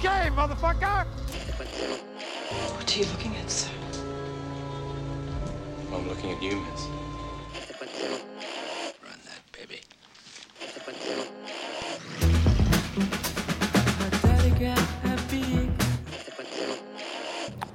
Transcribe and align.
game, 0.00 0.32
motherfucker! 0.32 1.04
What 2.74 2.96
are 2.96 2.98
you 2.98 3.04
looking 3.06 3.36
at, 3.36 3.50
sir? 3.50 3.70
I'm 5.92 6.08
looking 6.08 6.30
at 6.32 6.42
you, 6.42 6.56
miss. 6.56 6.86
Run 9.04 9.20
that 9.26 9.42
baby. 9.52 9.80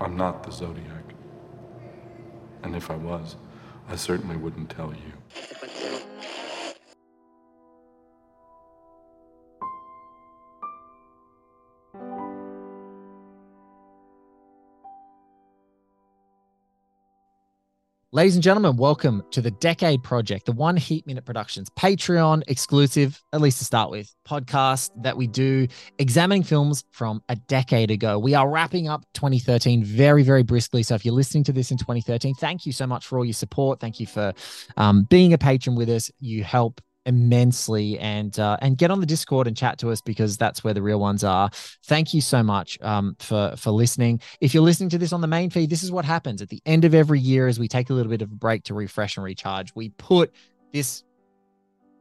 I'm 0.01 0.17
not 0.17 0.43
the 0.43 0.51
Zodiac. 0.51 1.03
And 2.63 2.75
if 2.75 2.89
I 2.89 2.95
was, 2.95 3.35
I 3.87 3.95
certainly 3.95 4.35
wouldn't 4.35 4.71
tell 4.71 4.91
you. 4.91 5.24
Ladies 18.15 18.35
and 18.35 18.43
gentlemen, 18.43 18.77
welcome 18.77 19.21
to 19.31 19.41
the 19.41 19.51
Decade 19.51 20.01
Project, 20.01 20.45
the 20.45 20.53
One 20.53 20.77
Heat 20.77 21.05
Minute 21.05 21.25
Productions 21.25 21.69
Patreon 21.71 22.43
exclusive, 22.47 23.21
at 23.33 23.41
least 23.41 23.57
to 23.57 23.65
start 23.65 23.91
with, 23.91 24.15
podcast 24.25 24.91
that 25.03 25.17
we 25.17 25.27
do 25.27 25.67
examining 25.99 26.41
films 26.41 26.85
from 26.91 27.21
a 27.27 27.35
decade 27.35 27.91
ago. 27.91 28.17
We 28.17 28.33
are 28.33 28.49
wrapping 28.49 28.88
up 28.88 29.03
2013 29.15 29.83
very, 29.83 30.23
very 30.23 30.43
briskly. 30.43 30.81
So 30.81 30.95
if 30.95 31.03
you're 31.03 31.13
listening 31.13 31.43
to 31.43 31.51
this 31.51 31.71
in 31.71 31.77
2013, 31.77 32.35
thank 32.35 32.65
you 32.65 32.71
so 32.71 32.88
much 32.88 33.05
for 33.05 33.17
all 33.19 33.25
your 33.25 33.33
support. 33.33 33.81
Thank 33.81 33.99
you 33.99 34.07
for 34.07 34.31
um, 34.77 35.03
being 35.09 35.33
a 35.33 35.38
patron 35.38 35.75
with 35.75 35.89
us. 35.89 36.09
You 36.21 36.45
help 36.45 36.79
immensely 37.05 38.00
and 38.00 38.38
uh, 38.40 38.58
and 38.62 38.77
get 38.77 38.91
on 38.91 39.00
the 39.00 39.05
discord 39.05 39.48
and 39.48 39.55
chat 39.55 39.77
to 39.80 39.91
us 39.91 40.02
because 40.02 40.38
that's 40.38 40.64
where 40.64 40.73
the 40.73 40.82
real 40.82 41.00
ones 41.00 41.23
are. 41.23 41.50
Thank 41.86 42.14
you 42.14 42.22
so 42.22 42.44
much 42.44 42.80
um, 42.81 43.16
for 43.20 43.53
for 43.58 43.72
listening. 43.72 44.22
If 44.42 44.53
you're 44.53 44.64
listening 44.64 44.89
to 44.89 44.97
this 44.97 45.14
on 45.14 45.22
the 45.22 45.28
main 45.28 45.50
feed 45.50 45.70
this 45.70 45.84
is 45.84 45.92
what 45.92 46.06
happens. 46.06 46.42
At 46.42 46.50
the 46.50 46.62
end 46.66 46.86
of 46.86 46.94
every 46.94 47.20
year 47.20 47.47
as 47.47 47.59
we 47.59 47.67
take 47.67 47.89
a 47.89 47.94
little 47.94 48.09
bit 48.09 48.22
of 48.22 48.31
a 48.31 48.36
break 48.36 48.64
to 48.66 48.73
refresh 48.73 49.17
and 49.17 49.23
recharge 49.23 49.73
we 49.75 49.89
put 49.89 50.34
this 50.73 51.03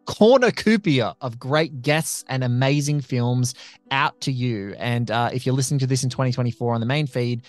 cornucopia 0.06 1.14
of 1.20 1.38
great 1.38 1.82
guests 1.82 2.24
and 2.28 2.44
amazing 2.44 3.00
films 3.00 3.54
out 3.90 4.20
to 4.20 4.32
you. 4.32 4.74
And 4.78 5.10
uh, 5.10 5.30
if 5.32 5.46
you're 5.46 5.54
listening 5.54 5.80
to 5.80 5.86
this 5.86 6.04
in 6.04 6.10
2024 6.10 6.74
on 6.74 6.80
the 6.80 6.86
main 6.86 7.06
feed 7.06 7.42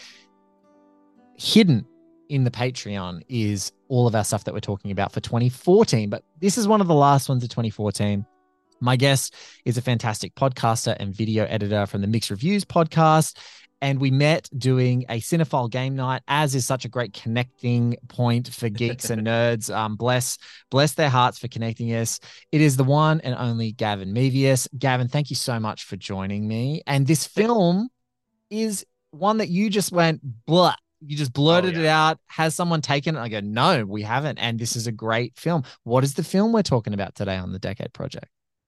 hidden 1.38 1.86
in 2.30 2.44
the 2.44 2.52
Patreon 2.52 3.22
is 3.30 3.72
all 3.88 4.08
of 4.08 4.16
our 4.16 4.23
stuff 4.23 4.44
that 4.45 4.53
we're 4.53 4.59
talking 4.59 4.91
about 4.91 5.11
for 5.11 5.19
2014. 5.19 6.09
But 6.09 6.23
this 6.39 6.58
is 6.58 6.67
one 6.67 6.81
of 6.81 6.88
the 6.88 6.94
last 6.94 7.30
ones 7.30 7.44
of 7.44 7.50
2014. 7.50 8.25
My 8.81 8.95
guest 8.95 9.33
is 9.64 9.78
a 9.78 9.81
fantastic 9.81 10.36
podcaster 10.36 10.95
and 11.00 11.14
video 11.14 11.45
editor 11.45 11.86
from 11.86 12.02
the 12.02 12.08
Mixed 12.08 12.30
Reviews 12.30 12.66
podcast. 12.66 13.38
And 13.81 14.00
we 14.00 14.09
met 14.09 14.50
doing 14.58 15.06
a 15.09 15.19
cinephile 15.19 15.69
game 15.69 15.95
night, 15.95 16.23
as 16.28 16.56
is 16.56 16.66
such 16.66 16.86
a 16.86 16.89
great 16.89 17.13
connecting 17.13 17.95
point 18.08 18.52
for 18.53 18.69
geeks 18.69 19.09
and 19.09 19.22
nerds. 19.28 19.73
Um, 19.73 19.95
bless, 19.95 20.38
bless 20.72 20.94
their 20.94 21.09
hearts 21.09 21.39
for 21.39 21.47
connecting 21.47 21.94
us. 21.94 22.19
It 22.52 22.61
is 22.61 22.78
the 22.78 22.83
one 22.83 23.22
and 23.22 23.36
only 23.36 23.73
Gavin 23.73 24.13
Mevius. 24.13 24.67
Gavin, 24.78 25.08
thank 25.08 25.30
you 25.30 25.36
so 25.36 25.59
much 25.59 25.83
for 25.83 25.97
joining 25.97 26.47
me. 26.47 26.81
And 26.88 27.06
this 27.06 27.28
film 27.28 27.89
is 28.50 28.86
one 29.11 29.38
that 29.38 29.50
you 29.50 29.69
just 29.69 29.91
went 29.91 30.22
blah 30.45 30.75
you 31.08 31.17
just 31.17 31.31
oh, 31.31 31.42
blurted 31.42 31.78
Oh, 31.78 31.81
it 31.81 31.86
out. 31.86 32.20
Has 32.28 32.56
someone 32.56 32.81
taken 32.81 33.16
it? 33.16 33.20
I 33.20 33.30
go, 33.30 33.39
no, 33.39 33.86
we 33.86 34.02
haven't. 34.03 34.38
And 34.38 34.59
this 34.59 34.75
is 34.75 34.88
a 34.88 34.92
great 34.92 35.38
film. 35.38 35.64
What 35.84 36.03
is 36.03 36.14
the 36.16 36.23
film 36.23 36.52
we're 36.53 36.62
talking 36.64 36.94
about 36.94 37.16
today 37.16 37.38
on 37.38 37.52
the 37.52 37.59
Decade 37.59 37.94
Project? 37.94 38.28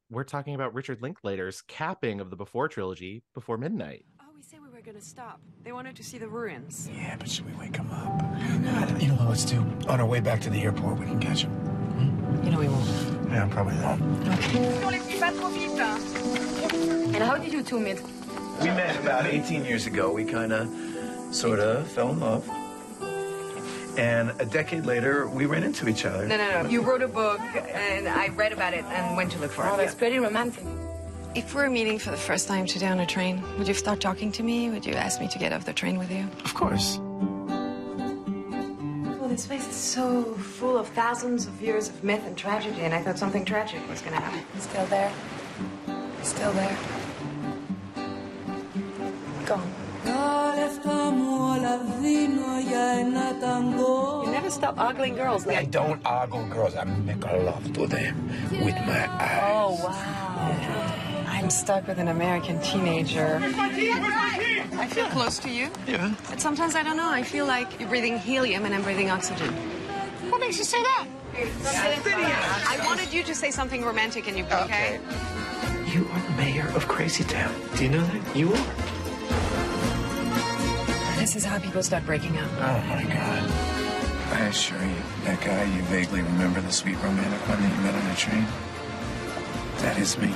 We're 0.10 0.24
talking 0.24 0.56
about 0.56 0.74
Richard 0.74 1.02
Linklater's 1.02 1.62
capping 1.64 2.22
of 2.22 2.30
the 2.30 2.38
Before 2.38 2.70
trilogy, 2.70 3.24
Before 3.34 3.58
Midnight. 3.58 4.06
Oh, 4.22 4.26
we 4.34 4.42
said 4.42 4.60
we 4.62 4.70
were 4.70 4.82
gonna 4.82 5.02
stop. 5.02 5.42
They 5.64 5.74
wanted 5.74 5.98
to 5.98 6.04
see 6.04 6.18
the 6.18 6.30
ruins. 6.30 6.90
Yeah, 6.96 7.18
but 7.18 7.30
should 7.30 7.46
we 7.46 7.52
wake 7.60 7.76
him 7.76 7.92
up? 7.92 8.22
I 8.24 8.98
You 9.00 9.10
know 9.10 9.16
what? 9.16 9.30
Let's 9.30 9.44
do. 9.44 9.60
On 9.90 10.00
our 10.00 10.06
way 10.06 10.22
back 10.22 10.40
to 10.42 10.50
the 10.50 10.62
airport, 10.62 10.98
we 10.98 11.06
can 11.06 11.20
catch 11.20 11.42
him. 11.44 11.52
Hmm? 11.52 12.46
You 12.46 12.52
know 12.52 12.60
we 12.60 12.70
won't. 12.70 12.88
Yeah, 13.30 13.48
probably 13.52 13.76
not. 13.76 14.00
Okay. 14.38 14.78
And 17.14 17.24
how 17.24 17.38
did 17.38 17.52
you 17.52 17.62
two 17.64 17.80
meet? 17.80 18.02
We 18.62 18.68
met 18.68 18.98
about 19.00 19.26
18 19.28 19.66
years 19.66 19.86
ago. 19.88 20.12
We 20.12 20.24
kind 20.26 20.54
of, 20.54 20.68
sort 21.32 21.60
of, 21.60 21.88
fell 21.88 22.10
in 22.12 22.20
love. 22.20 22.50
And 23.98 24.32
a 24.40 24.46
decade 24.46 24.86
later, 24.86 25.28
we 25.28 25.46
ran 25.48 25.64
into 25.64 25.90
each 25.90 26.06
other. 26.06 26.28
No, 26.28 26.38
no, 26.38 26.62
no. 26.64 26.70
You 26.70 26.82
wrote 26.82 27.02
a 27.02 27.08
book, 27.08 27.40
and 27.40 28.08
I 28.08 28.28
read 28.28 28.54
about 28.54 28.74
it 28.76 28.86
and 28.86 29.18
went 29.18 29.32
to 29.32 29.40
look 29.40 29.52
for 29.52 29.66
it. 29.66 29.72
Oh, 29.72 29.78
that's 29.78 29.96
pretty 29.96 30.20
romantic. 30.20 30.64
If 31.34 31.54
we 31.56 31.62
were 31.62 31.70
meeting 31.70 31.98
for 32.00 32.12
the 32.12 32.18
first 32.18 32.48
time 32.48 32.66
today 32.66 32.88
on 32.88 33.00
a 33.00 33.06
train, 33.06 33.44
would 33.58 33.68
you 33.68 33.74
start 33.74 34.00
talking 34.00 34.32
to 34.34 34.44
me? 34.44 34.70
Would 34.70 34.86
you 34.86 34.94
ask 34.94 35.20
me 35.20 35.28
to 35.28 35.40
get 35.40 35.52
off 35.52 35.66
the 35.66 35.74
train 35.74 35.98
with 35.98 36.12
you? 36.12 36.28
Of 36.46 36.54
course. 36.54 37.00
Well, 39.20 39.30
this 39.30 39.48
place 39.48 39.68
is 39.68 39.76
so 39.76 40.24
full 40.36 40.78
of 40.78 40.88
thousands 40.90 41.48
of 41.48 41.60
years 41.62 41.90
of 41.90 42.04
myth 42.04 42.24
and 42.26 42.38
tragedy, 42.38 42.82
and 42.82 42.94
I 42.94 43.02
thought 43.02 43.18
something 43.18 43.46
tragic 43.46 43.82
was 43.90 44.02
gonna 44.02 44.20
happen. 44.20 44.44
Still 44.60 44.86
there. 44.86 45.12
Still 46.22 46.52
there. 46.54 46.78
Gone. 49.46 49.87
You 54.26 54.32
never 54.32 54.50
stop 54.50 54.78
ogling 54.80 55.16
girls, 55.16 55.48
I 55.48 55.66
don't 55.66 56.02
ogle 56.06 56.46
girls. 56.48 56.76
I 56.76 56.84
make 56.84 57.26
love 57.26 57.74
to 57.74 57.88
them 57.88 58.28
with 58.52 58.76
my 58.76 59.08
oh, 59.08 59.18
eyes. 59.20 59.54
Oh, 59.54 59.86
wow. 59.86 60.08
I'm 61.28 61.50
stuck 61.50 61.88
with 61.88 62.00
an 62.00 62.08
American 62.08 62.60
teenager. 62.62 63.40
I 63.44 64.88
feel 64.90 65.08
close 65.08 65.40
to 65.40 65.50
you. 65.50 65.70
Yeah. 65.86 66.14
But 66.30 66.42
sometimes 66.42 66.76
I 66.76 66.84
don't 66.84 66.98
know. 66.98 67.10
I 67.10 67.24
feel 67.24 67.46
like 67.46 67.80
you're 67.80 67.90
breathing 67.90 68.18
helium 68.18 68.66
and 68.66 68.74
I'm 68.74 68.84
breathing 68.84 69.10
oxygen. 69.10 69.54
What 70.30 70.40
makes 70.42 70.58
you 70.58 70.64
say 70.64 70.82
that? 70.82 71.08
I 71.36 72.82
wanted 72.86 73.14
you 73.14 73.24
to 73.24 73.36
say 73.36 73.52
something 73.52 73.84
romantic 73.84 74.28
and 74.28 74.38
you 74.38 74.46
okay? 74.46 75.00
You 75.94 76.08
are 76.12 76.20
the 76.20 76.32
mayor 76.38 76.68
of 76.76 76.88
Crazy 76.88 77.24
Town. 77.24 77.54
Do 77.76 77.84
you 77.84 77.90
know 77.90 78.04
that? 78.04 78.36
You 78.36 78.54
are. 78.54 78.87
This 81.28 81.36
is 81.36 81.44
how 81.44 81.60
people 81.60 81.84
start 81.84 82.06
breaking 82.06 82.38
up. 82.38 82.50
Oh 82.54 82.82
my 82.88 83.04
god. 83.04 83.52
I 84.32 84.46
assure 84.48 84.82
you, 84.82 84.96
that 85.26 85.42
guy 85.42 85.66
you 85.76 85.82
vaguely 85.82 86.22
remember 86.22 86.62
the 86.62 86.72
sweet 86.72 86.96
romantic 87.04 87.50
one 87.50 87.62
that 87.62 87.70
you 87.70 87.84
met 87.84 87.94
on 87.96 88.08
the 88.08 88.16
train? 88.16 88.46
That 89.80 89.98
is 90.00 90.18
me. 90.18 90.30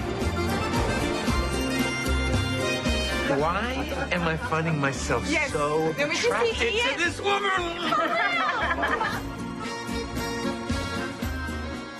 Why 3.40 3.90
am 4.12 4.28
I 4.28 4.35
finding 4.35 4.81
myself 4.81 5.25
so 5.25 5.94
Then 5.94 6.09
we 6.09 6.16
just 6.16 6.28
need 6.28 6.51
attracted 6.51 6.74
Ian. 6.74 6.90
to 6.90 6.97
this 7.06 7.22
woman? 7.22 7.62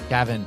Gavin, 0.10 0.46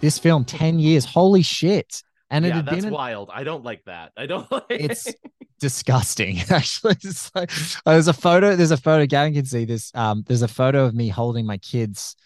this 0.00 0.16
film, 0.16 0.44
10 0.44 0.78
years. 0.78 1.04
Holy 1.04 1.42
shit. 1.42 2.04
And 2.30 2.44
yeah, 2.44 2.62
that's 2.62 2.84
been 2.84 2.92
wild. 2.92 3.30
I 3.32 3.44
don't 3.44 3.64
like 3.64 3.84
that. 3.86 4.12
I 4.16 4.26
don't 4.26 4.50
like 4.52 4.64
it's 4.70 5.12
disgusting 5.60 6.38
actually 6.50 6.96
it's 7.02 7.30
like, 7.34 7.52
uh, 7.84 7.92
there's 7.92 8.08
a 8.08 8.14
photo 8.14 8.56
there's 8.56 8.70
a 8.70 8.76
photo 8.78 9.06
gavin 9.06 9.34
can 9.34 9.44
see 9.44 9.66
this 9.66 9.92
um 9.94 10.24
there's 10.26 10.42
a 10.42 10.48
photo 10.48 10.86
of 10.86 10.94
me 10.94 11.08
holding 11.08 11.44
my 11.44 11.58
kids 11.58 12.16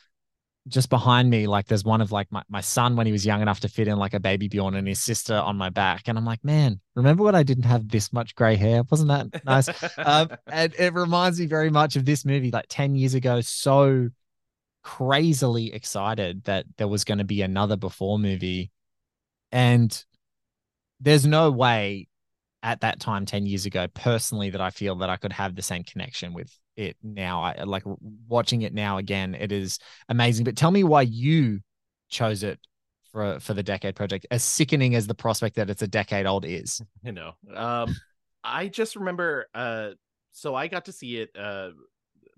just 0.69 0.89
behind 0.89 1.29
me 1.29 1.47
like 1.47 1.67
there's 1.67 1.85
one 1.85 2.01
of 2.01 2.11
like 2.11 2.31
my, 2.31 2.43
my 2.49 2.61
son 2.61 2.97
when 2.97 3.07
he 3.07 3.13
was 3.13 3.27
young 3.27 3.43
enough 3.43 3.61
to 3.61 3.69
fit 3.69 3.89
in 3.89 3.99
like 3.99 4.15
a 4.15 4.21
baby 4.21 4.49
bjorn 4.49 4.75
and 4.77 4.89
his 4.89 5.03
sister 5.03 5.35
on 5.35 5.57
my 5.57 5.69
back 5.69 6.07
and 6.07 6.17
i'm 6.17 6.25
like 6.25 6.43
man 6.43 6.81
remember 6.95 7.25
when 7.25 7.35
i 7.35 7.43
didn't 7.43 7.65
have 7.65 7.87
this 7.89 8.13
much 8.13 8.35
gray 8.35 8.57
hair 8.57 8.83
wasn't 8.89 9.09
that 9.09 9.45
nice 9.45 9.69
um 9.99 10.31
and 10.47 10.73
it 10.79 10.95
reminds 10.95 11.39
me 11.39 11.47
very 11.47 11.71
much 11.71 11.97
of 11.97 12.05
this 12.05 12.25
movie 12.25 12.51
like 12.51 12.67
10 12.69 12.95
years 12.95 13.15
ago 13.15 13.41
so 13.41 14.09
crazily 14.83 15.73
excited 15.75 16.45
that 16.45 16.65
there 16.77 16.89
was 16.89 17.05
going 17.05 17.19
to 17.19 17.25
be 17.25 17.43
another 17.43 17.77
before 17.77 18.19
movie 18.19 18.71
and 19.55 20.05
there's 21.01 21.27
no 21.27 21.51
way 21.51 22.09
at 22.63 22.81
that 22.83 23.01
time 23.01 23.25
10 23.25 23.47
years 23.47 23.67
ago 23.67 23.87
personally 23.95 24.51
that 24.51 24.61
i 24.61 24.71
feel 24.71 24.97
that 24.97 25.11
i 25.11 25.17
could 25.17 25.33
have 25.33 25.55
the 25.55 25.63
same 25.63 25.85
connection 25.85 26.33
with 26.35 26.51
it 26.77 26.97
now. 27.03 27.43
I 27.43 27.63
like 27.65 27.85
watching 28.29 28.63
it 28.63 28.75
now 28.75 28.99
again 28.99 29.35
it 29.35 29.53
is 29.53 29.79
amazing. 30.09 30.45
But 30.45 30.57
tell 30.57 30.71
me 30.71 30.85
why 30.85 31.03
you 31.03 31.61
chose 32.09 32.43
it 32.43 32.59
for 33.13 33.39
for 33.41 33.55
the 33.55 33.63
decade 33.63 33.97
project 33.97 34.27
as 34.31 34.43
sickening 34.43 34.95
as 34.95 35.07
the 35.07 35.15
prospect 35.15 35.57
that 35.57 35.71
it's 35.71 35.83
a 35.83 35.89
decade 35.89 36.27
old 36.27 36.45
is. 36.45 36.83
You 37.03 37.13
know. 37.13 37.33
Um 37.55 37.95
i 38.47 38.69
just 38.69 38.97
remember 38.97 39.47
uh 39.55 39.91
so 40.33 40.55
i 40.55 40.69
got 40.69 40.85
to 40.85 40.93
see 40.93 41.17
it 41.17 41.31
uh 41.35 41.71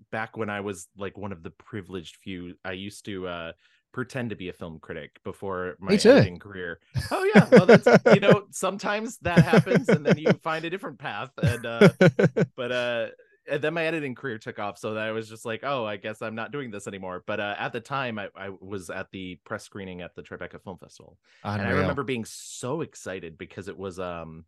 back 0.09 0.37
when 0.37 0.49
i 0.49 0.61
was 0.61 0.87
like 0.97 1.17
one 1.17 1.31
of 1.31 1.43
the 1.43 1.51
privileged 1.51 2.17
few. 2.17 2.55
I 2.63 2.73
used 2.73 3.05
to 3.05 3.27
uh 3.27 3.51
pretend 3.91 4.29
to 4.29 4.35
be 4.35 4.49
a 4.49 4.53
film 4.53 4.79
critic 4.79 5.19
before 5.23 5.75
my 5.79 5.93
editing 5.93 6.39
career. 6.39 6.79
Oh 7.11 7.29
yeah. 7.33 7.47
Well 7.51 7.65
that's 7.65 7.87
you 8.13 8.19
know 8.19 8.45
sometimes 8.51 9.17
that 9.19 9.39
happens 9.39 9.89
and 9.89 10.05
then 10.05 10.17
you 10.17 10.31
find 10.43 10.65
a 10.65 10.69
different 10.69 10.99
path 10.99 11.31
and 11.41 11.65
uh 11.65 11.89
but 12.55 12.71
uh 12.71 13.07
and 13.49 13.61
then 13.61 13.73
my 13.73 13.85
editing 13.85 14.13
career 14.13 14.37
took 14.37 14.59
off 14.59 14.77
so 14.77 14.93
that 14.93 15.03
i 15.03 15.11
was 15.11 15.29
just 15.29 15.45
like 15.45 15.61
oh 15.63 15.85
i 15.85 15.95
guess 15.95 16.21
i'm 16.21 16.35
not 16.35 16.51
doing 16.51 16.69
this 16.69 16.85
anymore. 16.87 17.23
But 17.25 17.39
uh, 17.39 17.55
at 17.57 17.71
the 17.71 17.79
time 17.79 18.19
I, 18.19 18.27
I 18.35 18.49
was 18.59 18.89
at 18.89 19.09
the 19.11 19.35
press 19.45 19.63
screening 19.63 20.01
at 20.01 20.15
the 20.15 20.21
tribeca 20.21 20.61
film 20.61 20.77
festival. 20.77 21.17
And 21.43 21.61
I 21.61 21.71
remember 21.71 22.03
being 22.03 22.25
so 22.25 22.81
excited 22.81 23.37
because 23.37 23.67
it 23.67 23.77
was 23.77 23.99
um 23.99 24.45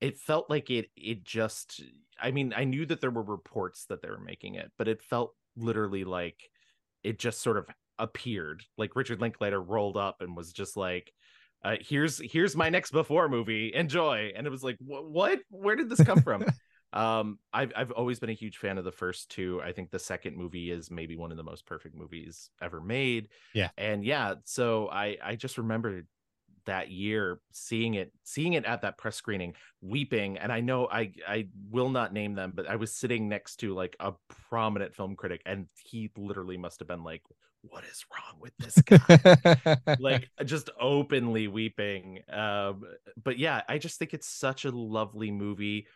it 0.00 0.18
felt 0.18 0.48
like 0.48 0.70
it 0.70 0.90
it 0.96 1.24
just 1.24 1.82
I 2.22 2.30
mean, 2.30 2.52
I 2.56 2.64
knew 2.64 2.86
that 2.86 3.00
there 3.00 3.10
were 3.10 3.22
reports 3.22 3.86
that 3.86 4.02
they 4.02 4.10
were 4.10 4.20
making 4.20 4.54
it, 4.54 4.70
but 4.76 4.88
it 4.88 5.02
felt 5.02 5.34
literally 5.56 6.04
like 6.04 6.50
it 7.02 7.18
just 7.18 7.40
sort 7.40 7.56
of 7.56 7.66
appeared. 8.00 8.64
Like 8.76 8.96
Richard 8.96 9.20
Linklater 9.20 9.60
rolled 9.60 9.96
up 9.96 10.16
and 10.20 10.36
was 10.36 10.52
just 10.52 10.76
like, 10.76 11.12
uh, 11.64 11.76
"Here's 11.80 12.18
here's 12.18 12.56
my 12.56 12.70
next 12.70 12.90
before 12.90 13.28
movie. 13.28 13.72
Enjoy." 13.74 14.32
And 14.34 14.46
it 14.46 14.50
was 14.50 14.64
like, 14.64 14.76
"What? 14.80 15.40
Where 15.50 15.76
did 15.76 15.88
this 15.88 16.02
come 16.02 16.22
from?" 16.22 16.44
um, 16.92 17.38
I've 17.52 17.72
I've 17.76 17.90
always 17.92 18.18
been 18.18 18.30
a 18.30 18.34
huge 18.34 18.56
fan 18.56 18.78
of 18.78 18.84
the 18.84 18.92
first 18.92 19.30
two. 19.30 19.60
I 19.62 19.72
think 19.72 19.90
the 19.90 19.98
second 19.98 20.36
movie 20.36 20.70
is 20.70 20.90
maybe 20.90 21.16
one 21.16 21.30
of 21.30 21.36
the 21.36 21.42
most 21.42 21.66
perfect 21.66 21.94
movies 21.94 22.50
ever 22.60 22.80
made. 22.80 23.28
Yeah, 23.54 23.68
and 23.76 24.04
yeah, 24.04 24.34
so 24.44 24.88
I 24.88 25.18
I 25.22 25.36
just 25.36 25.58
remember 25.58 26.02
that 26.66 26.90
year 26.90 27.40
seeing 27.52 27.94
it 27.94 28.12
seeing 28.22 28.52
it 28.52 28.64
at 28.64 28.82
that 28.82 28.98
press 28.98 29.16
screening 29.16 29.54
weeping 29.80 30.38
and 30.38 30.52
i 30.52 30.60
know 30.60 30.86
i 30.90 31.10
i 31.26 31.46
will 31.70 31.88
not 31.88 32.12
name 32.12 32.34
them 32.34 32.52
but 32.54 32.68
i 32.68 32.76
was 32.76 32.92
sitting 32.92 33.28
next 33.28 33.56
to 33.56 33.74
like 33.74 33.96
a 34.00 34.12
prominent 34.48 34.94
film 34.94 35.16
critic 35.16 35.40
and 35.46 35.66
he 35.84 36.10
literally 36.16 36.56
must 36.56 36.78
have 36.78 36.88
been 36.88 37.02
like 37.02 37.22
what 37.62 37.84
is 37.84 38.04
wrong 38.12 38.40
with 38.40 38.52
this 38.58 38.80
guy? 38.82 39.76
Like 39.98 40.30
just 40.44 40.70
openly 40.80 41.48
weeping 41.48 42.20
um 42.32 42.84
but 43.22 43.38
yeah 43.38 43.62
i 43.68 43.76
just 43.78 43.98
think 43.98 44.14
it's 44.14 44.28
such 44.28 44.64
a 44.64 44.70
lovely 44.70 45.30
movie. 45.30 45.86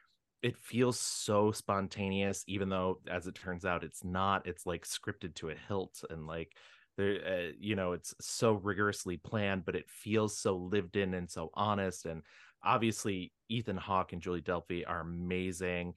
It 0.43 0.57
feels 0.59 1.01
so 1.01 1.53
spontaneous 1.53 2.45
even 2.47 2.69
though 2.69 3.01
as 3.11 3.27
it 3.27 3.35
turns 3.35 3.65
out 3.65 3.83
it's 3.83 4.05
not. 4.05 4.47
It's 4.47 4.67
like 4.67 4.87
scripted 4.87 5.35
to 5.37 5.51
a 5.51 5.55
hilt 5.55 6.05
and 6.11 6.27
like 6.27 6.55
there 6.97 7.19
uh, 7.27 7.53
you 7.59 7.77
know 7.77 7.93
it's 7.93 8.15
so 8.21 8.53
rigorously 8.53 9.17
planned 9.17 9.65
but 9.65 9.75
it 9.75 9.89
feels 9.89 10.39
so 10.39 10.57
lived 10.57 10.97
in 10.97 11.15
and 11.15 11.31
so 11.31 11.51
honest 11.55 12.07
and 12.07 12.23
obviously 12.63 13.33
ethan 13.49 13.77
hawke 13.77 14.13
and 14.13 14.23
julie 14.23 14.43
delpy 14.43 14.85
are 14.87 15.01
amazing. 15.01 15.95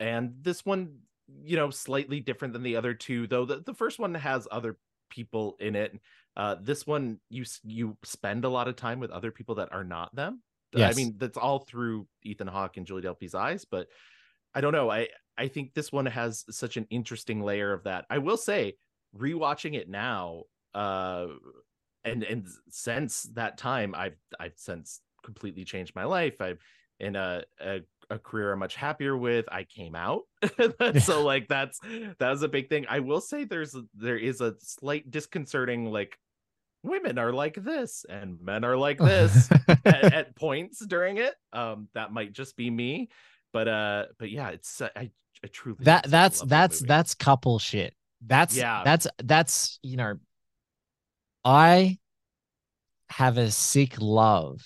And 0.00 0.34
this 0.40 0.64
one 0.64 0.98
you 1.42 1.56
know 1.56 1.70
slightly 1.70 2.20
different 2.20 2.52
than 2.52 2.62
the 2.62 2.76
other 2.76 2.94
two 2.94 3.26
though 3.26 3.44
the, 3.44 3.60
the 3.60 3.74
first 3.74 3.98
one 3.98 4.14
has 4.14 4.48
other 4.50 4.76
people 5.10 5.56
in 5.60 5.76
it. 5.76 5.98
Uh 6.36 6.56
this 6.60 6.86
one 6.86 7.18
you 7.28 7.44
you 7.64 7.96
spend 8.04 8.44
a 8.44 8.48
lot 8.48 8.68
of 8.68 8.76
time 8.76 9.00
with 9.00 9.10
other 9.10 9.30
people 9.30 9.56
that 9.56 9.72
are 9.72 9.84
not 9.84 10.14
them. 10.14 10.42
Yes. 10.74 10.94
i 10.94 10.96
mean 10.96 11.14
that's 11.16 11.38
all 11.38 11.60
through 11.60 12.06
ethan 12.22 12.46
hawke 12.46 12.76
and 12.76 12.86
julie 12.86 13.00
delpy's 13.00 13.34
eyes 13.34 13.64
but 13.64 13.88
i 14.54 14.60
don't 14.60 14.72
know. 14.72 14.90
I 14.90 15.08
i 15.36 15.48
think 15.48 15.72
this 15.72 15.90
one 15.90 16.06
has 16.06 16.44
such 16.50 16.76
an 16.76 16.86
interesting 16.90 17.42
layer 17.42 17.72
of 17.72 17.84
that. 17.84 18.04
I 18.10 18.18
will 18.18 18.36
say 18.36 18.74
rewatching 19.16 19.74
it 19.74 19.88
now 19.88 20.42
uh 20.74 21.26
and 22.04 22.22
and 22.22 22.46
since 22.68 23.22
that 23.32 23.56
time 23.56 23.94
i've 23.94 24.18
i've 24.38 24.52
since 24.56 25.00
completely 25.22 25.64
changed 25.64 25.94
my 25.94 26.04
life. 26.04 26.40
I've 26.40 26.60
in 27.00 27.16
a, 27.16 27.44
a, 27.60 27.80
a 28.10 28.18
career 28.18 28.52
i'm 28.52 28.58
much 28.58 28.74
happier 28.74 29.16
with 29.16 29.46
i 29.50 29.64
came 29.64 29.94
out. 29.94 30.22
So 31.00 31.24
like 31.24 31.48
that's 31.48 31.78
that 32.18 32.30
was 32.30 32.42
a 32.42 32.48
big 32.48 32.68
thing. 32.68 32.86
I 32.88 33.00
will 33.00 33.20
say 33.20 33.44
there's 33.44 33.76
there 33.94 34.16
is 34.16 34.40
a 34.40 34.54
slight 34.60 35.10
disconcerting 35.10 35.86
like 35.86 36.18
women 36.82 37.18
are 37.18 37.32
like 37.32 37.54
this 37.54 38.06
and 38.08 38.40
men 38.40 38.64
are 38.64 38.76
like 38.76 38.98
this 38.98 39.50
at, 39.68 40.12
at, 40.12 40.36
points 40.36 40.84
during 40.84 41.18
it. 41.18 41.34
Um 41.52 41.88
that 41.94 42.12
might 42.12 42.32
just 42.32 42.56
be 42.56 42.70
me 42.70 43.08
but 43.52 43.66
uh 43.66 44.04
but 44.18 44.30
yeah 44.30 44.50
it's 44.50 44.80
i, 44.82 44.90
I 44.96 45.10
truly 45.50 45.78
that 45.80 46.04
that's 46.04 46.40
that's 46.42 46.80
that's 46.80 47.14
couple 47.14 47.58
shit. 47.58 47.94
That's 48.26 48.56
yeah. 48.56 48.82
That's 48.84 49.06
that's 49.22 49.78
you 49.82 49.96
know, 49.96 50.18
I 51.44 51.98
have 53.08 53.38
a 53.38 53.50
sick 53.50 54.00
love 54.00 54.60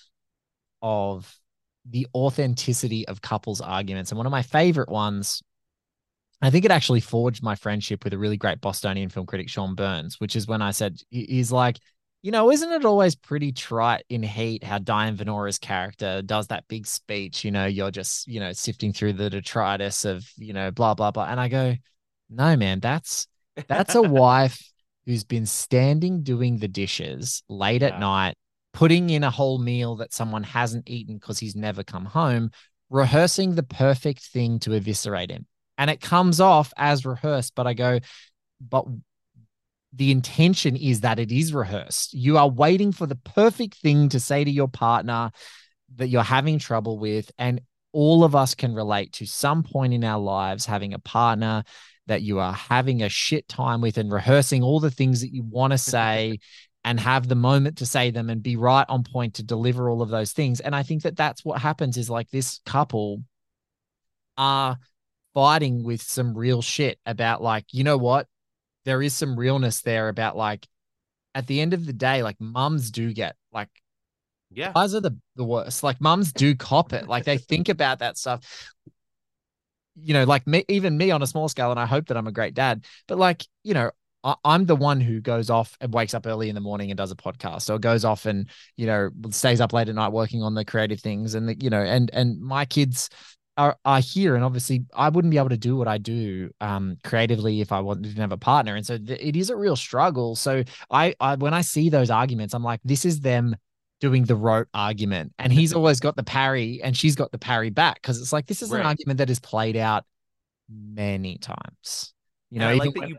of 0.80 1.32
the 1.88 2.06
authenticity 2.14 3.06
of 3.08 3.20
couples 3.20 3.60
arguments, 3.60 4.10
and 4.10 4.16
one 4.18 4.26
of 4.26 4.32
my 4.32 4.42
favorite 4.42 4.88
ones. 4.88 5.42
I 6.44 6.50
think 6.50 6.64
it 6.64 6.72
actually 6.72 7.00
forged 7.00 7.40
my 7.40 7.54
friendship 7.54 8.02
with 8.02 8.12
a 8.12 8.18
really 8.18 8.36
great 8.36 8.60
Bostonian 8.60 9.10
film 9.10 9.26
critic, 9.26 9.48
Sean 9.48 9.76
Burns, 9.76 10.18
which 10.18 10.34
is 10.34 10.48
when 10.48 10.60
I 10.60 10.72
said, 10.72 11.00
he's 11.08 11.52
like, 11.52 11.78
you 12.22 12.30
know, 12.30 12.50
isn't 12.50 12.70
it 12.72 12.84
always 12.84 13.16
pretty 13.16 13.52
trite 13.52 14.04
in 14.08 14.22
Heat 14.22 14.62
how 14.62 14.78
Diane 14.78 15.16
Venora's 15.16 15.58
character 15.58 16.22
does 16.22 16.46
that 16.48 16.68
big 16.68 16.86
speech? 16.86 17.44
You 17.44 17.50
know, 17.50 17.66
you're 17.66 17.90
just, 17.90 18.28
you 18.28 18.38
know, 18.38 18.52
sifting 18.52 18.92
through 18.92 19.14
the 19.14 19.28
detritus 19.28 20.04
of, 20.04 20.28
you 20.36 20.52
know, 20.52 20.70
blah, 20.70 20.94
blah, 20.94 21.10
blah. 21.10 21.26
And 21.26 21.40
I 21.40 21.48
go, 21.48 21.74
no, 22.30 22.56
man, 22.56 22.78
that's 22.78 23.26
that's 23.66 23.96
a 23.96 24.02
wife 24.20 24.62
who's 25.04 25.24
been 25.24 25.46
standing 25.46 26.22
doing 26.22 26.58
the 26.58 26.68
dishes 26.68 27.42
late 27.48 27.82
yeah. 27.82 27.88
at 27.88 28.00
night, 28.00 28.36
putting 28.72 29.10
in 29.10 29.24
a 29.24 29.30
whole 29.30 29.58
meal 29.58 29.96
that 29.96 30.12
someone 30.12 30.42
hasn't 30.42 30.88
eaten 30.88 31.16
because 31.16 31.38
he's 31.38 31.56
never 31.56 31.82
come 31.82 32.06
home, 32.06 32.50
rehearsing 32.90 33.54
the 33.54 33.62
perfect 33.62 34.24
thing 34.24 34.58
to 34.60 34.72
eviscerate 34.72 35.30
him. 35.30 35.46
And 35.78 35.90
it 35.90 36.00
comes 36.00 36.40
off 36.40 36.72
as 36.76 37.04
rehearsed, 37.04 37.54
but 37.54 37.66
I 37.66 37.74
go, 37.74 38.00
but 38.60 38.86
the 39.92 40.10
intention 40.10 40.76
is 40.76 41.00
that 41.00 41.18
it 41.18 41.30
is 41.30 41.52
rehearsed. 41.52 42.14
You 42.14 42.38
are 42.38 42.48
waiting 42.48 42.92
for 42.92 43.06
the 43.06 43.16
perfect 43.16 43.76
thing 43.76 44.08
to 44.10 44.20
say 44.20 44.42
to 44.42 44.50
your 44.50 44.68
partner 44.68 45.30
that 45.96 46.08
you're 46.08 46.22
having 46.22 46.58
trouble 46.58 46.98
with. 46.98 47.30
And 47.38 47.60
all 47.92 48.24
of 48.24 48.34
us 48.34 48.54
can 48.54 48.74
relate 48.74 49.12
to 49.14 49.26
some 49.26 49.62
point 49.62 49.92
in 49.92 50.02
our 50.04 50.18
lives 50.18 50.64
having 50.64 50.94
a 50.94 50.98
partner 50.98 51.64
that 52.06 52.22
you 52.22 52.38
are 52.38 52.52
having 52.52 53.02
a 53.02 53.08
shit 53.08 53.46
time 53.48 53.80
with 53.80 53.98
and 53.98 54.10
rehearsing 54.10 54.62
all 54.62 54.80
the 54.80 54.90
things 54.90 55.20
that 55.20 55.32
you 55.32 55.42
want 55.42 55.72
to 55.72 55.78
say 55.78 56.38
and 56.84 56.98
have 56.98 57.28
the 57.28 57.34
moment 57.34 57.78
to 57.78 57.86
say 57.86 58.10
them 58.10 58.28
and 58.28 58.42
be 58.42 58.56
right 58.56 58.86
on 58.88 59.04
point 59.04 59.34
to 59.34 59.42
deliver 59.42 59.88
all 59.88 60.02
of 60.02 60.08
those 60.08 60.32
things. 60.32 60.60
And 60.60 60.74
I 60.74 60.82
think 60.82 61.02
that 61.02 61.16
that's 61.16 61.44
what 61.44 61.60
happens 61.60 61.96
is 61.96 62.10
like 62.10 62.30
this 62.30 62.60
couple 62.66 63.22
are 64.36 64.78
fighting 65.34 65.84
with 65.84 66.02
some 66.02 66.36
real 66.36 66.60
shit 66.60 66.98
about 67.06 67.42
like, 67.42 67.66
you 67.72 67.84
know 67.84 67.98
what? 67.98 68.26
There 68.84 69.00
is 69.00 69.14
some 69.14 69.38
realness 69.38 69.82
there 69.82 70.08
about 70.08 70.36
like 70.36 70.66
at 71.34 71.46
the 71.46 71.60
end 71.60 71.72
of 71.72 71.86
the 71.86 71.92
day, 71.92 72.22
like 72.22 72.40
mums 72.40 72.90
do 72.90 73.12
get 73.12 73.36
like 73.52 73.68
yeah. 74.54 74.72
Guys 74.74 74.94
are 74.94 75.00
the, 75.00 75.16
the 75.36 75.44
worst. 75.44 75.82
Like 75.82 75.98
mums 76.00 76.30
do 76.30 76.54
cop 76.54 76.92
it. 76.92 77.08
Like 77.08 77.24
they 77.24 77.38
think 77.38 77.68
about 77.70 78.00
that 78.00 78.18
stuff 78.18 78.72
you 79.94 80.14
know, 80.14 80.24
like 80.24 80.46
me, 80.46 80.64
even 80.68 80.96
me 80.96 81.10
on 81.10 81.22
a 81.22 81.26
small 81.26 81.48
scale, 81.48 81.70
and 81.70 81.80
I 81.80 81.86
hope 81.86 82.06
that 82.06 82.16
I'm 82.16 82.26
a 82.26 82.32
great 82.32 82.54
dad, 82.54 82.84
but 83.06 83.18
like, 83.18 83.44
you 83.62 83.74
know, 83.74 83.90
I, 84.24 84.36
am 84.44 84.66
the 84.66 84.76
one 84.76 85.00
who 85.00 85.20
goes 85.20 85.50
off 85.50 85.76
and 85.80 85.92
wakes 85.92 86.14
up 86.14 86.26
early 86.26 86.48
in 86.48 86.54
the 86.54 86.60
morning 86.60 86.90
and 86.90 86.98
does 86.98 87.10
a 87.10 87.16
podcast 87.16 87.70
or 87.70 87.78
goes 87.78 88.04
off 88.04 88.26
and, 88.26 88.48
you 88.76 88.86
know, 88.86 89.10
stays 89.30 89.60
up 89.60 89.72
late 89.72 89.88
at 89.88 89.94
night 89.94 90.12
working 90.12 90.42
on 90.42 90.54
the 90.54 90.64
creative 90.64 91.00
things. 91.00 91.34
And, 91.34 91.48
the, 91.48 91.56
you 91.60 91.70
know, 91.70 91.82
and, 91.82 92.10
and 92.12 92.40
my 92.40 92.64
kids 92.64 93.08
are, 93.56 93.76
are 93.84 94.00
here. 94.00 94.34
And 94.34 94.44
obviously 94.44 94.84
I 94.94 95.08
wouldn't 95.08 95.30
be 95.30 95.38
able 95.38 95.48
to 95.50 95.56
do 95.56 95.76
what 95.76 95.88
I 95.88 95.98
do 95.98 96.50
um, 96.60 96.96
creatively 97.04 97.60
if 97.60 97.72
I 97.72 97.80
wanted 97.80 98.14
to 98.14 98.20
have 98.20 98.32
a 98.32 98.36
partner. 98.36 98.76
And 98.76 98.86
so 98.86 98.98
th- 98.98 99.20
it 99.20 99.36
is 99.36 99.50
a 99.50 99.56
real 99.56 99.76
struggle. 99.76 100.36
So 100.36 100.62
I, 100.90 101.14
I, 101.20 101.34
when 101.36 101.54
I 101.54 101.60
see 101.62 101.90
those 101.90 102.10
arguments, 102.10 102.54
I'm 102.54 102.64
like, 102.64 102.80
this 102.84 103.04
is 103.04 103.20
them 103.20 103.56
doing 104.02 104.24
the 104.24 104.34
rote 104.34 104.66
argument 104.74 105.32
and 105.38 105.52
he's 105.52 105.72
always 105.74 106.00
got 106.00 106.16
the 106.16 106.24
parry 106.24 106.80
and 106.82 106.96
she's 106.96 107.14
got 107.14 107.30
the 107.30 107.38
parry 107.38 107.70
back 107.70 108.02
because 108.02 108.20
it's 108.20 108.32
like 108.32 108.46
this 108.46 108.60
is 108.60 108.70
right. 108.70 108.80
an 108.80 108.86
argument 108.86 109.18
that 109.18 109.30
is 109.30 109.38
played 109.38 109.76
out 109.76 110.04
many 110.68 111.38
times 111.38 112.12
you 112.50 112.58
know 112.58 112.68
I 112.68 112.74
like 112.74 112.92
that 112.94 113.08
you 113.08 113.16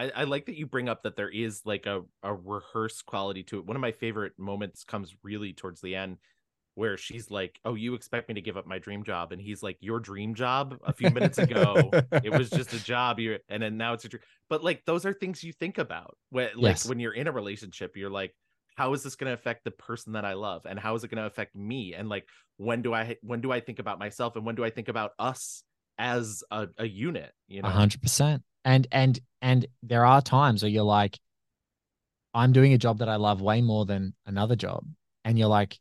I, 0.00 0.10
I, 0.20 0.24
like 0.24 0.46
that 0.46 0.56
you 0.56 0.66
bring 0.66 0.88
up 0.88 1.02
that 1.02 1.16
there 1.16 1.28
is 1.28 1.60
like 1.64 1.86
a, 1.86 2.02
a 2.22 2.34
rehearsed 2.34 3.04
quality 3.04 3.42
to 3.44 3.58
it. 3.58 3.66
One 3.66 3.76
of 3.76 3.80
my 3.82 3.92
favorite 3.92 4.32
moments 4.38 4.84
comes 4.84 5.14
really 5.22 5.52
towards 5.52 5.80
the 5.80 5.94
end 5.94 6.16
where 6.76 6.96
she's 6.96 7.30
like 7.32 7.58
oh 7.64 7.74
you 7.74 7.94
expect 7.94 8.28
me 8.28 8.34
to 8.34 8.40
give 8.40 8.56
up 8.56 8.66
my 8.66 8.78
dream 8.78 9.04
job? 9.04 9.32
And 9.32 9.40
he's 9.40 9.62
like 9.62 9.76
your 9.80 10.00
dream 10.00 10.34
job? 10.34 10.78
A 10.84 10.92
few 10.92 11.10
minutes 11.10 11.38
ago. 11.38 11.90
It 12.24 12.36
was 12.36 12.48
just 12.48 12.72
a 12.72 12.82
job. 12.82 13.18
You 13.18 13.38
and 13.48 13.62
then 13.62 13.76
now 13.76 13.92
it's 13.92 14.04
a 14.04 14.08
dream 14.08 14.22
but 14.48 14.64
like 14.64 14.82
those 14.86 15.04
are 15.04 15.12
things 15.12 15.44
you 15.44 15.52
think 15.52 15.78
about 15.78 16.16
when 16.30 16.48
like 16.54 16.76
yes. 16.76 16.86
when 16.88 16.98
you're 16.98 17.12
in 17.12 17.26
a 17.26 17.32
relationship 17.32 17.96
you're 17.96 18.10
like 18.10 18.34
how 18.76 18.94
is 18.94 19.02
this 19.02 19.16
going 19.16 19.28
to 19.28 19.34
affect 19.34 19.64
the 19.64 19.70
person 19.70 20.14
that 20.14 20.24
I 20.24 20.32
love? 20.32 20.64
And 20.64 20.78
how 20.78 20.94
is 20.94 21.04
it 21.04 21.08
going 21.08 21.22
to 21.22 21.26
affect 21.26 21.54
me? 21.54 21.92
And 21.94 22.08
like 22.08 22.26
when 22.56 22.80
do 22.80 22.94
I 22.94 23.16
when 23.20 23.42
do 23.42 23.52
I 23.52 23.60
think 23.60 23.78
about 23.78 23.98
myself? 23.98 24.36
And 24.36 24.46
when 24.46 24.54
do 24.54 24.64
I 24.64 24.70
think 24.70 24.88
about 24.88 25.10
us 25.18 25.62
as 25.98 26.42
a, 26.50 26.68
a 26.78 26.86
unit? 26.86 27.32
You 27.48 27.60
know? 27.60 27.68
100% 27.68 28.42
and 28.64 28.86
and 28.92 29.18
and 29.42 29.66
there 29.82 30.04
are 30.04 30.20
times 30.20 30.62
where 30.62 30.70
you're 30.70 30.82
like 30.82 31.18
I'm 32.32 32.52
doing 32.52 32.72
a 32.72 32.78
job 32.78 32.98
that 32.98 33.08
I 33.08 33.16
love 33.16 33.40
way 33.40 33.60
more 33.60 33.84
than 33.86 34.14
another 34.26 34.56
job 34.56 34.84
and 35.24 35.38
you're 35.38 35.48
like 35.48 35.78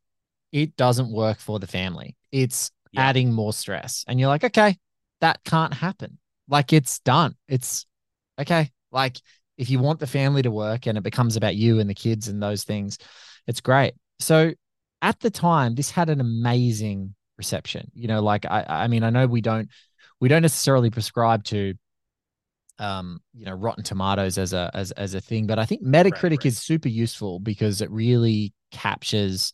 it 0.52 0.76
doesn't 0.76 1.12
work 1.12 1.40
for 1.40 1.60
the 1.60 1.68
family 1.68 2.16
it's 2.32 2.72
yeah. 2.92 3.02
adding 3.02 3.32
more 3.32 3.54
stress 3.54 4.04
and 4.08 4.20
you're 4.20 4.30
like 4.30 4.44
okay 4.44 4.78
that 5.22 5.44
can't 5.44 5.74
happen 5.74 6.18
like 6.48 6.74
it's 6.74 7.00
done 7.00 7.36
it's 7.48 7.86
okay 8.40 8.72
like 8.92 9.18
if 9.60 9.70
you 9.70 9.78
want 9.78 10.00
the 10.00 10.08
family 10.08 10.42
to 10.42 10.50
work 10.50 10.88
and 10.88 10.98
it 10.98 11.04
becomes 11.04 11.36
about 11.36 11.56
you 11.56 11.80
and 11.80 11.90
the 11.90 11.94
kids 11.94 12.30
and 12.30 12.42
those 12.42 12.64
things, 12.64 12.98
it's 13.46 13.60
great. 13.60 13.94
So 14.20 14.54
at 15.02 15.20
the 15.20 15.30
time, 15.30 15.76
this 15.76 15.92
had 15.92 16.10
an 16.10 16.22
amazing 16.22 17.14
reception. 17.38 17.92
You 17.94 18.08
know, 18.08 18.22
like 18.22 18.46
I, 18.46 18.66
I 18.68 18.88
mean, 18.88 19.04
I 19.04 19.10
know 19.10 19.28
we 19.28 19.42
don't, 19.42 19.70
we 20.22 20.30
don't 20.30 20.42
necessarily 20.42 20.90
prescribe 20.90 21.44
to, 21.46 21.74
um, 22.80 23.22
you 23.34 23.46
know, 23.46 23.54
Rotten 23.54 23.84
Tomatoes 23.84 24.38
as 24.38 24.54
a 24.54 24.72
as 24.74 24.92
as 24.92 25.14
a 25.14 25.22
thing, 25.22 25.48
but 25.48 25.60
I 25.60 25.66
think 25.66 25.84
Metacritic 25.84 26.14
right, 26.14 26.32
right. 26.32 26.46
is 26.46 26.60
super 26.60 26.90
useful 26.90 27.40
because 27.40 27.82
it 27.82 27.92
really 27.92 28.54
captures 28.72 29.52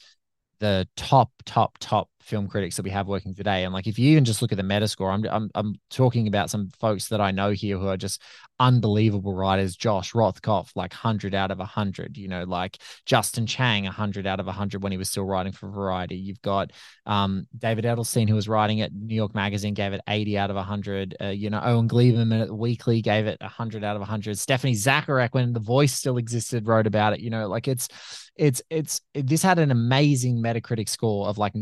the 0.59 0.87
top, 0.95 1.31
top, 1.45 1.77
top 1.79 2.09
film 2.25 2.47
critics 2.47 2.75
that 2.75 2.83
we 2.83 2.89
have 2.89 3.07
working 3.07 3.35
today. 3.35 3.63
And 3.63 3.73
like, 3.73 3.87
if 3.87 3.99
you 3.99 4.09
even 4.11 4.25
just 4.25 4.41
look 4.41 4.51
at 4.51 4.57
the 4.57 4.63
Metascore, 4.63 5.13
I'm 5.13 5.25
I'm 5.29 5.49
I'm 5.55 5.75
talking 5.89 6.27
about 6.27 6.49
some 6.49 6.69
folks 6.79 7.09
that 7.09 7.21
I 7.21 7.31
know 7.31 7.51
here 7.51 7.77
who 7.77 7.87
are 7.87 7.97
just 7.97 8.21
unbelievable 8.59 9.33
writers. 9.33 9.75
Josh 9.75 10.13
Rothkopf, 10.13 10.71
like 10.75 10.93
hundred 10.93 11.35
out 11.35 11.51
of 11.51 11.59
hundred. 11.59 12.17
You 12.17 12.27
know, 12.27 12.43
like 12.43 12.77
Justin 13.05 13.45
Chang, 13.45 13.85
hundred 13.85 14.25
out 14.25 14.39
of 14.39 14.47
hundred 14.47 14.83
when 14.83 14.91
he 14.91 14.97
was 14.97 15.09
still 15.09 15.25
writing 15.25 15.51
for 15.53 15.69
Variety. 15.69 16.15
You've 16.15 16.41
got 16.41 16.71
um, 17.05 17.47
David 17.57 17.85
Edelstein, 17.85 18.27
who 18.27 18.35
was 18.35 18.49
writing 18.49 18.81
at 18.81 18.93
New 18.93 19.15
York 19.15 19.35
Magazine, 19.35 19.73
gave 19.73 19.93
it 19.93 20.01
eighty 20.07 20.37
out 20.37 20.49
of 20.49 20.57
hundred. 20.57 21.15
Uh, 21.21 21.27
you 21.27 21.49
know, 21.49 21.61
Owen 21.63 21.87
Gleiberman 21.87 22.41
at 22.41 22.47
the 22.47 22.55
Weekly 22.55 23.01
gave 23.01 23.27
it 23.27 23.41
hundred 23.41 23.83
out 23.83 23.95
of 23.95 24.01
hundred. 24.01 24.37
Stephanie 24.39 24.73
Zacharek, 24.73 25.33
when 25.33 25.53
The 25.53 25.59
Voice 25.59 25.93
still 25.93 26.17
existed, 26.17 26.67
wrote 26.67 26.87
about 26.87 27.13
it. 27.13 27.19
You 27.19 27.29
know, 27.29 27.47
like 27.47 27.67
it's 27.67 27.87
it's 28.35 28.61
it's 28.69 29.01
it, 29.13 29.27
this 29.27 29.41
had 29.41 29.59
an 29.59 29.71
amazing 29.71 30.41
Metacritic 30.41 30.89
score 30.89 31.27
of 31.27 31.37
like 31.37 31.55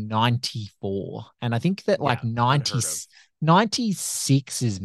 94, 0.54 1.26
and 1.42 1.54
I 1.54 1.58
think 1.58 1.84
that 1.84 2.00
like 2.00 2.22
Yeah, 2.22 2.22
90, 2.22 2.80
96 3.40 4.62
is 4.62 4.80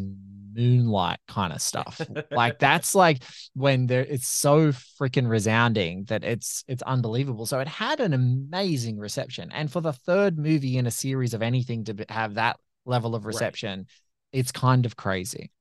moonlight 0.54 1.20
kind 1.28 1.54
of 1.54 1.62
stuff. 1.62 2.10
like 2.32 2.60
that's 2.60 2.96
like 2.96 3.24
when 3.54 3.88
there 3.88 4.02
it's 4.06 4.28
so 4.28 4.72
freaking 4.72 5.30
resounding 5.30 6.06
that 6.06 6.24
it's 6.24 6.64
it's 6.68 6.82
unbelievable. 6.84 7.46
So 7.46 7.60
it 7.60 7.68
had 7.68 8.00
an 8.00 8.14
amazing 8.14 8.98
reception, 8.98 9.52
and 9.52 9.72
for 9.72 9.82
the 9.82 9.94
third 9.94 10.38
movie 10.38 10.78
in 10.78 10.88
a 10.88 10.92
series 10.92 11.34
of 11.34 11.42
anything 11.42 11.84
to 11.86 12.06
have 12.10 12.36
that 12.36 12.58
level 12.86 13.16
of 13.16 13.26
Right. 13.28 13.28
reception, 13.28 13.88
it's 14.32 14.52
kind 14.52 14.86
of 14.86 14.96
crazy. 14.96 15.52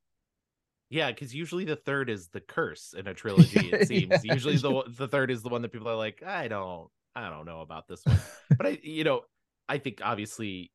Yeah, 0.91 1.11
because 1.11 1.35
usually 1.35 1.65
the 1.65 1.77
third 1.77 2.09
is 2.09 2.29
the 2.29 2.41
curse 2.41 2.95
in 2.97 3.07
a 3.07 3.15
trilogy. 3.15 3.71
It 3.71 3.83
seems 3.85 4.25
Yeah. 4.25 4.33
usually 4.33 4.57
the 4.57 4.85
the 4.89 5.09
third 5.09 5.31
is 5.31 5.43
the 5.43 5.51
one 5.51 5.63
that 5.63 5.73
people 5.73 5.89
are 5.89 5.97
like, 5.97 6.23
I 6.23 6.49
don't, 6.49 6.89
I 7.15 7.29
don't 7.29 7.45
know 7.45 7.61
about 7.61 7.89
this 7.89 8.07
one. 8.07 8.23
but 8.57 8.67
I, 8.67 8.79
you 8.83 9.05
know, 9.05 9.23
I 9.69 9.79
think 9.79 10.01
obviously 10.03 10.73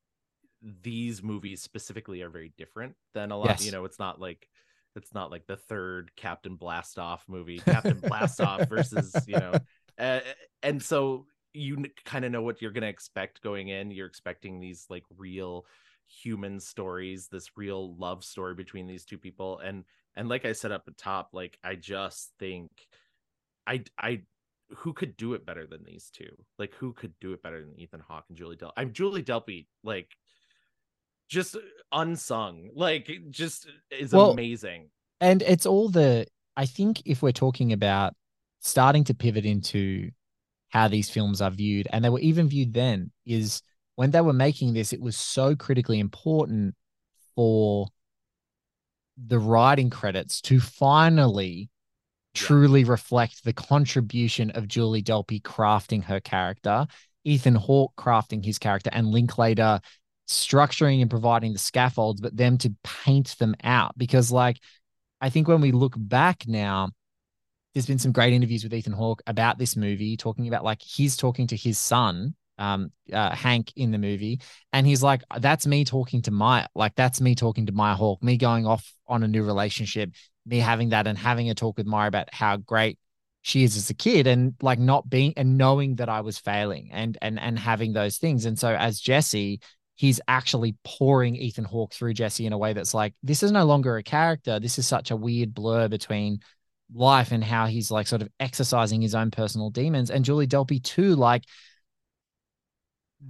these 0.82 1.22
movies 1.22 1.62
specifically 1.62 2.22
are 2.22 2.30
very 2.30 2.54
different 2.58 2.96
than 3.14 3.32
a 3.32 3.38
lot. 3.38 3.50
Yes. 3.50 3.66
You 3.66 3.72
know, 3.72 3.86
it's 3.86 4.00
not 4.00 4.20
like 4.20 4.48
it's 4.96 5.14
not 5.14 5.32
like 5.32 5.48
the 5.48 5.58
third 5.58 6.12
Captain 6.16 6.58
Blastoff 6.58 7.20
movie, 7.28 7.60
Captain 7.60 8.00
Blastoff 8.00 8.70
versus 8.70 9.14
you 9.28 9.38
know, 9.38 9.54
uh, 10.00 10.20
and 10.62 10.82
so 10.82 11.26
you 11.54 11.86
kind 12.06 12.26
of 12.26 12.32
know 12.32 12.42
what 12.42 12.62
you're 12.62 12.72
gonna 12.72 12.88
expect 12.88 13.42
going 13.42 13.70
in. 13.70 13.92
You're 13.92 14.08
expecting 14.08 14.60
these 14.60 14.86
like 14.90 15.04
real 15.18 15.66
human 16.08 16.60
stories, 16.60 17.28
this 17.28 17.58
real 17.58 17.96
love 17.96 18.24
story 18.24 18.54
between 18.56 18.88
these 18.88 19.06
two 19.06 19.18
people, 19.18 19.60
and 19.60 19.84
and 20.16 20.30
like 20.30 20.46
I 20.46 20.54
said 20.54 20.72
up 20.72 20.84
at 20.88 20.98
top, 20.98 21.30
like 21.34 21.58
I 21.64 21.76
just 21.76 22.32
think 22.40 22.72
I 23.66 23.84
I 23.98 24.22
who 24.76 24.94
could 24.94 25.16
do 25.18 25.34
it 25.34 25.46
better 25.46 25.66
than 25.68 25.84
these 25.84 26.10
two? 26.12 26.32
Like 26.60 26.74
who 26.76 26.94
could 26.94 27.14
do 27.20 27.34
it 27.34 27.42
better 27.44 27.62
than 27.64 27.80
Ethan 27.80 28.02
Hawke 28.02 28.26
and 28.30 28.38
Julie 28.38 28.56
Del? 28.56 28.74
I'm 28.78 28.94
Julie 28.94 29.24
Delpy, 29.24 29.68
like 29.84 30.10
just 31.30 31.58
unsung, 31.92 32.70
like 32.76 33.10
just 33.30 33.68
is 33.92 34.14
Well, 34.14 34.32
amazing. 34.32 34.90
and 35.22 35.42
it's 35.42 35.66
all 35.66 35.90
the 35.90 36.28
i 36.56 36.66
think 36.66 37.02
if 37.06 37.22
we're 37.24 37.32
talking 37.32 37.74
about 37.74 38.14
starting 38.60 39.04
to 39.06 39.14
pivot 39.16 39.46
into 39.46 40.12
how 40.70 40.88
these 40.88 41.10
films 41.10 41.42
are 41.42 41.50
viewed 41.50 41.88
and 41.92 42.04
they 42.06 42.10
were 42.10 42.20
even 42.20 42.48
viewed 42.48 42.74
then 42.74 43.12
is 43.26 43.62
when 43.96 44.12
they 44.12 44.22
were 44.22 44.34
making 44.34 44.74
this 44.74 44.94
it 44.94 45.02
was 45.02 45.18
so 45.18 45.56
critically 45.56 46.00
important 46.00 46.76
for 47.36 47.88
the 49.28 49.40
writing 49.40 49.90
credits 49.90 50.42
to 50.42 50.60
finally 50.60 51.70
Yeah. 52.36 52.42
truly 52.42 52.84
reflect 52.84 53.44
the 53.44 53.54
contribution 53.54 54.52
of 54.52 54.68
Julie 54.68 55.04
Delpy 55.04 55.42
crafting 55.42 56.04
her 56.06 56.20
character, 56.20 56.88
Ethan 57.24 57.56
Hawke 57.56 57.94
crafting 57.96 58.44
his 58.44 58.60
character, 58.60 58.90
and 58.94 59.08
Linklater 59.08 59.80
structuring 60.28 61.02
and 61.02 61.10
providing 61.10 61.54
the 61.54 61.60
scaffolds, 61.60 62.22
but 62.22 62.36
them 62.36 62.58
to 62.60 62.74
paint 62.84 63.36
them 63.40 63.56
out. 63.64 63.98
Because, 63.98 64.32
like, 64.32 64.58
I 65.22 65.30
think 65.30 65.48
when 65.48 65.62
we 65.62 65.72
look 65.72 65.96
back 65.98 66.46
now, 66.48 66.90
there's 67.74 67.86
been 67.88 68.00
some 68.00 68.12
great 68.12 68.34
interviews 68.34 68.64
with 68.64 68.74
Ethan 68.74 68.94
Hawke 68.94 69.22
about 69.26 69.58
this 69.58 69.76
movie, 69.76 70.16
talking 70.16 70.48
about 70.48 70.64
like 70.64 70.82
he's 70.82 71.18
talking 71.18 71.48
to 71.48 71.56
his 71.56 71.78
son, 71.78 72.36
um, 72.60 72.92
uh, 73.12 73.36
Hank 73.36 73.74
in 73.76 73.92
the 73.92 73.98
movie, 73.98 74.42
and 74.72 74.86
he's 74.86 75.02
like, 75.02 75.24
"That's 75.40 75.66
me 75.66 75.84
talking 75.84 76.22
to 76.24 76.32
my 76.32 76.68
like 76.76 76.96
that's 76.96 77.20
me 77.20 77.34
talking 77.36 77.66
to 77.66 77.72
my 77.72 77.96
Hawk, 77.96 78.22
me 78.22 78.38
going 78.38 78.68
off 78.68 78.94
on 79.08 79.24
a 79.24 79.28
new 79.28 79.44
relationship, 79.44 80.12
me 80.46 80.60
having 80.60 80.90
that 80.90 81.08
and 81.08 81.18
having 81.18 81.50
a 81.50 81.56
talk 81.56 81.78
with 81.78 81.86
Maya 81.86 82.08
about 82.08 82.34
how 82.34 82.58
great 82.58 83.00
she 83.42 83.64
is 83.64 83.76
as 83.78 83.90
a 83.90 83.94
kid, 83.94 84.28
and 84.28 84.54
like 84.62 84.80
not 84.80 85.10
being 85.10 85.34
and 85.38 85.58
knowing 85.58 85.96
that 85.96 86.10
I 86.10 86.22
was 86.22 86.38
failing, 86.38 86.90
and 86.92 87.18
and 87.22 87.40
and 87.40 87.60
having 87.60 87.94
those 87.94 88.18
things, 88.18 88.46
and 88.46 88.58
so 88.58 88.70
as 88.74 89.00
Jesse." 89.00 89.60
He's 89.96 90.20
actually 90.28 90.76
pouring 90.84 91.36
Ethan 91.36 91.66
Hawke 91.66 91.94
through 91.94 92.16
Jesse 92.16 92.48
in 92.48 92.52
a 92.52 92.58
way 92.58 92.74
that's 92.74 92.96
like, 92.96 93.14
this 93.22 93.44
is 93.44 93.52
no 93.52 93.64
longer 93.64 93.96
a 93.96 94.02
character. 94.02 94.60
This 94.60 94.80
is 94.80 94.88
such 94.88 95.12
a 95.12 95.16
weird 95.16 95.54
blur 95.54 95.88
between 95.88 96.40
life 96.92 97.32
and 97.32 97.44
how 97.44 97.68
he's 97.68 97.92
like 97.92 98.08
sort 98.08 98.24
of 98.24 98.30
exercising 98.40 99.04
his 99.04 99.14
own 99.14 99.30
personal 99.30 99.70
demons. 99.70 100.10
And 100.10 100.26
Julie 100.26 100.48
Delpy 100.48 100.84
too, 100.84 101.16
like 101.16 101.44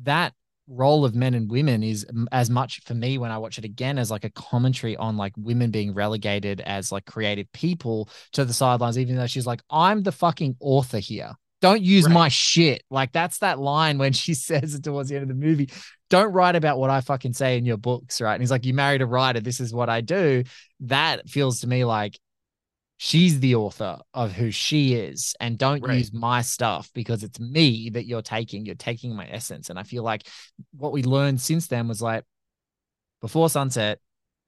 that 0.04 0.34
role 0.68 1.04
of 1.06 1.14
men 1.14 1.34
and 1.34 1.50
women 1.52 1.84
is 1.84 2.06
as 2.32 2.50
much 2.50 2.82
for 2.86 2.94
me 2.94 3.18
when 3.18 3.32
I 3.32 3.38
watch 3.38 3.58
it 3.58 3.66
again 3.66 3.98
as 3.98 4.10
like 4.10 4.24
a 4.24 4.30
commentary 4.30 4.96
on 4.96 5.18
like 5.18 5.34
women 5.38 5.72
being 5.72 5.94
relegated 5.94 6.62
as 6.62 6.92
like 6.92 7.06
creative 7.06 7.52
people 7.52 8.10
to 8.34 8.46
the 8.46 8.54
sidelines, 8.54 8.98
even 8.98 9.16
though 9.18 9.28
she's 9.28 9.46
like, 9.46 9.62
I'm 9.70 10.04
the 10.04 10.12
fucking 10.12 10.56
author 10.60 11.00
here. 11.00 11.34
Don't 11.62 11.82
use 11.82 12.06
Right. 12.06 12.14
my 12.14 12.28
shit. 12.30 12.84
Like 12.90 13.12
that's 13.12 13.40
that 13.40 13.60
line 13.60 13.98
when 13.98 14.14
she 14.24 14.34
says 14.34 14.76
it 14.76 14.84
towards 14.84 15.10
the 15.10 15.16
end 15.16 15.24
of 15.24 15.30
the 15.30 15.46
movie. 15.46 15.70
Don't 16.10 16.32
write 16.32 16.56
about 16.56 16.78
what 16.78 16.90
I 16.90 17.02
fucking 17.02 17.34
say 17.34 17.58
in 17.58 17.66
your 17.66 17.78
books, 17.78 18.22
right? 18.22 18.34
And 18.34 18.42
he's 18.42 18.52
like, 18.52 18.66
You 18.66 18.74
married 18.74 19.02
a 19.02 19.06
writer. 19.06 19.40
This 19.40 19.60
is 19.60 19.74
what 19.74 19.90
I 19.90 20.02
do. 20.02 20.44
That 20.82 21.28
feels 21.30 21.62
to 21.62 21.68
me 21.68 21.86
like 21.86 22.20
she's 23.04 23.42
the 23.42 23.54
author 23.54 24.00
of 24.14 24.32
who 24.32 24.50
she 24.50 24.94
is 24.94 25.36
and 25.42 25.58
don't 25.58 25.84
Right. 25.84 25.98
use 25.98 26.14
my 26.14 26.42
stuff 26.42 26.90
because 26.94 27.22
it's 27.22 27.38
me 27.38 27.90
that 27.90 28.06
you're 28.06 28.22
taking 28.22 28.66
you're 28.66 28.76
taking 28.76 29.14
my 29.14 29.28
essence 29.30 29.70
and 29.70 29.78
i 29.78 29.84
feel 29.84 30.04
like 30.04 30.26
what 30.72 30.94
we 30.94 31.04
learned 31.04 31.42
since 31.42 31.68
then 31.68 31.90
was 31.90 32.02
like 32.02 32.24
before 33.20 33.50
sunset 33.50 34.00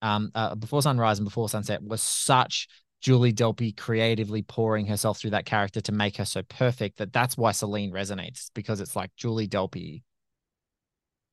um 0.01 0.31
uh, 0.35 0.55
before 0.55 0.81
sunrise 0.81 1.19
and 1.19 1.25
before 1.25 1.49
sunset 1.49 1.83
was 1.83 2.01
such 2.01 2.69
julie 3.01 3.33
delpy 3.33 3.75
creatively 3.75 4.41
pouring 4.41 4.85
herself 4.85 5.19
through 5.19 5.31
that 5.31 5.45
character 5.45 5.81
to 5.81 5.91
make 5.91 6.15
her 6.15 6.23
so 6.23 6.41
perfect 6.43 6.97
that 6.99 7.11
that's 7.11 7.37
why 7.37 7.51
celine 7.51 7.91
resonates 7.91 8.51
because 8.53 8.79
it's 8.79 8.95
like 8.95 9.13
julie 9.17 9.49
delpy 9.49 10.01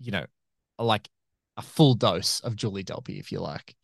you 0.00 0.10
know 0.10 0.26
like 0.76 1.08
a 1.56 1.62
full 1.62 1.94
dose 1.94 2.40
of 2.40 2.56
julie 2.56 2.82
delpy 2.82 3.20
if 3.20 3.30
you 3.30 3.38
like 3.38 3.76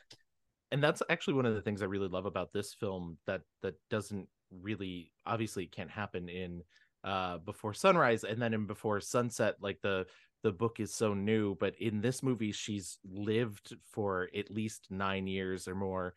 and 0.71 0.83
that's 0.83 1.03
actually 1.11 1.35
one 1.35 1.47
of 1.47 1.55
the 1.55 1.63
things 1.63 1.83
I 1.83 1.87
really 1.87 2.09
love 2.09 2.27
about 2.27 2.53
this 2.53 2.75
film 2.75 3.19
that 3.27 3.43
that 3.63 3.75
doesn't 3.91 4.29
really 4.51 5.13
obviously 5.27 5.67
can't 5.67 5.91
happen 5.91 6.29
in 6.29 6.63
uh 7.05 7.39
before 7.39 7.75
sunrise 7.75 8.25
and 8.25 8.41
then 8.41 8.55
in 8.55 8.67
before 8.67 9.01
sunset 9.01 9.57
like 9.61 9.81
the 9.83 10.07
the 10.43 10.53
book 10.53 10.81
is 10.81 10.93
so 10.95 11.15
new 11.15 11.55
but 11.57 11.75
in 11.79 12.01
this 12.01 12.23
movie 12.23 12.53
she's 12.53 12.99
lived 13.05 13.77
for 13.93 14.29
at 14.37 14.51
least 14.51 14.87
9 14.91 15.27
years 15.27 15.69
or 15.69 15.75
more 15.75 16.15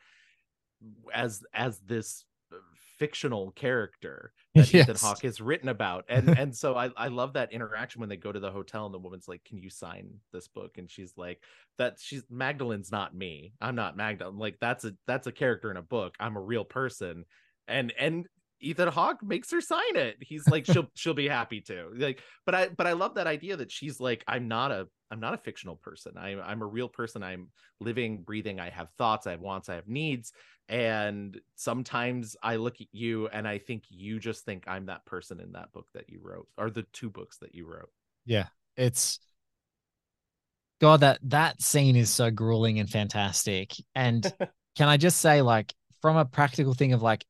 as 1.14 1.44
as 1.54 1.80
this 1.80 2.26
fictional 2.98 3.52
character 3.52 4.34
that 4.56 4.74
Ethan 4.74 4.98
Yes. 4.98 5.02
Hawke 5.02 5.24
has 5.24 5.42
written 5.42 5.70
about 5.70 6.06
and 6.10 6.30
and 6.38 6.56
so 6.56 6.76
I 6.76 6.90
I 6.98 7.08
love 7.08 7.34
that 7.34 7.52
interaction 7.52 8.00
when 8.00 8.10
they 8.10 8.18
go 8.18 8.32
to 8.32 8.40
the 8.40 8.52
hotel 8.52 8.86
and 8.86 8.94
the 8.94 9.00
woman's 9.00 9.28
like 9.28 9.44
can 9.44 9.58
you 9.58 9.70
sign 9.70 10.10
this 10.34 10.48
book 10.48 10.78
and 10.78 10.90
she's 10.90 11.14
like 11.18 11.42
that 11.78 11.98
she's 12.00 12.24
Magdalene's 12.30 12.92
not 12.92 13.16
me. 13.16 13.54
I'm 13.62 13.76
not 13.76 13.98
Magdalene. 13.98 14.38
Like 14.38 14.58
that's 14.62 14.86
a 14.86 14.94
that's 15.08 15.28
a 15.28 15.32
character 15.32 15.72
in 15.72 15.78
a 15.78 15.82
book. 15.82 16.16
I'm 16.20 16.36
a 16.38 16.42
real 16.42 16.66
person. 16.66 17.26
And 17.68 17.94
and 17.98 18.26
Ethan 18.62 18.88
Hawke 18.90 19.24
makes 19.24 19.52
her 19.52 19.62
sign 19.62 19.96
it. 19.96 20.18
He's 20.22 20.48
like 20.48 20.66
she'll 20.66 20.88
she'll 20.96 21.14
be 21.14 21.28
happy 21.28 21.62
to. 21.62 21.90
Like 21.96 22.22
but 22.46 22.56
I 22.56 22.68
but 22.70 22.88
I 22.88 22.94
love 22.94 23.16
that 23.16 23.28
idea 23.28 23.58
that 23.58 23.72
she's 23.72 24.00
like 24.00 24.24
I'm 24.28 24.48
not 24.48 24.72
a 24.72 24.88
I'm 25.10 25.20
not 25.20 25.34
a 25.34 25.38
fictional 25.38 25.76
person. 25.76 26.14
I'm 26.18 26.42
I'm 26.44 26.62
a 26.62 26.68
real 26.68 26.90
person. 26.90 27.24
I'm 27.24 27.50
living, 27.80 28.22
breathing. 28.22 28.60
I 28.60 28.70
have 28.70 28.90
thoughts, 28.98 29.28
I 29.28 29.32
have 29.32 29.42
wants, 29.42 29.70
I 29.70 29.76
have 29.76 29.88
needs. 29.88 30.32
And 30.70 31.40
sometimes 31.56 32.38
I 32.42 32.56
look 32.56 32.80
at 32.80 32.88
you 32.92 33.28
and 33.28 33.46
I 33.48 33.58
think 33.58 33.84
you 33.90 34.20
just 34.20 34.46
think 34.46 34.64
I'm 34.68 34.86
that 34.86 35.06
person 35.06 35.42
in 35.42 35.52
that 35.54 35.74
book 35.74 35.88
that 35.94 36.10
you 36.10 36.22
wrote 36.24 36.48
or 36.58 36.70
the 36.70 36.86
two 36.94 37.10
books 37.10 37.38
that 37.40 37.54
you 37.54 37.66
wrote. 37.66 37.90
Yeah, 38.26 38.48
it's 38.78 39.20
God 40.80 41.02
that 41.02 41.20
that 41.24 41.62
scene 41.62 41.96
is 41.96 42.10
so 42.10 42.32
grueling 42.32 42.80
and 42.80 42.90
fantastic. 42.90 43.74
And 43.94 44.24
can 44.76 44.88
I 44.88 44.98
just 44.98 45.22
say, 45.22 45.42
like, 45.42 45.74
from 46.02 46.18
a 46.18 46.26
practical 46.26 46.74
thing 46.74 46.94
of 46.94 47.02
like 47.04 47.24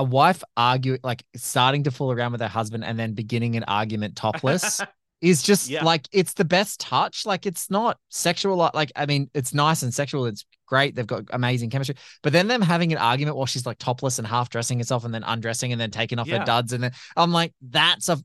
a 0.00 0.04
wife 0.04 0.42
arguing, 0.56 0.98
like 1.04 1.22
starting 1.36 1.84
to 1.84 1.90
fool 1.90 2.10
around 2.10 2.32
with 2.32 2.40
her 2.40 2.48
husband 2.48 2.84
and 2.84 2.98
then 2.98 3.12
beginning 3.12 3.54
an 3.56 3.64
argument 3.64 4.16
topless 4.16 4.80
is 5.20 5.42
just 5.42 5.68
Yeah. 5.68 5.84
like 5.84 6.08
it's 6.10 6.32
the 6.32 6.44
best 6.46 6.80
touch. 6.80 7.26
Like 7.26 7.44
it's 7.44 7.70
not 7.70 7.98
sexual. 8.08 8.56
Like, 8.74 8.90
I 8.96 9.04
mean, 9.04 9.28
it's 9.34 9.52
nice 9.52 9.82
and 9.82 9.92
sexual. 9.92 10.24
It's 10.24 10.46
great. 10.66 10.94
They've 10.96 11.06
got 11.06 11.24
amazing 11.30 11.68
chemistry. 11.68 11.96
But 12.22 12.32
then 12.32 12.48
them 12.48 12.62
having 12.62 12.92
an 12.92 12.98
argument 12.98 13.36
while 13.36 13.44
she's 13.44 13.66
like 13.66 13.76
topless 13.78 14.18
and 14.18 14.26
half 14.26 14.48
dressing 14.48 14.78
herself 14.78 15.04
and 15.04 15.12
then 15.12 15.22
undressing 15.22 15.70
and 15.72 15.78
then 15.80 15.90
taking 15.90 16.18
off 16.18 16.26
Yeah. 16.28 16.38
her 16.38 16.44
duds 16.46 16.72
and 16.72 16.82
then 16.82 16.92
I'm 17.14 17.30
like, 17.30 17.52
that's 17.60 18.08
a 18.08 18.18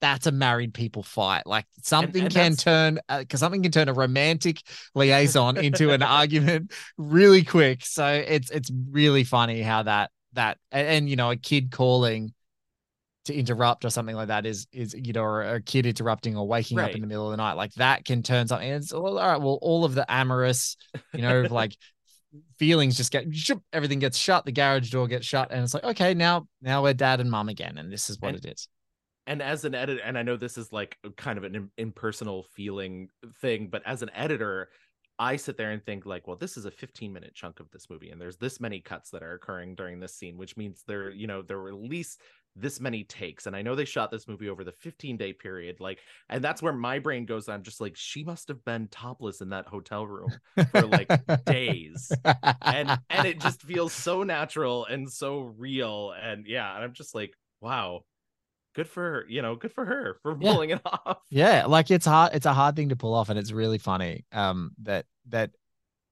that's 0.00 0.28
a 0.28 0.30
married 0.30 0.72
people 0.72 1.02
fight. 1.02 1.44
Like 1.46 1.66
something 1.82 2.26
and 2.26 2.32
can 2.32 2.54
turn 2.54 3.00
uh, 3.08 3.18
because 3.18 3.40
something 3.40 3.64
can 3.64 3.72
turn 3.72 3.88
a 3.88 3.92
romantic 3.92 4.62
liaison 4.94 5.56
into 5.56 5.90
an 5.90 6.02
argument 6.20 6.70
really 6.96 7.42
quick. 7.42 7.84
So 7.84 8.06
it's 8.06 8.52
it's 8.52 8.70
really 8.92 9.24
funny 9.24 9.60
how 9.62 9.82
that 9.82 10.12
that 10.34 10.58
and, 10.72 10.86
and, 10.88 11.08
you 11.10 11.16
know 11.16 11.30
a 11.30 11.36
kid 11.36 11.70
calling 11.70 12.32
to 13.24 13.34
interrupt 13.34 13.84
or 13.84 13.90
something 13.90 14.16
like 14.16 14.28
that 14.28 14.46
is 14.46 14.66
is 14.72 14.94
you 14.94 15.12
know 15.12 15.22
or 15.22 15.42
a 15.42 15.60
kid 15.60 15.84
interrupting 15.86 16.36
or 16.36 16.46
waking 16.48 16.78
up 16.78 16.90
in 16.92 17.00
the 17.00 17.06
middle 17.06 17.26
of 17.26 17.30
the 17.32 17.36
night 17.36 17.54
like 17.54 17.72
that 17.74 18.04
can 18.04 18.22
turn 18.22 18.48
something. 18.48 18.68
It's 18.70 18.92
all, 18.92 19.18
all 19.18 19.28
right. 19.28 19.40
Well, 19.40 19.58
all 19.60 19.84
of 19.84 19.94
the 19.94 20.10
amorous, 20.10 20.76
you 21.12 21.22
know, 21.22 21.42
like 21.50 21.76
feelings 22.58 22.96
just 22.96 23.12
get 23.12 23.34
shoop, 23.34 23.62
everything 23.72 23.98
gets 23.98 24.16
shut. 24.16 24.44
The 24.44 24.52
garage 24.52 24.90
door 24.90 25.06
gets 25.08 25.26
shut, 25.26 25.50
and 25.50 25.62
it's 25.62 25.74
like 25.74 25.84
okay, 25.84 26.14
now 26.14 26.46
now 26.62 26.82
we're 26.82 26.94
dad 26.94 27.20
and 27.20 27.30
mom 27.30 27.48
again, 27.48 27.76
and 27.78 27.92
this 27.92 28.08
is 28.08 28.18
what 28.20 28.34
And- 28.34 28.44
it 28.44 28.52
is. 28.52 28.68
and 29.26 29.42
as 29.42 29.66
an 29.66 29.74
editor 29.74 30.00
and 30.02 30.16
i 30.16 30.22
know 30.22 30.38
this 30.38 30.56
is 30.56 30.72
like 30.72 30.96
kind 31.18 31.36
of 31.36 31.44
an 31.44 31.70
impersonal 31.76 32.46
feeling 32.54 33.08
thing 33.42 33.68
but 33.70 33.82
as 33.84 34.00
an 34.00 34.10
editor 34.14 34.70
i 35.18 35.36
sit 35.36 35.56
there 35.56 35.70
and 35.70 35.84
think 35.84 36.06
like 36.06 36.26
well 36.26 36.36
this 36.36 36.56
is 36.56 36.64
a 36.64 36.70
15 36.70 37.12
minute 37.12 37.34
chunk 37.34 37.60
of 37.60 37.70
this 37.70 37.88
movie 37.90 38.10
and 38.10 38.20
there's 38.20 38.36
this 38.36 38.60
many 38.60 38.80
cuts 38.80 39.10
that 39.10 39.22
are 39.22 39.34
occurring 39.34 39.74
during 39.74 40.00
this 40.00 40.14
scene 40.14 40.36
which 40.36 40.56
means 40.56 40.84
there 40.86 41.10
you 41.10 41.26
know 41.26 41.42
there 41.42 41.58
were 41.58 41.68
at 41.68 41.74
least 41.74 42.20
this 42.60 42.80
many 42.80 43.04
takes. 43.04 43.46
And 43.46 43.54
i 43.54 43.62
know 43.62 43.74
they 43.74 43.84
shot 43.84 44.10
this 44.10 44.28
movie 44.28 44.48
over 44.48 44.64
the 44.64 44.72
15 44.72 45.16
day 45.16 45.32
period 45.32 45.80
like 45.80 46.00
and 46.28 46.42
that's 46.42 46.62
where 46.62 46.72
my 46.72 46.98
brain 46.98 47.24
goes 47.24 47.48
i'm 47.48 47.62
just 47.62 47.80
like 47.80 47.96
she 47.96 48.24
must 48.24 48.48
have 48.48 48.64
been 48.64 48.88
topless 48.88 49.40
in 49.40 49.50
that 49.50 49.66
hotel 49.66 50.06
room 50.06 50.30
for 50.70 50.82
like 50.82 51.10
days. 51.44 52.10
And 52.62 52.98
and 53.10 53.26
it 53.26 53.40
just 53.40 53.62
feels 53.68 53.92
so 53.92 54.22
natural 54.22 54.86
and 54.86 55.10
so 55.10 55.52
real 55.56 56.12
and 56.20 56.46
yeah 56.46 56.74
and 56.74 56.84
i'm 56.84 56.92
just 56.92 57.14
like 57.14 57.34
wow 57.60 58.02
good 58.78 58.88
for 58.88 59.02
her 59.02 59.24
you 59.28 59.42
know 59.42 59.56
good 59.56 59.72
for 59.72 59.84
her 59.84 60.16
for 60.22 60.36
Yeah. 60.40 60.52
pulling 60.52 60.70
it 60.70 60.80
off 60.86 61.18
Yeah, 61.30 61.66
like 61.66 61.90
it's 61.90 62.06
hard. 62.06 62.30
It's 62.34 62.46
a 62.46 62.54
hard 62.54 62.76
thing 62.76 62.90
to 62.90 62.96
pull 62.96 63.14
off, 63.14 63.28
and 63.28 63.38
it's 63.38 63.52
really 63.52 63.78
funny. 63.78 64.24
Um, 64.32 64.70
that 64.82 65.04
that 65.28 65.50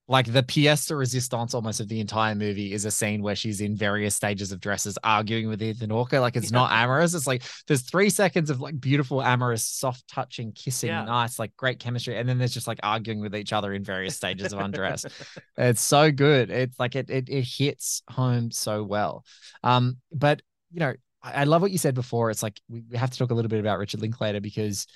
like 0.08 0.32
the 0.32 0.42
pièce 0.42 0.86
de 0.86 0.94
resistance 0.94 1.52
almost 1.54 1.80
of 1.80 1.88
the 1.88 1.98
entire 2.00 2.34
movie 2.36 2.72
is 2.72 2.84
a 2.84 2.90
scene 2.92 3.22
where 3.22 3.34
she's 3.34 3.60
in 3.60 3.74
various 3.76 4.14
stages 4.14 4.52
of 4.52 4.60
dresses 4.60 4.96
arguing 5.02 5.48
with 5.48 5.60
Ethan 5.60 5.90
Hawke. 5.90 6.12
Like 6.12 6.36
it's 6.36 6.52
not 6.52 6.70
amorous. 6.70 7.12
It's 7.14 7.26
like 7.26 7.42
there's 7.66 7.82
three 7.82 8.10
seconds 8.10 8.48
of 8.50 8.60
like 8.60 8.80
beautiful, 8.80 9.20
amorous, 9.20 9.64
soft 9.66 10.06
touching, 10.06 10.52
kissing, 10.52 10.90
Yeah. 10.90 11.04
nice, 11.04 11.38
like 11.40 11.56
great 11.56 11.80
chemistry, 11.80 12.16
and 12.16 12.28
then 12.28 12.38
there's 12.38 12.54
just 12.54 12.68
like 12.68 12.80
arguing 12.84 13.20
with 13.20 13.34
each 13.34 13.52
other 13.52 13.72
in 13.72 13.82
various 13.84 14.16
stages 14.16 14.52
of 14.52 14.60
undress. 14.60 15.06
It's 15.58 15.82
so 15.82 16.12
good. 16.12 16.50
It's 16.50 16.78
like 16.78 16.94
it 16.96 17.10
it 17.10 17.28
it 17.28 17.42
hits 17.42 18.02
home 18.08 18.50
so 18.50 18.84
well. 18.84 19.24
Um, 19.64 19.96
but 20.12 20.42
you 20.72 20.80
know, 20.80 20.94
I, 21.34 21.44
love 21.44 21.62
what 21.62 21.70
you 21.70 21.78
said 21.78 21.94
before. 21.94 22.30
It's 22.30 22.42
like 22.42 22.60
we, 22.68 22.82
we 22.90 22.96
have 22.96 23.10
to 23.10 23.18
talk 23.18 23.30
a 23.30 23.34
little 23.34 23.48
bit 23.48 23.60
about 23.60 23.78
Richard 23.78 24.00
Linklater 24.00 24.40
because 24.40 24.86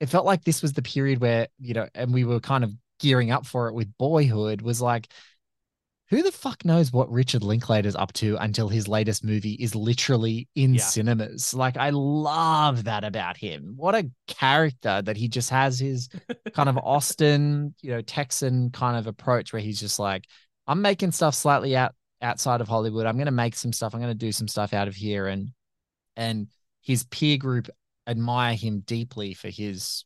it 0.00 0.08
felt 0.08 0.26
like 0.26 0.44
this 0.44 0.62
was 0.62 0.72
the 0.72 0.82
period 0.82 1.20
where, 1.20 1.48
you 1.58 1.74
know, 1.74 1.88
and 1.94 2.12
we 2.12 2.24
were 2.24 2.40
kind 2.40 2.64
of 2.64 2.72
gearing 2.98 3.30
up 3.30 3.46
for 3.46 3.68
it 3.68 3.74
with 3.74 3.96
boyhood, 3.98 4.62
was 4.62 4.80
like 4.80 5.08
who 6.10 6.22
the 6.24 6.32
fuck 6.32 6.64
knows 6.64 6.92
what 6.92 7.08
Richard 7.10 7.44
Linklater's 7.44 7.94
up 7.94 8.12
to 8.14 8.36
until 8.40 8.68
his 8.68 8.88
latest 8.88 9.22
movie 9.24 9.52
is 9.52 9.76
literally 9.76 10.48
in 10.56 10.74
Yeah. 10.74 10.80
cinemas. 10.80 11.54
Like 11.54 11.76
I 11.76 11.90
love 11.90 12.84
that 12.84 13.04
about 13.04 13.36
him. 13.36 13.74
What 13.76 13.94
a 13.94 14.10
character 14.26 15.02
that 15.02 15.16
he 15.16 15.28
just 15.28 15.50
has 15.50 15.78
his 15.78 16.08
kind 16.52 16.68
of 16.68 16.76
Austin, 16.82 17.76
you 17.80 17.90
know, 17.90 18.00
Texan 18.02 18.70
kind 18.70 18.96
of 18.96 19.06
approach 19.06 19.52
where 19.52 19.62
he's 19.62 19.78
just 19.78 20.00
like, 20.00 20.26
I'm 20.66 20.82
making 20.82 21.12
stuff 21.12 21.36
slightly 21.36 21.76
out 21.76 21.94
outside 22.20 22.60
of 22.60 22.66
Hollywood. 22.66 23.06
I'm 23.06 23.16
going 23.16 23.26
to 23.26 23.30
make 23.32 23.54
some 23.54 23.72
stuff. 23.72 23.94
I'm 23.94 24.00
going 24.00 24.12
to 24.12 24.18
do 24.18 24.32
some 24.32 24.48
stuff 24.48 24.74
out 24.74 24.88
of 24.88 24.96
here. 24.96 25.28
And 25.28 25.52
and 26.20 26.48
his 26.82 27.04
peer 27.04 27.38
group 27.38 27.68
admire 28.06 28.54
him 28.54 28.80
deeply 28.80 29.34
for 29.34 29.48
his, 29.48 30.04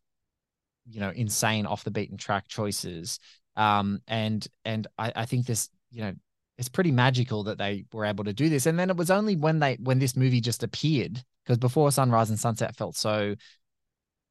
you 0.86 1.00
know, 1.00 1.10
insane 1.10 1.66
off 1.66 1.84
the 1.84 1.90
beaten 1.90 2.16
track 2.16 2.46
choices. 2.48 3.18
Um, 3.56 4.00
and 4.06 4.46
and 4.64 4.86
I, 4.96 5.12
I 5.16 5.26
think 5.26 5.46
this, 5.46 5.68
you 5.90 6.02
know, 6.02 6.14
it's 6.56 6.68
pretty 6.68 6.92
magical 6.92 7.44
that 7.44 7.58
they 7.58 7.84
were 7.92 8.04
able 8.04 8.24
to 8.24 8.32
do 8.32 8.48
this. 8.48 8.66
And 8.66 8.78
then 8.78 8.90
it 8.90 8.96
was 8.96 9.10
only 9.10 9.36
when 9.36 9.58
they 9.58 9.74
when 9.82 9.98
this 9.98 10.16
movie 10.16 10.40
just 10.40 10.62
appeared, 10.62 11.22
because 11.44 11.58
before 11.58 11.90
Sunrise 11.90 12.30
and 12.30 12.38
Sunset 12.38 12.76
felt 12.76 12.96
so 12.96 13.34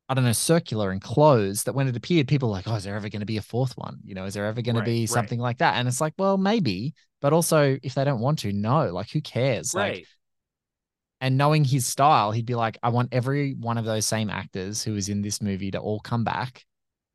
I 0.10 0.13
don't 0.13 0.26
know, 0.26 0.34
circular 0.34 0.91
and 0.91 1.02
closed 1.02 1.65
that 1.65 1.74
when 1.74 1.88
it 1.88 1.96
appeared, 1.96 2.28
people 2.28 2.50
were 2.50 2.56
like, 2.56 2.67
oh, 2.67 2.76
is 2.76 2.84
there 2.84 2.96
ever 2.96 3.10
going 3.10 3.22
to 3.22 3.26
be 3.26 3.38
a 3.38 3.41
fourth 3.41 3.74
one? 3.78 4.00
You 4.04 4.15
know, 4.15 4.26
is 4.26 4.34
there 4.34 4.46
ever 4.46 4.62
going 4.62 4.76
Right, 4.76 4.86
to 4.86 4.91
be 4.91 5.02
right. 5.02 5.10
something 5.10 5.39
like 5.39 5.60
that? 5.60 5.76
And 5.76 5.88
it's 5.88 6.02
like, 6.02 6.13
well, 6.17 6.38
maybe, 6.38 6.93
but 7.22 7.34
also 7.34 7.78
if 7.82 7.96
they 7.96 8.04
don't 8.04 8.19
want 8.19 8.39
to, 8.39 8.52
no, 8.52 8.91
like 8.91 9.10
who 9.12 9.22
cares? 9.22 9.74
Like, 9.74 9.91
right 9.93 10.08
and 11.24 11.38
knowing 11.38 11.64
his 11.64 11.88
style, 11.88 12.32
he'd 12.32 12.46
be 12.46 12.54
like, 12.56 12.78
I 12.84 12.90
want 12.90 13.10
every 13.14 13.54
one 13.56 13.80
of 13.80 13.86
those 13.86 14.06
same 14.06 14.30
actors 14.30 14.84
who 14.84 14.96
is 14.96 15.10
in 15.10 15.24
this 15.24 15.42
movie 15.42 15.72
to 15.72 15.80
all 15.80 16.00
come 16.02 16.24
back. 16.24 16.66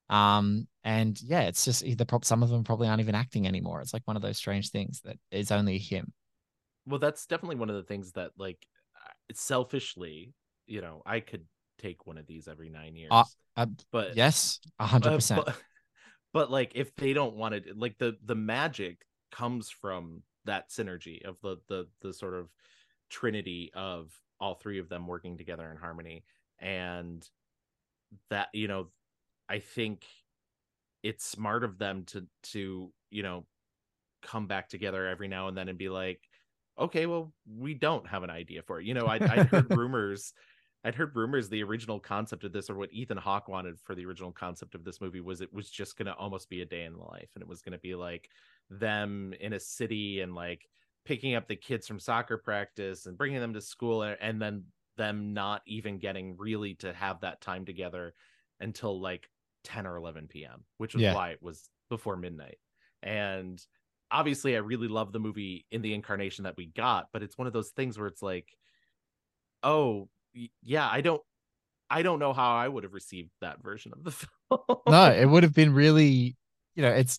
Um, 0.09 0.66
and 0.83 1.21
yeah, 1.23 1.42
it's 1.42 1.64
just 1.64 1.85
either 1.85 2.07
prop 2.07 2.25
some 2.25 2.42
of 2.42 2.49
them 2.49 2.64
probably 2.64 2.88
aren't 2.88 3.01
even 3.03 3.14
acting 3.14 3.47
anymore. 3.47 3.83
It's 3.83 3.92
like 3.92 4.07
one 4.07 4.16
of 4.16 4.23
those 4.23 4.38
strange 4.38 4.71
things 4.71 5.03
that 5.05 5.18
is 5.31 5.53
only 5.53 5.79
him. 5.79 6.12
well 6.87 6.99
that's 6.99 7.27
definitely 7.27 7.57
one 7.57 7.71
of 7.71 7.77
the 7.77 7.83
things 7.83 8.12
that 8.12 8.31
like 8.38 8.66
uh, 9.05 9.12
selfishly 9.35 10.33
you 10.66 10.81
know 10.81 11.03
i 11.05 11.21
could 11.21 11.44
take 11.79 12.07
one 12.07 12.18
of 12.18 12.27
these 12.27 12.49
every 12.49 12.71
nine 12.71 12.97
years 12.97 13.11
Uh, 13.12 13.25
Uh, 13.57 13.66
but 13.92 14.16
yes, 14.16 14.61
a 14.79 14.87
hundred 14.87 15.12
Uh, 15.12 15.14
percent. 15.16 15.44
But, 15.44 15.57
but 16.33 16.51
like 16.51 16.73
if 16.75 16.94
they 16.97 17.12
don't 17.12 17.37
want 17.37 17.55
it, 17.55 17.77
like 17.77 17.99
the 17.99 18.16
the 18.25 18.35
magic 18.35 19.05
comes 19.31 19.68
from 19.71 20.23
that 20.44 20.71
synergy 20.71 21.25
of 21.25 21.37
the 21.42 21.59
the 21.68 21.87
the 22.01 22.12
sort 22.12 22.35
of 22.35 22.49
trinity 23.09 23.71
of 23.75 24.12
all 24.40 24.55
three 24.55 24.79
of 24.79 24.88
them 24.88 25.07
working 25.07 25.37
together 25.37 25.71
in 25.71 25.77
harmony, 25.77 26.25
and 26.61 27.29
that 28.31 28.49
you 28.53 28.68
know, 28.68 28.88
I 29.49 29.59
think 29.59 30.05
it's 31.03 31.25
smart 31.25 31.64
of 31.64 31.79
them 31.79 32.05
to 32.05 32.27
to 32.42 32.92
you 33.11 33.23
know 33.23 33.47
come 34.23 34.47
back 34.47 34.68
together 34.68 35.07
every 35.07 35.29
now 35.29 35.49
and 35.49 35.57
then 35.57 35.68
and 35.68 35.79
be 35.79 35.88
like 35.88 36.21
okay 36.77 37.07
well 37.07 37.33
we 37.57 37.73
don't 37.73 38.05
have 38.07 38.25
an 38.25 38.31
idea 38.31 38.62
for 38.62 38.81
it. 38.81 38.87
You 38.87 38.94
know 38.94 39.07
i 39.07 39.14
i 39.14 39.44
heard 39.44 39.71
rumors 39.77 40.33
I'd 40.85 40.94
heard 40.94 41.16
rumors 41.16 41.49
the 41.49 41.62
original 41.64 41.99
concept 41.99 42.44
of 42.44 42.53
this, 42.53 42.71
or 42.71 42.77
what 42.77 42.92
Ethan 42.92 43.16
Hawke 43.16 43.49
wanted 43.49 43.81
for 43.81 43.94
the 43.94 44.07
original 44.07 44.31
concept 44.31 44.75
of 44.75 44.85
this 44.85 45.01
movie, 45.01 45.21
was 45.21 45.40
it 45.40 45.53
was 45.53 45.71
just 45.71 45.99
going 45.99 46.07
to 46.07 46.14
almost 46.14 46.49
be 46.49 46.62
a 46.62 46.66
day 46.66 46.85
in 46.85 46.92
the 46.92 47.03
life, 47.03 47.31
and 47.35 47.42
it 47.42 47.49
was 47.49 47.62
going 47.62 47.73
to 47.73 47.79
be 47.79 47.94
like 47.94 48.31
them 48.71 49.35
in 49.40 49.55
a 49.55 49.61
city 49.61 50.21
and 50.21 50.35
like 50.35 50.68
picking 51.09 51.35
up 51.35 51.49
the 51.49 51.57
kids 51.57 51.88
from 51.88 51.99
soccer 51.99 52.38
practice 52.38 53.07
and 53.07 53.18
bringing 53.18 53.40
them 53.40 53.55
to 53.55 53.62
school, 53.62 54.03
and, 54.03 54.18
and 54.21 54.42
then 54.42 54.64
them 54.99 55.35
not 55.35 55.62
even 55.66 55.99
getting 55.99 56.37
really 56.37 56.75
to 56.75 56.92
have 56.92 57.21
that 57.23 57.40
time 57.40 57.64
together 57.64 58.14
until 58.61 59.01
like 59.01 59.29
10 59.64 59.87
or 59.87 59.97
11 59.97 60.29
p.m., 60.29 60.64
which 60.79 60.94
was 60.94 61.03
Yeah. 61.03 61.14
why 61.14 61.31
it 61.31 61.42
was 61.42 61.71
before 61.88 62.16
midnight. 62.16 62.59
And 63.03 63.61
obviously, 64.11 64.55
I 64.55 64.61
really 64.61 64.88
love 64.88 65.12
the 65.12 65.21
movie 65.21 65.66
in 65.71 65.83
the 65.83 65.94
incarnation 65.94 66.44
that 66.44 66.59
we 66.59 66.66
got, 66.66 67.09
but 67.12 67.23
it's 67.23 67.38
one 67.38 67.47
of 67.47 67.55
those 67.55 67.71
things 67.71 67.99
where 67.99 68.09
it's 68.09 68.23
like, 68.23 68.47
oh 69.62 70.09
yeah 70.62 70.88
i 70.88 71.01
don't 71.01 71.23
i 71.90 72.03
don't 72.03 72.18
know 72.21 72.33
how 72.33 72.55
i 72.55 72.68
would 72.68 72.85
have 72.85 72.92
received 72.92 73.31
that 73.40 73.62
version 73.62 73.92
of 73.92 74.05
the 74.05 74.11
film 74.51 74.61
no, 74.87 75.11
it 75.11 75.27
would 75.27 75.42
have 75.42 75.55
been 75.55 75.75
really, 75.75 76.37
you 76.75 76.83
know, 76.83 76.90
it's. 76.90 77.18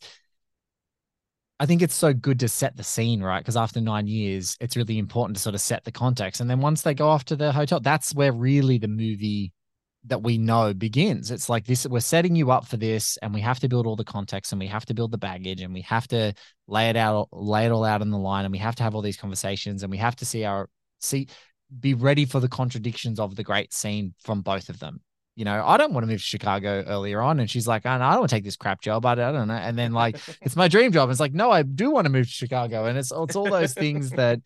I 1.59 1.65
think 1.65 1.81
it's 1.81 1.95
so 1.95 2.13
good 2.13 2.39
to 2.39 2.47
set 2.47 2.77
the 2.77 2.83
scene, 2.83 3.21
right? 3.21 3.39
Because 3.39 3.57
after 3.57 3.81
nine 3.81 4.07
years, 4.07 4.55
it's 4.61 4.77
really 4.77 4.97
important 4.97 5.35
to 5.35 5.43
sort 5.43 5.55
of 5.55 5.61
set 5.61 5.83
the 5.83 5.91
context. 5.91 6.39
And 6.39 6.49
then 6.49 6.61
once 6.61 6.81
they 6.83 6.93
go 6.93 7.09
off 7.09 7.25
to 7.25 7.35
the 7.35 7.51
hotel, 7.51 7.81
that's 7.81 8.15
where 8.15 8.31
really 8.31 8.77
the 8.77 8.87
movie 8.87 9.51
that 10.05 10.23
we 10.23 10.37
know 10.37 10.73
begins. 10.73 11.31
It's 11.31 11.49
like 11.49 11.65
this 11.65 11.85
we're 11.85 11.99
setting 11.99 12.33
you 12.33 12.51
up 12.51 12.65
for 12.65 12.77
this, 12.77 13.17
and 13.17 13.33
we 13.33 13.41
have 13.41 13.59
to 13.59 13.67
build 13.67 13.85
all 13.85 13.97
the 13.97 14.05
context 14.05 14.53
and 14.53 14.59
we 14.59 14.67
have 14.67 14.85
to 14.85 14.93
build 14.93 15.11
the 15.11 15.17
baggage 15.17 15.61
and 15.61 15.73
we 15.73 15.81
have 15.81 16.07
to 16.09 16.33
lay 16.67 16.89
it 16.89 16.95
out, 16.95 17.27
lay 17.33 17.65
it 17.65 17.71
all 17.71 17.83
out 17.83 18.01
on 18.01 18.09
the 18.09 18.17
line, 18.17 18.45
and 18.45 18.53
we 18.53 18.57
have 18.59 18.75
to 18.75 18.83
have 18.83 18.95
all 18.95 19.01
these 19.01 19.17
conversations 19.17 19.83
and 19.83 19.91
we 19.91 19.97
have 19.97 20.15
to 20.15 20.25
see 20.25 20.45
our 20.45 20.69
see 20.99 21.27
be 21.77 21.93
ready 21.93 22.25
for 22.25 22.39
the 22.39 22.47
contradictions 22.47 23.19
of 23.19 23.35
the 23.35 23.43
great 23.43 23.73
scene 23.73 24.13
from 24.23 24.41
both 24.41 24.69
of 24.69 24.79
them 24.79 25.01
you 25.39 25.45
know, 25.45 25.65
I 25.65 25.77
don't 25.77 25.93
want 25.93 26.03
to 26.03 26.07
move 26.07 26.19
to 26.19 26.25
Chicago 26.25 26.83
earlier 26.85 27.21
on. 27.21 27.39
And 27.39 27.49
she's 27.49 27.65
like, 27.65 27.85
I, 27.85 27.95
I 27.95 28.11
don't 28.11 28.19
want 28.19 28.29
to 28.29 28.35
take 28.35 28.43
this 28.43 28.57
crap 28.57 28.81
job. 28.81 29.05
I, 29.05 29.13
I 29.13 29.15
don't 29.15 29.47
know. 29.47 29.53
And 29.53 29.77
then 29.77 29.93
like, 29.93 30.17
it's 30.41 30.57
my 30.57 30.67
dream 30.67 30.91
job. 30.91 31.09
It's 31.09 31.21
like, 31.21 31.33
no, 31.33 31.49
I 31.49 31.63
do 31.63 31.91
want 31.91 32.07
to 32.07 32.11
move 32.11 32.25
to 32.25 32.31
Chicago. 32.31 32.83
And 32.83 32.97
it's, 32.97 33.13
it's 33.15 33.35
all 33.37 33.49
those 33.49 33.73
things 33.73 34.09
that, 34.11 34.41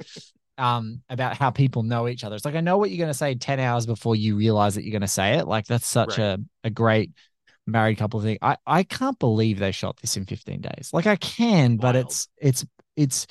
um, 0.59 1.01
about 1.09 1.35
how 1.35 1.49
people 1.49 1.81
know 1.81 2.07
each 2.07 2.23
other. 2.23 2.35
It's 2.35 2.45
like, 2.45 2.53
I 2.53 2.61
know 2.61 2.77
what 2.77 2.91
you're 2.91 2.99
going 2.99 3.09
to 3.09 3.15
say 3.15 3.33
10 3.33 3.59
hours 3.59 3.87
before 3.87 4.15
you 4.15 4.35
realize 4.35 4.75
that 4.75 4.83
you're 4.83 4.91
going 4.91 5.01
to 5.01 5.07
say 5.07 5.39
it. 5.39 5.47
Like 5.47 5.65
that's 5.65 5.87
such 5.87 6.19
Right. 6.19 6.25
a, 6.25 6.37
a 6.65 6.69
great 6.69 7.09
married 7.65 7.97
couple 7.97 8.21
thing. 8.21 8.37
I, 8.43 8.57
I 8.67 8.83
can't 8.83 9.17
believe 9.17 9.57
they 9.57 9.71
shot 9.71 9.97
this 9.99 10.15
in 10.15 10.25
15 10.25 10.61
days. 10.61 10.91
Like 10.93 11.07
I 11.07 11.15
can, 11.15 11.77
but 11.77 11.95
it's, 11.95 12.27
it's, 12.37 12.65
it's, 12.95 13.25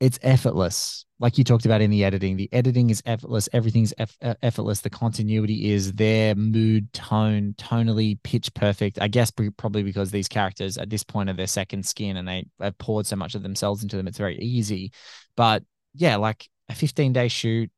it's 0.00 0.18
effortless. 0.22 1.04
Like 1.18 1.38
you 1.38 1.42
talked 1.44 1.64
about 1.66 1.80
in 1.80 1.90
the 1.90 2.04
editing 2.04 2.36
the 2.36 2.48
editing 2.52 2.90
is 2.90 3.02
effortless. 3.04 3.48
Everything's 3.52 3.92
eff- 3.98 4.16
uh, 4.22 4.34
effortless. 4.42 4.80
The 4.80 4.90
continuity 4.90 5.72
is 5.72 5.92
there 5.94 6.34
mood 6.36 6.92
tone 6.92 7.54
tonally 7.58 8.18
pitch 8.22 8.54
perfect. 8.54 9.00
I 9.00 9.08
guess 9.08 9.30
probably 9.32 9.82
because 9.82 10.10
these 10.12 10.28
characters 10.28 10.78
at 10.78 10.90
this 10.90 11.02
point 11.02 11.28
are 11.30 11.34
their 11.34 11.48
second 11.48 11.84
skin 11.84 12.16
and 12.16 12.28
they 12.28 12.46
have 12.60 12.78
poured 12.78 13.06
so 13.06 13.16
much 13.16 13.34
of 13.34 13.42
themselves 13.42 13.82
into 13.82 13.96
them 13.96 14.06
it's 14.06 14.18
very 14.18 14.38
easy. 14.38 14.92
But 15.36 15.64
yeah 15.94 16.16
like 16.16 16.48
a 16.68 16.74
15 16.74 17.12
day 17.12 17.28
shoot 17.28 17.70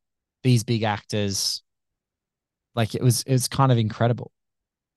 these 0.42 0.64
big 0.64 0.82
actors 0.82 1.62
Like 2.74 2.94
it 2.94 3.02
was, 3.02 3.24
it's 3.26 3.48
kind 3.48 3.72
of 3.72 3.78
incredible. 3.78 4.32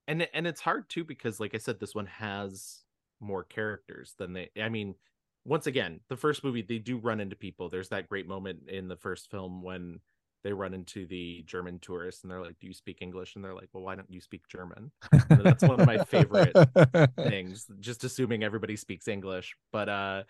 and 0.08 0.28
and 0.34 0.48
it's 0.48 0.62
hard 0.62 0.90
too 0.90 1.04
because 1.04 1.40
like 1.40 1.56
i 1.56 1.58
said 1.58 1.80
this 1.80 1.96
one 1.96 2.06
has 2.08 2.82
more 3.20 3.44
characters 3.44 4.16
than 4.18 4.34
they 4.34 4.50
i 4.62 4.70
mean 4.70 4.96
once 5.46 5.68
again 5.68 6.00
the 6.10 6.18
first 6.18 6.44
movie 6.44 6.62
they 6.62 6.80
do 6.80 6.98
run 6.98 7.20
into 7.20 7.36
people. 7.36 7.70
There's 7.70 7.90
that 7.90 8.08
great 8.10 8.28
moment 8.28 8.70
in 8.70 8.88
the 8.88 8.98
first 8.98 9.30
film 9.30 9.62
when 9.62 10.00
they 10.44 10.52
run 10.54 10.74
into 10.74 11.06
the 11.06 11.42
german 11.46 11.80
tourists 11.80 12.24
and 12.24 12.32
they're 12.32 12.42
like 12.42 12.60
do 12.60 12.68
you 12.68 12.74
speak 12.74 12.98
english? 13.02 13.36
And 13.36 13.44
they're 13.44 13.54
like 13.56 13.70
well 13.74 13.84
why 13.84 13.96
don't 13.96 14.12
you 14.12 14.22
speak 14.22 14.48
german? 14.48 14.92
And 15.12 15.46
that's 15.46 15.64
one 15.64 15.80
of 15.80 15.86
my 15.88 15.98
favorite 16.06 16.58
things 17.18 17.66
just 17.80 18.04
assuming 18.04 18.44
everybody 18.44 18.76
speaks 18.76 19.08
english. 19.08 19.56
But 19.72 19.90
uh 19.90 20.24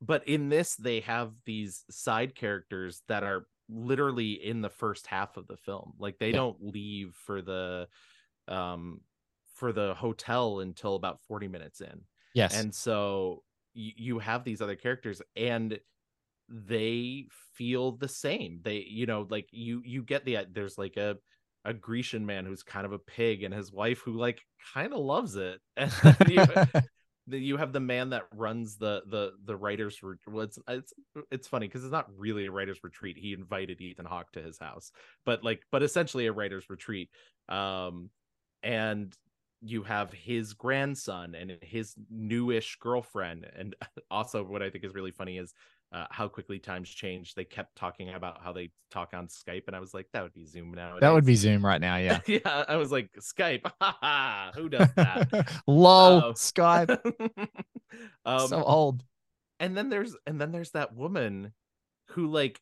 but 0.00 0.26
in 0.26 0.48
this 0.48 0.76
they 0.76 1.00
have 1.00 1.32
these 1.44 1.84
side 1.90 2.34
characters 2.34 3.02
that 3.08 3.22
are 3.22 3.46
literally 3.68 4.32
in 4.32 4.62
the 4.62 4.70
first 4.70 5.06
half 5.06 5.36
of 5.36 5.46
the 5.46 5.56
film. 5.56 5.92
Like 5.98 6.18
they 6.18 6.28
Yeah. 6.30 6.36
don't 6.36 6.56
leave 6.72 7.14
for 7.14 7.42
the 7.42 7.88
um 8.48 9.00
for 9.54 9.72
the 9.72 9.94
hotel 9.94 10.60
until 10.60 10.94
about 10.94 11.20
40 11.28 11.48
minutes 11.48 11.80
in. 11.82 12.00
Yes. 12.32 12.54
and 12.56 12.74
so 12.74 13.42
you, 13.74 13.92
you 13.96 14.18
have 14.18 14.44
these 14.44 14.60
other 14.60 14.76
characters 14.76 15.22
and 15.36 15.78
they 16.48 17.26
feel 17.54 17.92
the 17.92 18.08
same. 18.08 18.60
They 18.62 18.84
you 18.88 19.06
know 19.06 19.26
like 19.28 19.48
you 19.52 19.82
you 19.84 20.02
get 20.02 20.24
the 20.24 20.38
there's 20.52 20.76
like 20.76 20.96
a 20.96 21.16
a 21.64 21.72
grecian 21.74 22.24
man 22.24 22.46
who's 22.46 22.62
kind 22.62 22.86
of 22.86 22.92
a 22.92 22.98
pig 22.98 23.42
and 23.42 23.54
his 23.54 23.70
wife 23.72 24.00
who 24.00 24.12
like 24.12 24.40
kind 24.74 24.92
of 24.92 25.00
loves 25.00 25.36
it. 25.36 25.60
And 25.76 25.92
you, 26.28 26.44
you 27.38 27.56
have 27.58 27.72
the 27.72 27.80
man 27.80 28.10
that 28.10 28.24
runs 28.34 28.76
the 28.76 29.02
the 29.06 29.32
the 29.44 29.56
writers 29.56 30.02
re- 30.02 30.16
well, 30.26 30.42
it's 30.42 30.58
it's 30.68 30.92
it's 31.30 31.46
funny 31.46 31.68
because 31.68 31.84
it's 31.84 31.92
not 31.92 32.08
really 32.16 32.46
a 32.46 32.50
writers 32.50 32.80
retreat. 32.82 33.16
He 33.16 33.32
invited 33.32 33.80
ethan 33.80 34.06
hawke 34.06 34.32
to 34.32 34.42
his 34.42 34.58
house 34.58 34.90
but 35.24 35.44
like 35.44 35.62
but 35.70 35.82
essentially 35.82 36.26
a 36.26 36.32
writers 36.32 36.68
retreat. 36.68 37.10
Um 37.48 38.10
and 38.62 39.14
you 39.62 39.82
have 39.82 40.12
his 40.12 40.54
grandson 40.54 41.34
and 41.34 41.56
his 41.62 41.94
newish 42.10 42.76
girlfriend 42.80 43.46
and 43.56 43.76
also 44.10 44.42
what 44.42 44.62
i 44.62 44.70
think 44.70 44.84
is 44.84 44.94
really 44.94 45.10
funny 45.10 45.38
is 45.38 45.54
uh, 45.92 46.06
how 46.10 46.28
quickly 46.28 46.60
times 46.60 46.88
change 46.88 47.34
they 47.34 47.44
kept 47.44 47.74
talking 47.74 48.10
about 48.10 48.40
how 48.44 48.52
they 48.52 48.70
talk 48.92 49.10
on 49.12 49.26
skype 49.26 49.64
and 49.66 49.74
i 49.74 49.80
was 49.80 49.92
like 49.92 50.06
that 50.12 50.22
would 50.22 50.32
be 50.32 50.46
zoom 50.46 50.70
now 50.72 50.96
that 51.00 51.12
would 51.12 51.24
be 51.24 51.34
Zoom 51.34 51.66
right 51.66 51.80
now. 51.80 51.96
Yeah. 51.96 52.20
yeah 52.26 52.64
i 52.68 52.76
was 52.76 52.92
like 52.92 53.10
skype 53.18 53.68
who 54.54 54.68
does 54.68 54.88
that 54.94 55.50
Lol. 55.66 56.22
Oh. 56.24 56.32
Skype. 56.32 56.96
um 58.24 58.46
so 58.46 58.62
old. 58.62 59.02
and 59.58 59.76
then 59.76 59.88
there's 59.88 60.14
and 60.28 60.40
then 60.40 60.52
there's 60.52 60.70
that 60.70 60.94
woman 60.94 61.52
who 62.10 62.28
like 62.28 62.60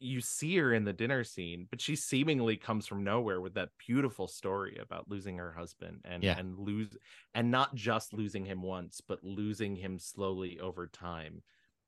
you 0.00 0.20
see 0.20 0.56
her 0.56 0.72
in 0.72 0.84
the 0.84 0.92
dinner 0.92 1.24
scene 1.24 1.66
but 1.70 1.80
she 1.80 1.96
seemingly 1.96 2.56
comes 2.56 2.86
from 2.86 3.02
nowhere 3.02 3.40
with 3.40 3.54
that 3.54 3.70
beautiful 3.84 4.28
story 4.28 4.78
about 4.80 5.08
losing 5.08 5.36
her 5.38 5.52
husband 5.52 6.00
and 6.04 6.22
Yeah. 6.22 6.38
and 6.38 6.58
lose 6.58 6.96
and 7.34 7.50
not 7.50 7.74
just 7.74 8.12
losing 8.12 8.44
him 8.44 8.62
once 8.62 9.00
but 9.00 9.24
losing 9.24 9.76
him 9.76 9.98
slowly 9.98 10.60
over 10.60 10.86
time 10.86 11.42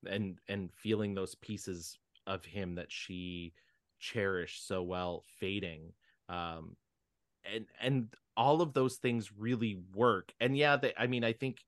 and 0.07 0.41
and 0.49 0.73
feeling 0.73 1.15
those 1.15 1.35
pieces 1.37 1.99
of 2.27 2.45
him 2.45 2.75
that 2.77 2.91
she 2.91 3.55
cherished 3.99 4.67
so 4.67 4.83
well 4.83 5.23
fading 5.39 5.93
um 6.29 6.77
and 7.45 7.67
and 7.81 8.15
all 8.37 8.63
of 8.63 8.73
those 8.73 8.97
things 8.97 9.33
really 9.33 9.83
work 9.95 10.33
and 10.41 10.57
yeah 10.57 10.77
they, 10.77 10.93
i 10.97 11.07
mean 11.07 11.25
i 11.25 11.33
think 11.33 11.65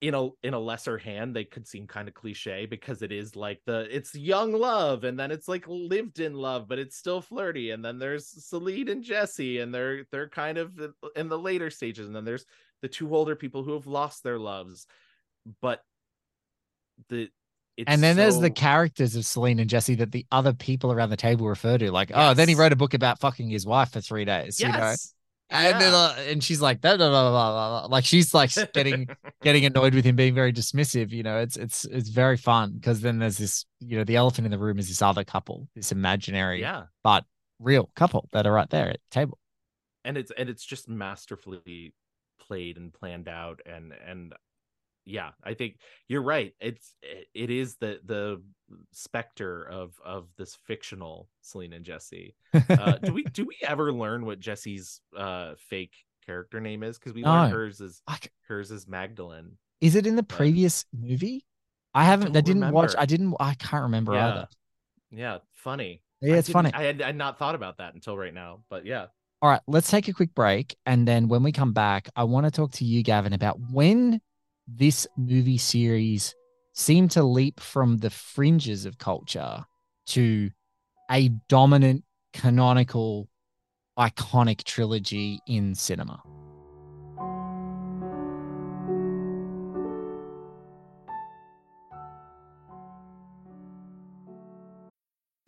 in 0.00 0.14
a 0.14 0.28
in 0.42 0.54
a 0.54 0.58
lesser 0.58 0.96
hand 0.96 1.36
they 1.36 1.44
could 1.44 1.66
seem 1.66 1.86
kind 1.86 2.08
of 2.08 2.14
cliche 2.14 2.64
because 2.64 3.02
it 3.02 3.12
is 3.12 3.36
like 3.36 3.60
the 3.66 3.86
it's 3.94 4.14
young 4.14 4.52
love 4.52 5.04
and 5.04 5.18
then 5.18 5.30
it's 5.30 5.46
like 5.46 5.64
lived 5.68 6.20
in 6.20 6.34
love 6.34 6.66
but 6.68 6.78
it's 6.78 6.96
still 6.96 7.20
flirty 7.20 7.70
and 7.70 7.84
then 7.84 7.98
there's 7.98 8.26
Celine 8.26 8.88
and 8.88 9.04
Jesse 9.04 9.58
and 9.58 9.74
they're 9.74 10.04
they're 10.10 10.28
kind 10.28 10.56
of 10.56 10.72
in 11.16 11.28
the 11.28 11.38
later 11.38 11.68
stages 11.68 12.06
and 12.06 12.16
then 12.16 12.24
there's 12.24 12.46
the 12.80 12.88
two 12.88 13.14
older 13.14 13.36
people 13.36 13.62
who 13.62 13.74
have 13.74 13.86
lost 13.86 14.22
their 14.22 14.38
loves 14.38 14.86
but 15.60 15.82
the 17.08 17.28
it's 17.76 17.90
and 17.90 18.02
then 18.02 18.16
there's 18.16 18.38
the 18.38 18.50
characters 18.50 19.16
of 19.16 19.24
Celine 19.24 19.58
and 19.58 19.70
Jesse 19.70 19.94
that 19.96 20.12
the 20.12 20.26
other 20.30 20.52
people 20.52 20.92
around 20.92 21.08
the 21.08 21.16
table 21.16 21.46
refer 21.48 21.78
to, 21.78 21.90
like, 21.90 22.10
oh, 22.12 22.34
then 22.34 22.46
he 22.46 22.54
wrote 22.54 22.72
a 22.72 22.76
book 22.76 22.92
about 22.92 23.20
fucking 23.20 23.48
his 23.48 23.64
wife 23.64 23.92
for 23.92 24.02
three 24.02 24.26
days, 24.26 24.60
you 24.60 24.68
know. 24.68 24.94
Yes 25.50 25.72
And 25.72 25.80
then, 25.80 25.94
uh, 25.94 26.14
and 26.28 26.44
she's 26.44 26.60
like 26.60 26.80
that, 26.82 26.98
blah, 26.98 27.08
blah, 27.08 27.30
blah, 27.30 27.50
blah, 27.50 27.80
blah. 27.80 27.86
like 27.88 28.04
she's 28.04 28.32
like 28.32 28.50
getting 28.72 29.08
getting 29.42 29.64
annoyed 29.64 29.94
with 29.94 30.04
him 30.04 30.16
being 30.16 30.34
very 30.34 30.52
dismissive. 30.52 31.10
You 31.10 31.22
know, 31.22 31.38
it's 31.38 31.56
it's 31.56 31.84
it's 31.86 32.08
very 32.08 32.36
fun 32.36 32.72
because 32.74 33.00
then 33.00 33.18
there's 33.18 33.38
this, 33.38 33.64
you 33.80 33.96
know, 33.98 34.04
the 34.04 34.16
elephant 34.16 34.46
in 34.46 34.50
the 34.50 34.58
room 34.58 34.78
is 34.78 34.88
this 34.88 35.02
other 35.02 35.24
couple, 35.24 35.68
this 35.74 35.92
imaginary 35.92 36.60
yeah 36.60 36.84
but 37.02 37.24
real 37.58 37.90
couple 37.94 38.28
that 38.32 38.46
are 38.46 38.52
right 38.52 38.70
there 38.70 38.88
at 38.88 39.00
the 39.10 39.14
table. 39.14 39.38
and 40.04 40.16
it's 40.16 40.30
and 40.36 40.48
it's 40.48 40.64
just 40.64 40.88
masterfully 40.88 41.92
played 42.40 42.76
and 42.76 42.92
planned 42.92 43.28
out 43.28 43.60
and 43.66 43.92
and 44.06 44.32
yeah 45.04 45.30
i 45.42 45.54
think 45.54 45.76
you're 46.08 46.22
right 46.22 46.54
it's 46.60 46.94
it 47.34 47.50
is 47.50 47.76
the 47.76 48.00
the 48.04 48.40
specter 48.92 49.64
of 49.64 49.92
of 50.04 50.28
this 50.36 50.56
fictional 50.66 51.28
Celine 51.42 51.72
and 51.72 51.84
Jesse. 51.84 52.34
Uh, 52.68 52.96
do 52.98 53.12
we 53.12 53.24
do 53.32 53.44
we 53.44 53.56
ever 53.66 53.92
learn 53.92 54.24
what 54.24 54.38
Jesse's 54.40 55.00
uh 55.16 55.54
fake 55.68 55.94
character 56.24 56.60
name 56.60 56.82
is? 56.82 56.98
Because 56.98 57.12
we 57.12 57.24
learned 57.24 57.50
No. 57.50 57.56
hers 57.56 57.80
is 57.80 58.02
I 58.06 58.18
hers 58.46 58.70
is 58.70 58.86
Magdalene. 58.86 59.56
Is 59.80 59.96
it 59.96 60.06
in 60.06 60.16
the 60.16 60.22
previous 60.22 60.84
movie? 60.96 61.44
I 61.94 62.04
haven't. 62.04 62.28
I 62.28 62.40
don't 62.40 62.44
didn't 62.44 62.70
watch. 62.70 62.94
I 62.96 63.06
didn't. 63.06 63.34
I 63.40 63.54
can't 63.54 63.82
remember 63.84 64.14
Yeah. 64.14 64.28
either. 64.28 64.48
Yeah, 65.10 65.38
funny. 65.54 66.02
Yeah, 66.20 66.34
I 66.34 66.38
it's 66.38 66.50
funny. 66.50 66.70
I 66.72 66.84
had, 66.84 67.02
I 67.02 67.06
had 67.06 67.16
not 67.16 67.38
thought 67.38 67.54
about 67.54 67.78
that 67.78 67.94
until 67.94 68.16
right 68.16 68.34
now, 68.34 68.60
but 68.68 68.86
yeah. 68.86 69.06
All 69.42 69.50
right, 69.50 69.60
let's 69.66 69.90
take 69.90 70.06
a 70.06 70.12
quick 70.12 70.34
break. 70.34 70.76
And 70.84 71.08
then 71.08 71.26
when 71.28 71.42
we 71.42 71.50
come 71.50 71.72
back, 71.72 72.08
I 72.14 72.24
want 72.24 72.44
to 72.44 72.50
talk 72.50 72.72
to 72.72 72.84
you, 72.84 73.02
Gavin, 73.02 73.32
about 73.32 73.58
when 73.72 74.20
this 74.76 75.06
movie 75.16 75.58
series 75.58 76.34
seemed 76.72 77.10
to 77.12 77.22
leap 77.22 77.60
from 77.60 77.98
the 77.98 78.10
fringes 78.10 78.86
of 78.86 78.98
culture 78.98 79.64
to 80.06 80.50
a 81.10 81.28
dominant, 81.48 82.04
canonical, 82.32 83.28
iconic 83.98 84.62
trilogy 84.64 85.40
in 85.46 85.74
cinema. 85.74 86.22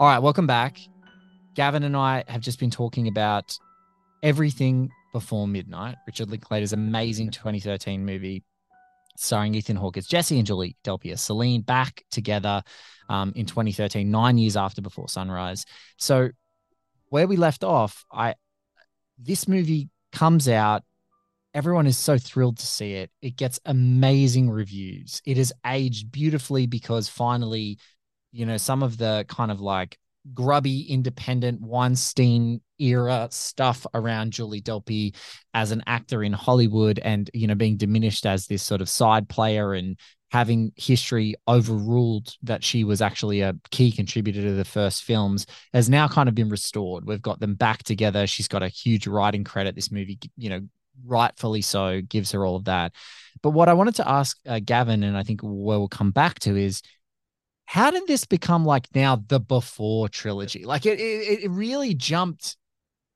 All 0.00 0.08
right, 0.08 0.18
welcome 0.18 0.48
back. 0.48 0.80
Gavin 1.54 1.84
and 1.84 1.96
I 1.96 2.24
have 2.26 2.40
just 2.40 2.58
been 2.58 2.70
talking 2.70 3.06
about 3.06 3.56
everything 4.24 4.90
before 5.12 5.46
midnight. 5.46 5.94
Richard 6.04 6.30
Linklater's 6.30 6.72
amazing 6.72 7.30
2013 7.30 8.04
movie 8.04 8.42
starring 9.16 9.54
Ethan 9.54 9.76
Hawke 9.76 9.96
as 9.96 10.08
Jesse 10.08 10.36
and 10.36 10.46
Julie 10.48 10.76
Delpia, 10.82 11.16
Celine 11.16 11.60
back 11.60 12.04
together 12.10 12.64
um, 13.08 13.32
in 13.36 13.46
2013, 13.46 14.10
nine 14.10 14.36
years 14.36 14.56
after 14.56 14.82
Before 14.82 15.08
Sunrise. 15.08 15.64
So 15.96 16.30
where 17.10 17.28
we 17.28 17.36
left 17.36 17.62
off, 17.62 18.04
I 18.10 18.34
this 19.16 19.46
movie 19.46 19.90
comes 20.12 20.48
out. 20.48 20.82
Everyone 21.54 21.86
is 21.86 21.96
so 21.96 22.18
thrilled 22.18 22.58
to 22.58 22.66
see 22.66 22.94
it. 22.94 23.12
It 23.22 23.36
gets 23.36 23.60
amazing 23.64 24.50
reviews. 24.50 25.22
It 25.24 25.36
has 25.36 25.52
aged 25.64 26.10
beautifully 26.10 26.66
because 26.66 27.08
finally, 27.08 27.78
you 28.34 28.44
know, 28.44 28.56
some 28.56 28.82
of 28.82 28.98
the 28.98 29.24
kind 29.28 29.50
of 29.50 29.60
like 29.60 29.96
grubby, 30.32 30.82
independent 30.90 31.60
Weinstein 31.60 32.60
era 32.78 33.28
stuff 33.30 33.86
around 33.94 34.32
Julie 34.32 34.60
Delpy 34.60 35.14
as 35.52 35.70
an 35.70 35.82
actor 35.86 36.22
in 36.22 36.32
Hollywood 36.32 36.98
and, 36.98 37.30
you 37.32 37.46
know, 37.46 37.54
being 37.54 37.76
diminished 37.76 38.26
as 38.26 38.46
this 38.46 38.62
sort 38.62 38.80
of 38.80 38.88
side 38.88 39.28
player 39.28 39.74
and 39.74 39.96
having 40.32 40.72
history 40.74 41.36
overruled 41.46 42.34
that 42.42 42.64
she 42.64 42.82
was 42.82 43.00
actually 43.00 43.40
a 43.40 43.54
key 43.70 43.92
contributor 43.92 44.42
to 44.42 44.54
the 44.54 44.64
first 44.64 45.04
films 45.04 45.46
has 45.72 45.88
now 45.88 46.08
kind 46.08 46.28
of 46.28 46.34
been 46.34 46.48
restored. 46.48 47.04
We've 47.06 47.22
got 47.22 47.38
them 47.38 47.54
back 47.54 47.84
together. 47.84 48.26
She's 48.26 48.48
got 48.48 48.64
a 48.64 48.68
huge 48.68 49.06
writing 49.06 49.44
credit. 49.44 49.76
This 49.76 49.92
movie, 49.92 50.18
you 50.36 50.50
know, 50.50 50.60
rightfully 51.06 51.62
so, 51.62 52.00
gives 52.00 52.32
her 52.32 52.44
all 52.44 52.56
of 52.56 52.64
that. 52.64 52.92
But 53.42 53.50
what 53.50 53.68
I 53.68 53.74
wanted 53.74 53.94
to 53.96 54.08
ask 54.08 54.36
uh, 54.48 54.58
Gavin, 54.64 55.04
and 55.04 55.16
I 55.16 55.22
think 55.22 55.42
where 55.42 55.78
we'll 55.78 55.86
come 55.86 56.10
back 56.10 56.40
to 56.40 56.56
is 56.56 56.82
how 57.66 57.90
did 57.90 58.06
this 58.06 58.24
become 58.24 58.64
like 58.64 58.88
now 58.94 59.22
the 59.28 59.40
before 59.40 60.08
trilogy? 60.08 60.64
Like 60.64 60.86
it, 60.86 61.00
it, 61.00 61.44
it 61.44 61.50
really 61.50 61.94
jumped. 61.94 62.56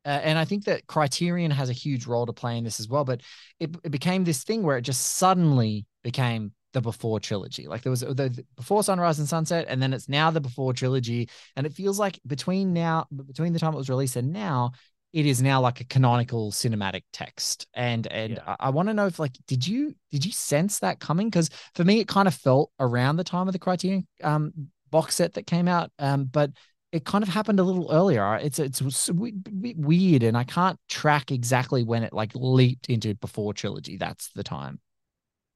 Uh, 0.05 0.21
and 0.23 0.39
I 0.39 0.45
think 0.45 0.65
that 0.65 0.87
Criterion 0.87 1.51
has 1.51 1.69
a 1.69 1.75
huge 1.75 2.07
role 2.07 2.25
to 2.27 2.33
play 2.33 2.57
in 2.57 2.65
this 2.65 2.81
as 2.81 2.89
well. 2.89 3.05
But 3.05 3.21
it, 3.61 3.75
it 3.85 3.91
became 3.91 4.25
this 4.25 4.45
thing 4.45 4.63
where 4.63 4.79
it 4.79 4.83
just 4.83 5.17
suddenly 5.17 5.87
became 6.03 6.53
the 6.73 6.81
before 6.81 7.21
trilogy. 7.21 7.67
Like 7.67 7.83
there 7.83 7.91
was 7.91 8.01
the, 8.01 8.15
the 8.15 8.45
before 8.57 8.83
sunrise 8.83 9.19
and 9.19 9.29
sunset, 9.29 9.67
and 9.69 9.83
then 9.83 9.93
it's 9.93 10.09
now 10.09 10.31
the 10.31 10.41
before 10.41 10.73
trilogy. 10.73 11.29
And 11.57 11.67
it 11.67 11.75
feels 11.75 11.99
like 11.99 12.21
between 12.27 12.73
now, 12.73 13.07
between 13.27 13.53
the 13.53 13.59
time 13.59 13.75
it 13.75 13.79
was 13.79 13.91
released 13.91 14.17
and 14.17 14.33
now, 14.33 14.73
it 15.13 15.27
is 15.27 15.41
now 15.43 15.61
like 15.61 15.81
a 15.81 15.85
canonical 15.85 16.53
cinematic 16.53 17.03
text. 17.13 17.67
And 17.75 18.07
and 18.09 18.39
Yeah. 18.39 18.43
i, 18.47 18.57
I 18.61 18.71
want 18.71 18.89
to 18.89 18.95
know 18.95 19.07
if 19.07 19.19
like 19.19 19.37
did 19.47 19.67
you 19.67 19.95
did 20.11 20.25
you 20.25 20.33
sense 20.33 20.81
that 20.81 21.01
coming? 21.01 21.29
Because 21.29 21.51
for 21.75 21.85
me 21.85 22.01
it 22.01 22.09
kind 22.09 22.29
of 22.29 22.35
felt 22.35 22.71
around 22.81 23.17
the 23.17 23.25
time 23.25 23.49
of 23.49 23.53
the 23.53 23.59
criterion 23.59 24.07
um 24.23 24.53
box 24.91 25.17
set 25.17 25.35
that 25.35 25.47
came 25.47 25.69
out 25.69 25.91
um 25.99 26.25
but 26.25 26.51
it 26.93 27.05
kind 27.05 27.23
of 27.23 27.29
happened 27.29 27.61
a 27.61 27.63
little 27.63 27.91
earlier. 27.93 28.37
It's 28.37 28.59
it's 28.59 28.81
s- 28.81 29.11
we- 29.11 29.35
we- 29.53 29.75
weird 29.77 30.23
and 30.23 30.37
i 30.37 30.45
can't 30.45 30.79
track 30.89 31.31
exactly 31.31 31.85
when 31.85 32.03
it 32.03 32.13
like 32.13 32.33
leaped 32.35 32.89
into 32.89 33.15
before 33.15 33.53
trilogy. 33.55 33.97
That's 33.99 34.31
the 34.33 34.43
time. 34.45 34.81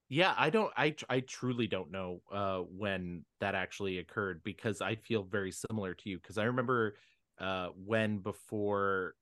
Yeah, 0.09 0.33
I 0.37 0.49
don't 0.49 0.71
I 0.77 0.95
I 1.09 1.21
truly 1.21 1.67
don't 1.67 1.91
know 1.91 2.21
uh 2.31 2.59
when 2.59 3.25
that 3.39 3.55
actually 3.55 3.97
occurred 3.99 4.43
because 4.43 4.81
I 4.81 4.95
feel 4.95 5.23
very 5.23 5.51
similar 5.51 5.93
to 5.95 6.09
you 6.09 6.17
because 6.19 6.37
I 6.37 6.43
remember 6.43 6.97
uh 7.39 7.67
when 7.69 8.19
before 8.19 9.15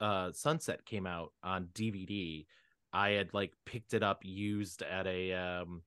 uh 0.00 0.32
Sunset 0.32 0.84
came 0.84 1.06
out 1.06 1.32
on 1.42 1.68
DVD, 1.74 2.46
I 2.92 3.10
had 3.10 3.32
like 3.34 3.52
picked 3.64 3.94
it 3.94 4.02
up 4.02 4.20
used 4.24 4.82
at 4.82 5.06
a 5.06 5.32
um 5.32 5.82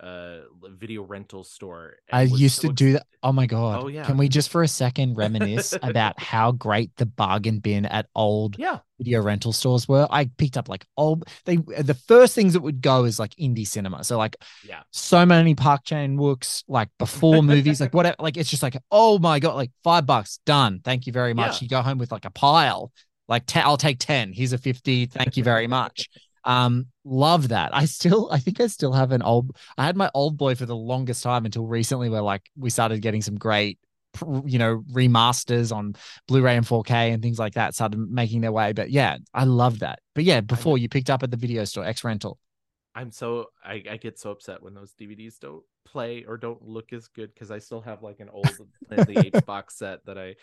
uh 0.00 0.42
video 0.76 1.02
rental 1.02 1.42
store. 1.42 1.96
i 2.12 2.22
used 2.22 2.60
so 2.60 2.68
to 2.68 2.72
do 2.74 2.92
that 2.92 3.04
oh 3.24 3.32
my 3.32 3.46
god 3.46 3.82
Oh, 3.82 3.88
yeah. 3.88 4.04
can 4.04 4.16
we 4.16 4.28
just 4.28 4.48
for 4.48 4.62
a 4.62 4.68
second 4.68 5.16
reminisce 5.16 5.74
about 5.82 6.20
how 6.22 6.52
great 6.52 6.94
the 6.98 7.06
bargain 7.06 7.58
bin 7.58 7.84
at 7.84 8.06
old 8.14 8.56
Yeah. 8.56 8.78
video 8.98 9.20
rental 9.22 9.52
stores 9.52 9.88
were. 9.88 10.06
I 10.08 10.26
picked 10.38 10.56
up 10.56 10.68
like 10.68 10.84
old 10.96 11.24
they 11.46 11.56
the 11.56 11.94
first 12.06 12.36
things 12.36 12.52
that 12.52 12.60
would 12.60 12.80
go 12.80 13.06
is 13.06 13.18
like 13.18 13.34
indie 13.40 13.66
cinema. 13.66 14.04
So 14.04 14.16
like 14.16 14.36
Yeah. 14.64 14.82
so 14.92 15.26
many 15.26 15.56
Park 15.56 15.80
Chan 15.84 16.16
Wooks, 16.16 16.62
like 16.68 16.90
before 16.98 17.42
movies, 17.42 17.80
like 17.80 17.92
whatever. 17.98 18.14
Like 18.20 18.36
it's 18.36 18.50
just 18.50 18.62
like, 18.62 18.76
oh 18.92 19.18
my 19.18 19.40
god, 19.40 19.56
like 19.56 19.72
five 19.82 20.06
bucks, 20.06 20.38
done. 20.46 20.80
Thank 20.84 21.08
you 21.08 21.12
very 21.12 21.34
much. 21.34 21.60
Yeah. 21.60 21.64
You 21.64 21.68
go 21.70 21.82
home 21.82 21.98
with 21.98 22.12
like 22.12 22.24
a 22.24 22.30
pile. 22.30 22.92
Like 23.28 23.56
i 23.56 23.60
I'll 23.60 23.76
take 23.76 23.98
10. 23.98 24.32
Here's 24.32 24.52
a 24.52 24.58
50. 24.58 25.06
Thank 25.06 25.36
you 25.36 25.44
very 25.44 25.66
much. 25.66 26.08
Um, 26.44 26.86
love 27.04 27.48
that. 27.48 27.74
I 27.74 27.84
still, 27.84 28.28
I 28.32 28.38
think 28.38 28.60
I 28.60 28.68
still 28.68 28.92
have 28.92 29.12
an 29.12 29.22
old. 29.22 29.56
I 29.76 29.84
had 29.84 29.96
my 29.96 30.10
old 30.14 30.38
boy 30.38 30.54
for 30.54 30.66
the 30.66 30.76
longest 30.76 31.22
time 31.22 31.44
until 31.44 31.66
recently, 31.66 32.08
where 32.08 32.22
like 32.22 32.42
we 32.56 32.70
started 32.70 33.02
getting 33.02 33.22
some 33.22 33.36
great, 33.36 33.78
you 34.46 34.58
know, 34.58 34.82
remasters 34.90 35.74
on 35.74 35.94
Blu-ray 36.26 36.56
and 36.56 36.66
4K 36.66 37.12
and 37.12 37.22
things 37.22 37.38
like 37.38 37.54
that 37.54 37.74
started 37.74 37.98
making 37.98 38.40
their 38.40 38.52
way. 38.52 38.72
But 38.72 38.90
yeah, 38.90 39.18
I 39.34 39.44
love 39.44 39.80
that. 39.80 39.98
But 40.14 40.24
yeah, 40.24 40.40
before 40.40 40.78
you 40.78 40.88
picked 40.88 41.10
up 41.10 41.22
at 41.22 41.30
the 41.30 41.36
video 41.36 41.64
store, 41.64 41.84
X 41.84 42.02
rental. 42.02 42.38
I'm 42.94 43.12
so 43.12 43.46
I, 43.62 43.84
I 43.88 43.96
get 43.96 44.18
so 44.18 44.30
upset 44.30 44.62
when 44.62 44.74
those 44.74 44.92
DVDs 45.00 45.38
don't 45.38 45.62
play 45.84 46.24
or 46.26 46.36
don't 46.36 46.62
look 46.62 46.92
as 46.92 47.06
good 47.08 47.32
because 47.32 47.50
I 47.50 47.58
still 47.58 47.80
have 47.82 48.02
like 48.02 48.20
an 48.20 48.28
old 48.28 48.50
Planet 48.88 49.08
of 49.08 49.14
the 49.14 49.26
Apes 49.26 49.40
box 49.42 49.76
set 49.76 50.04
that 50.06 50.18
I. 50.18 50.34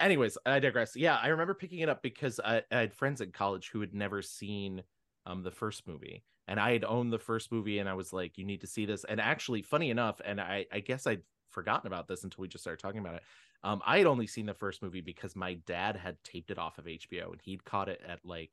Anyways, 0.00 0.38
I 0.46 0.60
digress. 0.60 0.96
Yeah, 0.96 1.16
I 1.16 1.28
remember 1.28 1.54
picking 1.54 1.80
it 1.80 1.88
up 1.88 2.02
because 2.02 2.40
I, 2.40 2.62
I 2.72 2.78
had 2.78 2.94
friends 2.94 3.20
in 3.20 3.32
college 3.32 3.68
who 3.70 3.80
had 3.80 3.94
never 3.94 4.22
seen 4.22 4.84
um 5.26 5.42
the 5.42 5.50
first 5.50 5.86
movie, 5.86 6.24
and 6.48 6.58
I 6.58 6.72
had 6.72 6.84
owned 6.84 7.12
the 7.12 7.18
first 7.18 7.52
movie, 7.52 7.78
and 7.78 7.88
I 7.88 7.94
was 7.94 8.12
like, 8.12 8.38
"You 8.38 8.44
need 8.46 8.62
to 8.62 8.66
see 8.66 8.86
this." 8.86 9.04
And 9.04 9.20
actually, 9.20 9.62
funny 9.62 9.90
enough, 9.90 10.20
and 10.24 10.40
I 10.40 10.66
I 10.72 10.80
guess 10.80 11.06
I'd 11.06 11.22
forgotten 11.50 11.86
about 11.86 12.08
this 12.08 12.24
until 12.24 12.42
we 12.42 12.48
just 12.48 12.64
started 12.64 12.80
talking 12.82 13.00
about 13.00 13.16
it. 13.16 13.22
Um, 13.62 13.82
I 13.84 13.98
had 13.98 14.06
only 14.06 14.26
seen 14.26 14.46
the 14.46 14.54
first 14.54 14.80
movie 14.82 15.02
because 15.02 15.36
my 15.36 15.54
dad 15.54 15.96
had 15.96 16.22
taped 16.24 16.50
it 16.50 16.58
off 16.58 16.78
of 16.78 16.88
HBO, 16.88 17.32
and 17.32 17.42
he'd 17.42 17.64
caught 17.64 17.90
it 17.90 18.00
at 18.06 18.24
like 18.24 18.52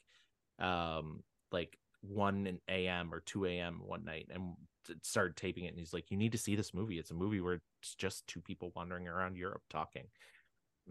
um 0.60 1.24
like 1.52 1.78
1 2.02 2.88
a.m. 2.88 3.14
or 3.14 3.22
2 3.22 3.60
a.m. 3.60 3.82
one 3.86 4.04
night 4.06 4.28
and 4.30 4.56
started 5.04 5.38
taping 5.38 5.66
it. 5.66 5.70
And 5.70 5.80
he's 5.80 5.94
like, 5.94 6.12
You 6.12 6.18
need 6.18 6.34
to 6.34 6.38
see 6.38 6.56
this 6.58 6.74
movie. 6.74 7.00
It's 7.00 7.12
a 7.12 7.16
movie 7.16 7.42
where 7.42 7.62
it's 7.82 7.96
just 7.96 8.28
two 8.28 8.42
people 8.42 8.72
wandering 8.76 9.08
around 9.08 9.38
Europe 9.38 9.64
talking. 9.70 10.08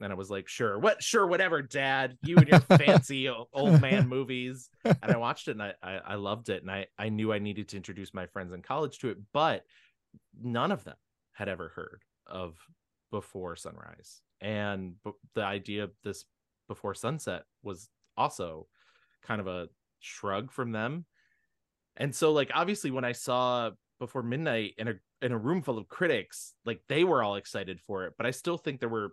And 0.01 0.13
I 0.13 0.17
was 0.17 0.31
like, 0.31 0.49
Sure, 0.49 0.79
what, 0.79 1.03
sure, 1.03 1.27
whatever, 1.27 1.63
dad. 1.63 2.17
You 2.23 2.37
and 2.37 2.49
your 2.49 2.61
fancy 2.61 3.29
old 3.29 3.81
man 3.81 4.09
movies. 4.11 4.69
And 4.85 4.97
I 5.13 5.17
watched 5.17 5.49
it 5.49 5.53
and 5.53 5.63
I, 5.63 5.75
I, 5.83 6.01
I 6.07 6.15
loved 6.17 6.49
it. 6.49 6.63
And 6.63 6.71
I, 6.71 6.87
I 6.99 7.09
knew 7.09 7.33
I 7.33 7.39
needed 7.39 7.69
to 7.69 7.77
introduce 7.77 8.15
my 8.15 8.27
friends 8.27 8.53
in 8.53 8.63
college 8.63 8.99
to 9.01 9.11
it, 9.11 9.19
but 9.33 9.65
none 10.41 10.73
of 10.73 10.85
them 10.85 10.97
had 11.33 11.49
ever 11.49 11.69
heard 11.69 12.03
of 12.27 12.57
Before 13.11 13.57
Sunrise. 13.57 14.21
And 14.41 14.95
b- 15.05 15.13
the 15.35 15.45
idea 15.45 15.85
of 15.85 15.93
this 16.05 16.25
Before 16.69 16.95
Sunset 16.95 17.45
was 17.63 17.89
also 18.17 18.67
kind 19.23 19.41
of 19.41 19.47
a 19.47 19.69
shrug 20.01 20.53
from 20.53 20.73
them. 20.73 21.05
And 21.97 22.15
so 22.15 22.33
like 22.33 22.51
obviously 22.55 22.91
when 22.91 23.05
I 23.05 23.13
saw 23.13 23.71
before 23.99 24.23
midnight 24.23 24.75
in 24.79 24.89
a 24.89 24.95
in 25.23 25.33
a 25.33 25.39
room 25.39 25.63
full 25.63 25.79
of 25.79 25.89
critics, 25.89 26.55
like 26.65 26.83
they 26.89 27.05
were 27.05 27.23
all 27.23 27.37
excited 27.37 27.81
for 27.81 28.05
it, 28.05 28.15
but 28.19 28.27
I 28.27 28.31
still 28.31 28.59
think 28.59 28.81
there 28.81 28.89
were 28.89 29.13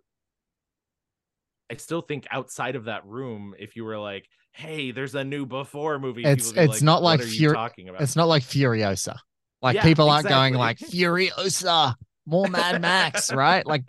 I 1.72 1.76
still 1.78 2.02
think 2.02 2.28
outside 2.32 2.76
of 2.76 2.86
that 2.86 3.06
room, 3.06 3.56
if 3.58 3.76
you 3.76 3.84
were 3.84 3.98
like, 3.98 4.28
"Hey, 4.52 4.92
there's 4.92 5.16
a 5.16 5.24
new 5.24 5.46
Before 5.46 6.00
movie," 6.00 6.24
It's 6.24 6.52
people 6.52 6.62
would 6.64 6.70
be 6.70 6.74
it's 6.74 6.82
not 6.84 7.02
like 7.02 7.20
"What 7.20 7.28
are 7.28 7.32
you 7.32 7.38
Fury. 7.38 7.56
talking 7.56 7.90
about?" 7.90 8.02
It's 8.02 8.16
not 8.16 8.28
like 8.28 8.44
Furiosa. 8.44 9.18
Like 9.62 9.76
Yeah, 9.76 9.84
people 9.84 10.10
aren't 10.10 10.28
going 10.28 10.54
like 10.56 10.82
exactly. 10.82 11.00
Furiosa, 11.04 11.96
more 12.26 12.48
Mad 12.48 12.82
Max, 12.82 13.32
right? 13.32 13.66
Like 13.66 13.84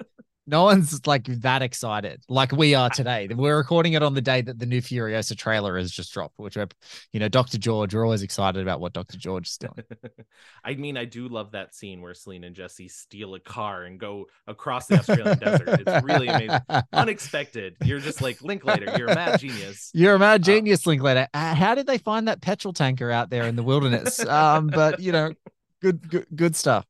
no 0.47 0.65
one's 0.65 1.07
like 1.07 1.25
that 1.25 1.63
excited 1.63 2.23
like 2.29 2.53
we 2.53 2.75
are 2.75 2.91
today. 2.91 3.29
We're 3.35 3.57
recording 3.57 3.95
it 3.95 4.03
on 4.03 4.15
the 4.15 4.21
day 4.21 4.43
that 4.43 4.59
the 4.59 4.67
new 4.67 4.81
Furiosa 4.83 5.37
trailer 5.37 5.79
has 5.79 5.91
just 5.91 6.13
dropped, 6.13 6.39
which 6.39 6.57
we're, 6.57 6.69
you 7.13 7.21
know, 7.21 7.29
Dr. 7.29 7.57
George. 7.59 7.95
We're 7.95 8.05
always 8.05 8.23
excited 8.23 8.61
about 8.61 8.81
what 8.81 8.93
Dr. 8.93 9.17
George 9.17 9.49
is 9.49 9.57
doing. 9.57 9.75
I 10.65 10.75
mean, 10.75 10.97
I 10.97 11.07
do 11.07 11.29
love 11.29 11.53
that 11.53 11.75
scene 11.75 12.03
where 12.03 12.13
Celine 12.15 12.45
and 12.45 12.55
Jesse 12.55 12.89
steal 12.89 13.35
a 13.35 13.41
car 13.41 13.85
and 13.85 13.99
go 13.99 14.27
across 14.47 14.87
the 14.87 14.99
Australian 14.99 15.39
desert. 15.39 15.69
It's 15.87 16.05
really 16.05 16.29
amazing. 16.29 16.61
Unexpected. 16.93 17.77
You're 17.83 18.01
just 18.01 18.21
like 18.21 18.43
Linklater. 18.43 18.95
You're 18.99 19.09
a 19.09 19.15
mad 19.15 19.41
genius. 19.41 19.91
You're 19.95 20.17
a 20.17 20.19
mad 20.19 20.43
Uh, 20.43 20.45
genius, 20.45 20.87
Linklater. 20.87 21.29
Uh, 21.33 21.55
how 21.55 21.75
did 21.75 21.87
they 21.87 21.99
find 21.99 22.29
that 22.29 22.43
petrol 22.43 22.75
tanker 22.75 23.11
out 23.11 23.31
there 23.31 23.45
in 23.45 23.57
the 23.57 23.63
wilderness? 23.63 24.21
um, 24.27 24.67
but 24.67 25.01
you 25.01 25.13
know, 25.13 25.33
good, 25.81 26.09
good, 26.09 26.27
good 26.35 26.57
stuff. 26.57 26.85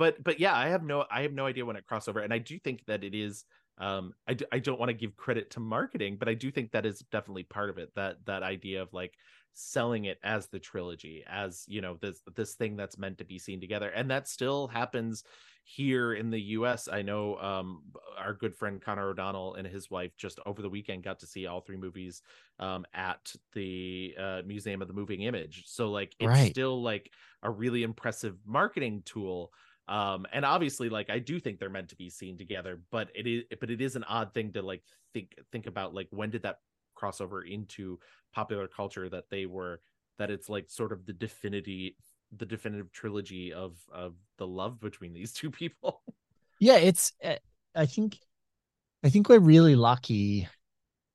But 0.00 0.22
but 0.24 0.40
yeah 0.40 0.56
i 0.56 0.68
have 0.68 0.82
no 0.82 1.06
i 1.10 1.22
have 1.22 1.32
no 1.34 1.46
idea 1.46 1.66
when 1.66 1.76
it 1.76 1.86
crossover 1.86 2.24
and 2.24 2.34
i 2.34 2.38
do 2.38 2.58
think 2.58 2.84
that 2.86 3.04
it 3.04 3.14
is 3.14 3.44
um 3.78 4.14
i, 4.26 4.34
d- 4.34 4.46
I 4.52 4.58
don't 4.58 4.80
want 4.80 4.88
to 4.90 4.94
give 4.94 5.16
credit 5.16 5.50
to 5.52 5.60
marketing 5.60 6.18
but 6.18 6.28
i 6.28 6.34
do 6.34 6.50
think 6.50 6.72
that 6.72 6.86
is 6.86 7.00
definitely 7.12 7.44
part 7.44 7.70
of 7.70 7.78
it 7.78 7.90
that 7.96 8.24
that 8.26 8.42
idea 8.42 8.82
of 8.82 8.92
like 8.94 9.18
selling 9.52 10.04
it 10.06 10.18
as 10.22 10.48
the 10.48 10.60
trilogy 10.60 11.24
as 11.28 11.64
you 11.68 11.80
know 11.82 11.98
this 12.00 12.22
this 12.34 12.54
thing 12.54 12.76
that's 12.76 12.98
meant 12.98 13.18
to 13.18 13.24
be 13.24 13.38
seen 13.38 13.60
together 13.60 13.90
and 13.90 14.10
that 14.10 14.28
still 14.28 14.68
happens 14.68 15.24
here 15.64 16.14
in 16.14 16.30
the 16.30 16.40
us 16.40 16.88
i 16.88 17.02
know 17.02 17.36
um 17.38 17.82
our 18.16 18.32
good 18.34 18.54
friend 18.56 18.80
connor 18.80 19.08
o'donnell 19.10 19.54
and 19.54 19.66
his 19.66 19.90
wife 19.90 20.16
just 20.16 20.40
over 20.46 20.62
the 20.62 20.70
weekend 20.70 21.02
got 21.02 21.18
to 21.18 21.26
see 21.26 21.46
all 21.46 21.60
three 21.60 21.76
movies 21.76 22.22
um 22.58 22.86
at 22.94 23.34
the 23.52 24.14
uh 24.18 24.42
museum 24.46 24.82
of 24.82 24.88
the 24.88 24.94
moving 24.94 25.22
image 25.22 25.64
so 25.66 25.90
like 25.90 26.14
it's 26.18 26.38
Right. 26.38 26.40
still 26.40 26.82
like 26.82 27.12
a 27.42 27.50
really 27.50 27.82
impressive 27.82 28.38
marketing 28.46 29.02
tool 29.04 29.52
um 29.88 30.26
and 30.32 30.44
obviously 30.44 30.88
like 30.88 31.10
i 31.10 31.18
do 31.18 31.40
think 31.40 31.58
they're 31.58 31.70
meant 31.70 31.88
to 31.88 31.96
be 31.96 32.10
seen 32.10 32.36
together 32.36 32.80
but 32.90 33.08
it 33.14 33.26
is 33.26 33.44
but 33.60 33.70
it 33.70 33.80
is 33.80 33.96
an 33.96 34.04
odd 34.04 34.32
thing 34.34 34.52
to 34.52 34.62
like 34.62 34.82
think 35.12 35.34
think 35.52 35.66
about 35.66 35.94
like 35.94 36.08
when 36.10 36.30
did 36.30 36.42
that 36.42 36.58
crossover 36.96 37.48
into 37.48 37.98
popular 38.32 38.68
culture 38.68 39.08
that 39.08 39.24
they 39.30 39.46
were 39.46 39.80
that 40.18 40.30
it's 40.30 40.48
like 40.48 40.70
sort 40.70 40.92
of 40.92 41.06
the 41.06 41.12
definity 41.12 41.96
the 42.36 42.46
definitive 42.46 42.92
trilogy 42.92 43.52
of 43.52 43.76
of 43.92 44.14
the 44.38 44.46
love 44.46 44.78
between 44.80 45.12
these 45.12 45.32
two 45.32 45.50
people 45.50 46.02
Yeah, 46.60 46.76
it's. 46.76 47.12
uh, 47.24 47.36
I 47.74 47.86
think, 47.86 48.18
I 49.02 49.08
think 49.08 49.28
we're 49.28 49.38
really 49.38 49.76
lucky 49.76 50.48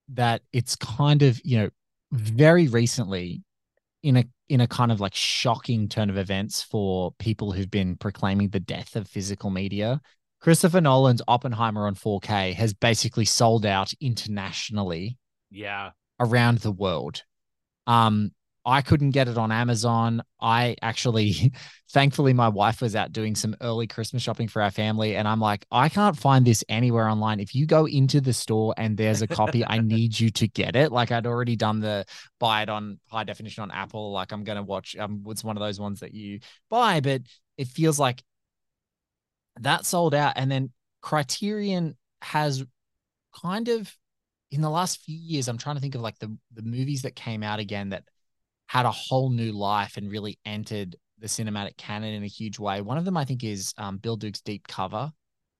that 0.10 0.42
it's 0.54 0.76
kind 0.76 1.24
of 1.24 1.42
you 1.46 1.58
know 1.60 1.70
very 2.12 2.68
recently 2.68 3.44
in 4.06 4.18
a 4.18 4.26
in 4.50 4.62
a 4.62 4.68
kind 4.68 4.92
of 4.92 5.02
like 5.02 5.16
shocking 5.16 5.90
turn 5.90 6.12
of 6.12 6.18
events 6.18 6.62
for 6.62 7.12
people 7.18 7.52
who've 7.52 7.72
been 7.72 7.98
proclaiming 7.98 8.50
the 8.50 8.60
death 8.60 8.96
of 8.96 9.08
physical 9.08 9.50
media. 9.50 10.00
Christopher 10.40 10.80
Nolan's 10.80 11.24
Oppenheimer 11.28 11.88
on 11.88 11.96
4K 11.96 12.54
has 12.54 12.72
basically 12.72 13.26
sold 13.26 13.66
out 13.66 13.92
internationally 14.00 15.18
yeah 15.50 15.90
around 16.20 16.60
the 16.60 16.72
world. 16.72 17.24
Um, 17.88 18.32
I 18.66 18.82
couldn't 18.82 19.12
get 19.12 19.28
it 19.28 19.38
on 19.38 19.52
Amazon. 19.52 20.24
I 20.42 20.76
actually, 20.82 21.54
thankfully, 21.92 22.34
my 22.34 22.50
wife 22.50 22.82
was 22.82 22.96
out 22.96 23.12
doing 23.12 23.36
some 23.36 23.56
early 23.62 23.86
Christmas 23.86 24.24
shopping 24.24 24.48
for 24.48 24.62
our 24.62 24.72
family. 24.72 25.16
And 25.16 25.28
I'm 25.28 25.40
like, 25.40 25.66
I 25.72 25.90
can't 25.90 26.18
find 26.18 26.46
this 26.46 26.64
anywhere 26.68 27.08
online. 27.08 27.40
If 27.40 27.54
you 27.54 27.66
go 27.66 27.86
into 27.86 28.22
the 28.22 28.34
store 28.34 28.74
and 28.78 28.98
there's 28.98 29.22
a 29.22 29.28
copy, 29.28 29.64
I 29.66 29.80
need 29.82 30.20
you 30.20 30.32
to 30.32 30.48
get 30.48 30.76
it. 30.76 30.92
Like 30.92 31.12
I'd 31.12 31.28
already 31.28 31.56
done 31.56 31.80
the 31.80 32.06
buy 32.40 32.64
it 32.64 32.70
on 32.70 33.00
high 33.08 33.24
definition 33.24 33.62
on 33.64 33.72
Apple. 33.72 34.12
Like 34.12 34.32
I'm 34.32 34.44
going 34.44 34.58
to 34.58 34.64
watch, 34.64 34.96
um, 34.98 35.24
it's 35.28 35.44
one 35.44 35.58
of 35.58 35.62
those 35.62 35.80
ones 35.80 36.00
that 36.00 36.14
you 36.14 36.40
buy, 36.70 37.02
but 37.02 37.22
it 37.58 37.68
feels 37.68 38.00
like 38.00 38.24
that 39.60 39.86
sold 39.86 40.16
out. 40.16 40.34
And 40.38 40.52
then 40.52 40.72
Criterion 41.02 41.96
has 42.22 42.66
kind 43.44 43.68
of 43.68 43.96
in 44.52 44.62
the 44.62 44.70
last 44.70 45.02
few 45.02 45.18
years, 45.18 45.48
I'm 45.48 45.58
trying 45.58 45.76
to 45.76 45.82
think 45.82 45.96
of 45.96 46.02
like 46.02 46.18
the 46.20 46.36
the 46.54 46.62
movies 46.62 47.04
that 47.04 47.16
came 47.16 47.44
out 47.44 47.60
again 47.60 47.90
that 47.90 48.04
had 48.68 48.86
a 48.86 48.92
whole 48.92 49.30
new 49.30 49.52
life 49.52 49.98
and 49.98 50.12
really 50.12 50.40
entered 50.46 50.96
the 51.20 51.28
cinematic 51.28 51.78
canon 51.78 52.14
in 52.14 52.24
a 52.24 52.28
huge 52.28 52.60
way. 52.60 52.82
One 52.82 52.98
of 52.98 53.06
them, 53.06 53.18
I 53.18 53.26
think, 53.26 53.44
is 53.44 53.74
um, 53.78 53.98
Bill 53.98 54.18
Duke's 54.18 54.42
Deep 54.42 54.68
Cover, 54.68 55.12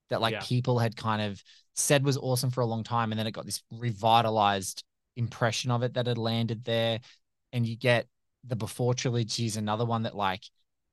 that 0.10 0.22
like 0.22 0.34
Yeah. 0.34 0.42
people 0.42 0.80
had 0.80 0.96
kind 0.96 1.22
of 1.22 1.42
said 1.76 2.04
was 2.06 2.18
awesome 2.18 2.52
for 2.52 2.62
a 2.62 2.66
long 2.66 2.84
time, 2.84 3.12
and 3.12 3.20
then 3.20 3.28
it 3.28 3.32
got 3.32 3.46
this 3.46 3.62
revitalized 3.72 4.84
impression 5.16 5.72
of 5.72 5.84
it 5.84 5.94
that 5.94 6.08
had 6.08 6.18
landed 6.18 6.64
there. 6.64 7.00
And 7.54 7.66
you 7.66 7.78
get 7.78 8.08
the 8.44 8.56
Before 8.56 8.94
trilogy 8.94 9.46
is 9.46 9.58
another 9.58 9.86
one 9.86 10.04
that 10.04 10.16
like, 10.16 10.44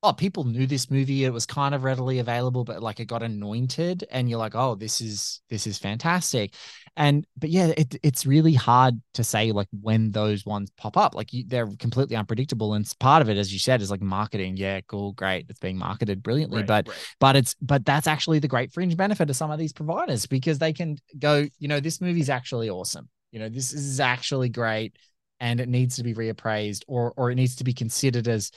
oh, 0.02 0.12
people 0.12 0.44
knew 0.44 0.66
this 0.66 0.90
movie. 0.90 1.24
It 1.24 1.32
was 1.32 1.46
kind 1.46 1.74
of 1.74 1.84
readily 1.84 2.18
available, 2.18 2.64
but 2.64 2.82
like 2.82 3.00
it 3.00 3.06
got 3.06 3.22
anointed, 3.22 4.04
and 4.10 4.28
you're 4.28 4.38
like, 4.38 4.54
oh, 4.54 4.74
this 4.74 5.00
is 5.00 5.40
this 5.48 5.66
is 5.66 5.78
fantastic 5.78 6.54
and 6.96 7.26
but 7.36 7.48
yeah 7.48 7.72
it, 7.76 7.96
it's 8.02 8.26
really 8.26 8.52
hard 8.52 9.00
to 9.14 9.24
say 9.24 9.50
like 9.52 9.68
when 9.80 10.10
those 10.10 10.44
ones 10.44 10.70
pop 10.76 10.96
up 10.96 11.14
like 11.14 11.32
you, 11.32 11.44
they're 11.46 11.68
completely 11.78 12.16
unpredictable 12.16 12.74
and 12.74 12.90
part 13.00 13.22
of 13.22 13.30
it 13.30 13.36
as 13.38 13.52
you 13.52 13.58
said 13.58 13.80
is 13.80 13.90
like 13.90 14.02
marketing 14.02 14.56
yeah 14.56 14.80
cool 14.88 15.12
great 15.12 15.46
it's 15.48 15.58
being 15.58 15.78
marketed 15.78 16.22
brilliantly 16.22 16.58
Right, 16.58 16.66
but 16.66 16.88
right. 16.88 17.14
but 17.18 17.36
it's 17.36 17.54
but 17.62 17.84
that's 17.86 18.06
actually 18.06 18.40
the 18.40 18.48
great 18.48 18.72
fringe 18.72 18.96
benefit 18.96 19.30
of 19.30 19.36
some 19.36 19.50
of 19.50 19.58
these 19.58 19.72
providers 19.72 20.26
because 20.26 20.58
they 20.58 20.72
can 20.72 20.98
go 21.18 21.46
you 21.58 21.68
know 21.68 21.80
this 21.80 22.00
movie's 22.00 22.30
actually 22.30 22.68
awesome 22.68 23.08
you 23.30 23.38
know 23.38 23.48
this 23.48 23.72
is 23.72 23.98
actually 24.00 24.50
great 24.50 24.94
and 25.40 25.60
it 25.60 25.68
needs 25.68 25.96
to 25.96 26.02
be 26.02 26.14
reappraised 26.14 26.82
or 26.86 27.14
or 27.16 27.30
it 27.30 27.36
needs 27.36 27.56
to 27.56 27.64
be 27.64 27.72
considered 27.72 28.28
as 28.28 28.50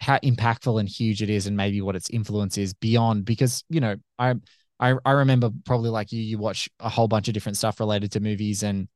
how 0.00 0.18
impactful 0.18 0.78
and 0.78 0.88
huge 0.88 1.22
it 1.22 1.30
is 1.30 1.46
and 1.46 1.56
maybe 1.56 1.80
what 1.80 1.96
its 1.96 2.08
influence 2.10 2.56
is 2.56 2.72
beyond 2.74 3.24
because 3.24 3.64
you 3.68 3.80
know 3.80 3.96
i 4.18 4.34
I, 4.80 4.94
I 5.04 5.12
remember 5.12 5.50
probably 5.64 5.90
like 5.90 6.12
you, 6.12 6.20
you 6.20 6.38
watch 6.38 6.68
a 6.80 6.88
whole 6.88 7.08
bunch 7.08 7.28
of 7.28 7.34
different 7.34 7.56
stuff 7.56 7.80
related 7.80 8.12
to 8.12 8.20
movies. 8.20 8.62
And 8.62 8.88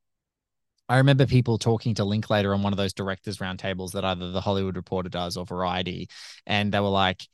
I 0.89 0.99
remember 0.99 1.27
people 1.27 1.59
talking 1.59 1.95
to 1.97 2.05
Linklater 2.05 2.55
on 2.55 2.63
one 2.63 2.73
of 2.73 2.77
those 2.77 2.93
directors 2.93 3.39
roundtables 3.39 3.93
that 3.93 4.05
either 4.05 4.31
the 4.31 4.41
Hollywood 4.41 4.77
Reporter 4.77 5.09
does 5.09 5.37
or 5.37 5.45
Variety. 5.45 6.09
And 6.47 6.73
they 6.73 6.81
were 6.81 6.89
like, 6.89 7.27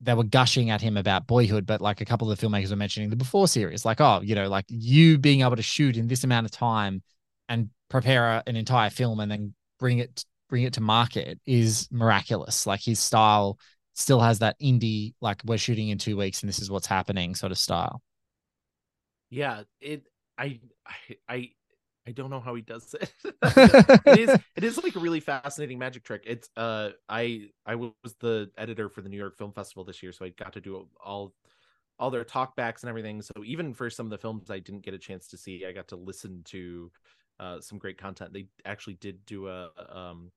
they 0.00 0.14
were 0.14 0.24
gushing 0.24 0.70
at 0.70 0.82
him 0.82 0.96
about 0.96 1.26
boyhood, 1.26 1.66
but 1.66 1.80
like 1.80 2.00
a 2.00 2.04
couple 2.04 2.30
of 2.30 2.38
the 2.38 2.46
filmmakers 2.46 2.70
were 2.70 2.76
mentioning 2.76 3.10
the 3.10 3.16
before 3.16 3.48
series, 3.48 3.84
like, 3.84 4.00
oh, 4.00 4.20
you 4.22 4.34
know, 4.34 4.48
like 4.48 4.66
you 4.68 5.16
being 5.18 5.42
able 5.42 5.56
to 5.56 5.62
shoot 5.62 5.96
in 5.96 6.08
this 6.08 6.24
amount 6.24 6.46
of 6.46 6.50
time 6.50 7.02
and 7.48 7.70
prepare 7.88 8.26
a, 8.26 8.42
an 8.46 8.56
entire 8.56 8.90
film 8.90 9.20
and 9.20 9.30
then 9.30 9.54
bring 9.78 9.98
it 9.98 10.24
bring 10.48 10.64
it 10.64 10.74
to 10.74 10.80
market 10.80 11.40
is 11.46 11.88
miraculous. 11.90 12.66
Like 12.66 12.80
his 12.82 13.00
style 13.00 13.58
still 13.94 14.20
has 14.20 14.40
that 14.40 14.56
indie, 14.60 15.14
like 15.20 15.40
we're 15.44 15.58
shooting 15.58 15.88
in 15.88 15.98
two 15.98 16.16
weeks 16.16 16.42
and 16.42 16.48
this 16.48 16.58
is 16.58 16.70
what's 16.70 16.86
happening 16.86 17.34
sort 17.34 17.52
of 17.52 17.58
style. 17.58 18.02
Yeah, 19.30 19.62
it. 19.80 20.04
I. 20.38 20.60
I. 20.86 21.16
I. 21.28 21.50
I 22.06 22.12
don't 22.12 22.28
know 22.28 22.40
how 22.40 22.54
he 22.54 22.60
does 22.62 22.94
it. 22.94 23.12
it 24.06 24.18
is. 24.18 24.38
It 24.56 24.64
is 24.64 24.82
like 24.82 24.94
a 24.94 25.00
really 25.00 25.20
fascinating 25.20 25.78
magic 25.78 26.04
trick. 26.04 26.22
It's. 26.26 26.48
Uh. 26.56 26.90
I. 27.08 27.48
I 27.66 27.74
was 27.74 27.92
the 28.20 28.50
editor 28.56 28.88
for 28.88 29.00
the 29.00 29.08
New 29.08 29.16
York 29.16 29.36
Film 29.36 29.52
Festival 29.52 29.84
this 29.84 30.02
year, 30.02 30.12
so 30.12 30.24
I 30.24 30.28
got 30.28 30.52
to 30.54 30.60
do 30.60 30.86
all. 31.02 31.34
All 31.96 32.10
their 32.10 32.24
talkbacks 32.24 32.82
and 32.82 32.88
everything. 32.88 33.22
So 33.22 33.44
even 33.44 33.72
for 33.72 33.88
some 33.88 34.06
of 34.06 34.10
the 34.10 34.18
films 34.18 34.50
I 34.50 34.58
didn't 34.58 34.84
get 34.84 34.94
a 34.94 34.98
chance 34.98 35.28
to 35.28 35.36
see, 35.36 35.64
I 35.64 35.70
got 35.70 35.86
to 35.88 35.96
listen 35.96 36.42
to 36.46 36.90
uh, 37.40 37.60
some 37.60 37.78
great 37.78 37.98
content. 37.98 38.32
They 38.32 38.46
actually 38.64 38.94
did 38.94 39.24
do 39.26 39.48
a 39.48 39.70
um, 39.90 40.30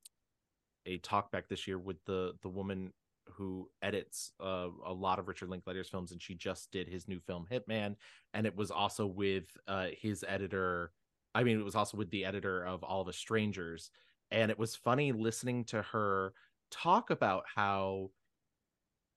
a 0.85 0.97
talkback 0.99 1.47
this 1.49 1.67
year 1.67 1.77
with 1.77 1.97
the 2.05 2.33
the 2.41 2.49
woman 2.49 2.93
who 3.29 3.69
edits 3.81 4.31
uh, 4.41 4.67
a 4.85 4.93
lot 4.93 5.19
of 5.19 5.27
Richard 5.27 5.49
Linklater's 5.49 5.89
films, 5.89 6.11
and 6.11 6.21
she 6.21 6.33
just 6.33 6.71
did 6.71 6.87
his 6.87 7.07
new 7.07 7.19
film 7.19 7.45
Hitman, 7.51 7.95
and 8.33 8.47
it 8.47 8.55
was 8.55 8.71
also 8.71 9.05
with 9.05 9.45
uh, 9.67 9.87
his 9.99 10.23
editor. 10.27 10.91
I 11.35 11.43
mean, 11.43 11.59
it 11.59 11.65
was 11.65 11.75
also 11.75 11.97
with 11.97 12.09
the 12.09 12.25
editor 12.25 12.65
of 12.65 12.83
All 12.83 13.07
Us 13.07 13.17
Strangers, 13.17 13.91
and 14.31 14.49
it 14.49 14.57
was 14.57 14.75
funny 14.75 15.11
listening 15.11 15.65
to 15.65 15.81
her 15.81 16.33
talk 16.71 17.09
about 17.09 17.43
how 17.55 18.11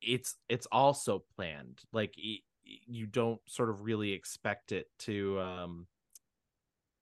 it's 0.03 0.37
it's 0.49 0.66
also 0.73 1.25
planned. 1.37 1.81
Like 1.93 2.14
you 2.64 3.07
don't 3.07 3.40
sort 3.47 3.71
of 3.71 3.83
really 3.83 4.12
expect 4.12 4.73
it 4.73 4.87
to 5.01 5.40
um 5.40 5.87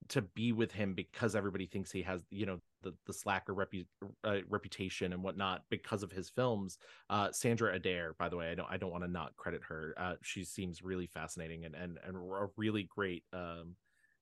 to 0.09 0.23
be 0.23 0.53
with 0.53 0.73
him 0.73 0.95
because 0.95 1.35
everybody 1.37 1.67
thinks 1.67 1.91
he 1.91 2.03
has 2.03 2.21
you 2.31 2.47
know 2.47 2.61
the 2.83 2.95
the 3.07 3.13
slacker 3.13 3.55
repu- 3.55 3.87
uh, 4.25 4.39
reputation 4.49 5.13
and 5.13 5.23
whatnot 5.23 5.65
because 5.71 6.03
of 6.03 6.13
his 6.13 6.31
films. 6.31 6.79
Uh 7.11 7.31
sandra 7.33 7.75
adair 7.75 8.15
by 8.19 8.29
the 8.29 8.37
way 8.37 8.51
i 8.51 8.55
don't 8.55 8.69
i 8.71 8.77
don't 8.77 8.91
want 8.91 9.05
to 9.05 9.11
not 9.11 9.37
credit 9.37 9.61
her. 9.69 9.95
Uh 9.99 10.15
she 10.23 10.45
seems 10.45 10.83
really 10.83 11.07
fascinating 11.07 11.65
and 11.65 11.75
and, 11.75 11.99
and 12.07 12.17
a 12.17 12.47
really 12.57 12.85
great 12.85 13.25
um 13.33 13.75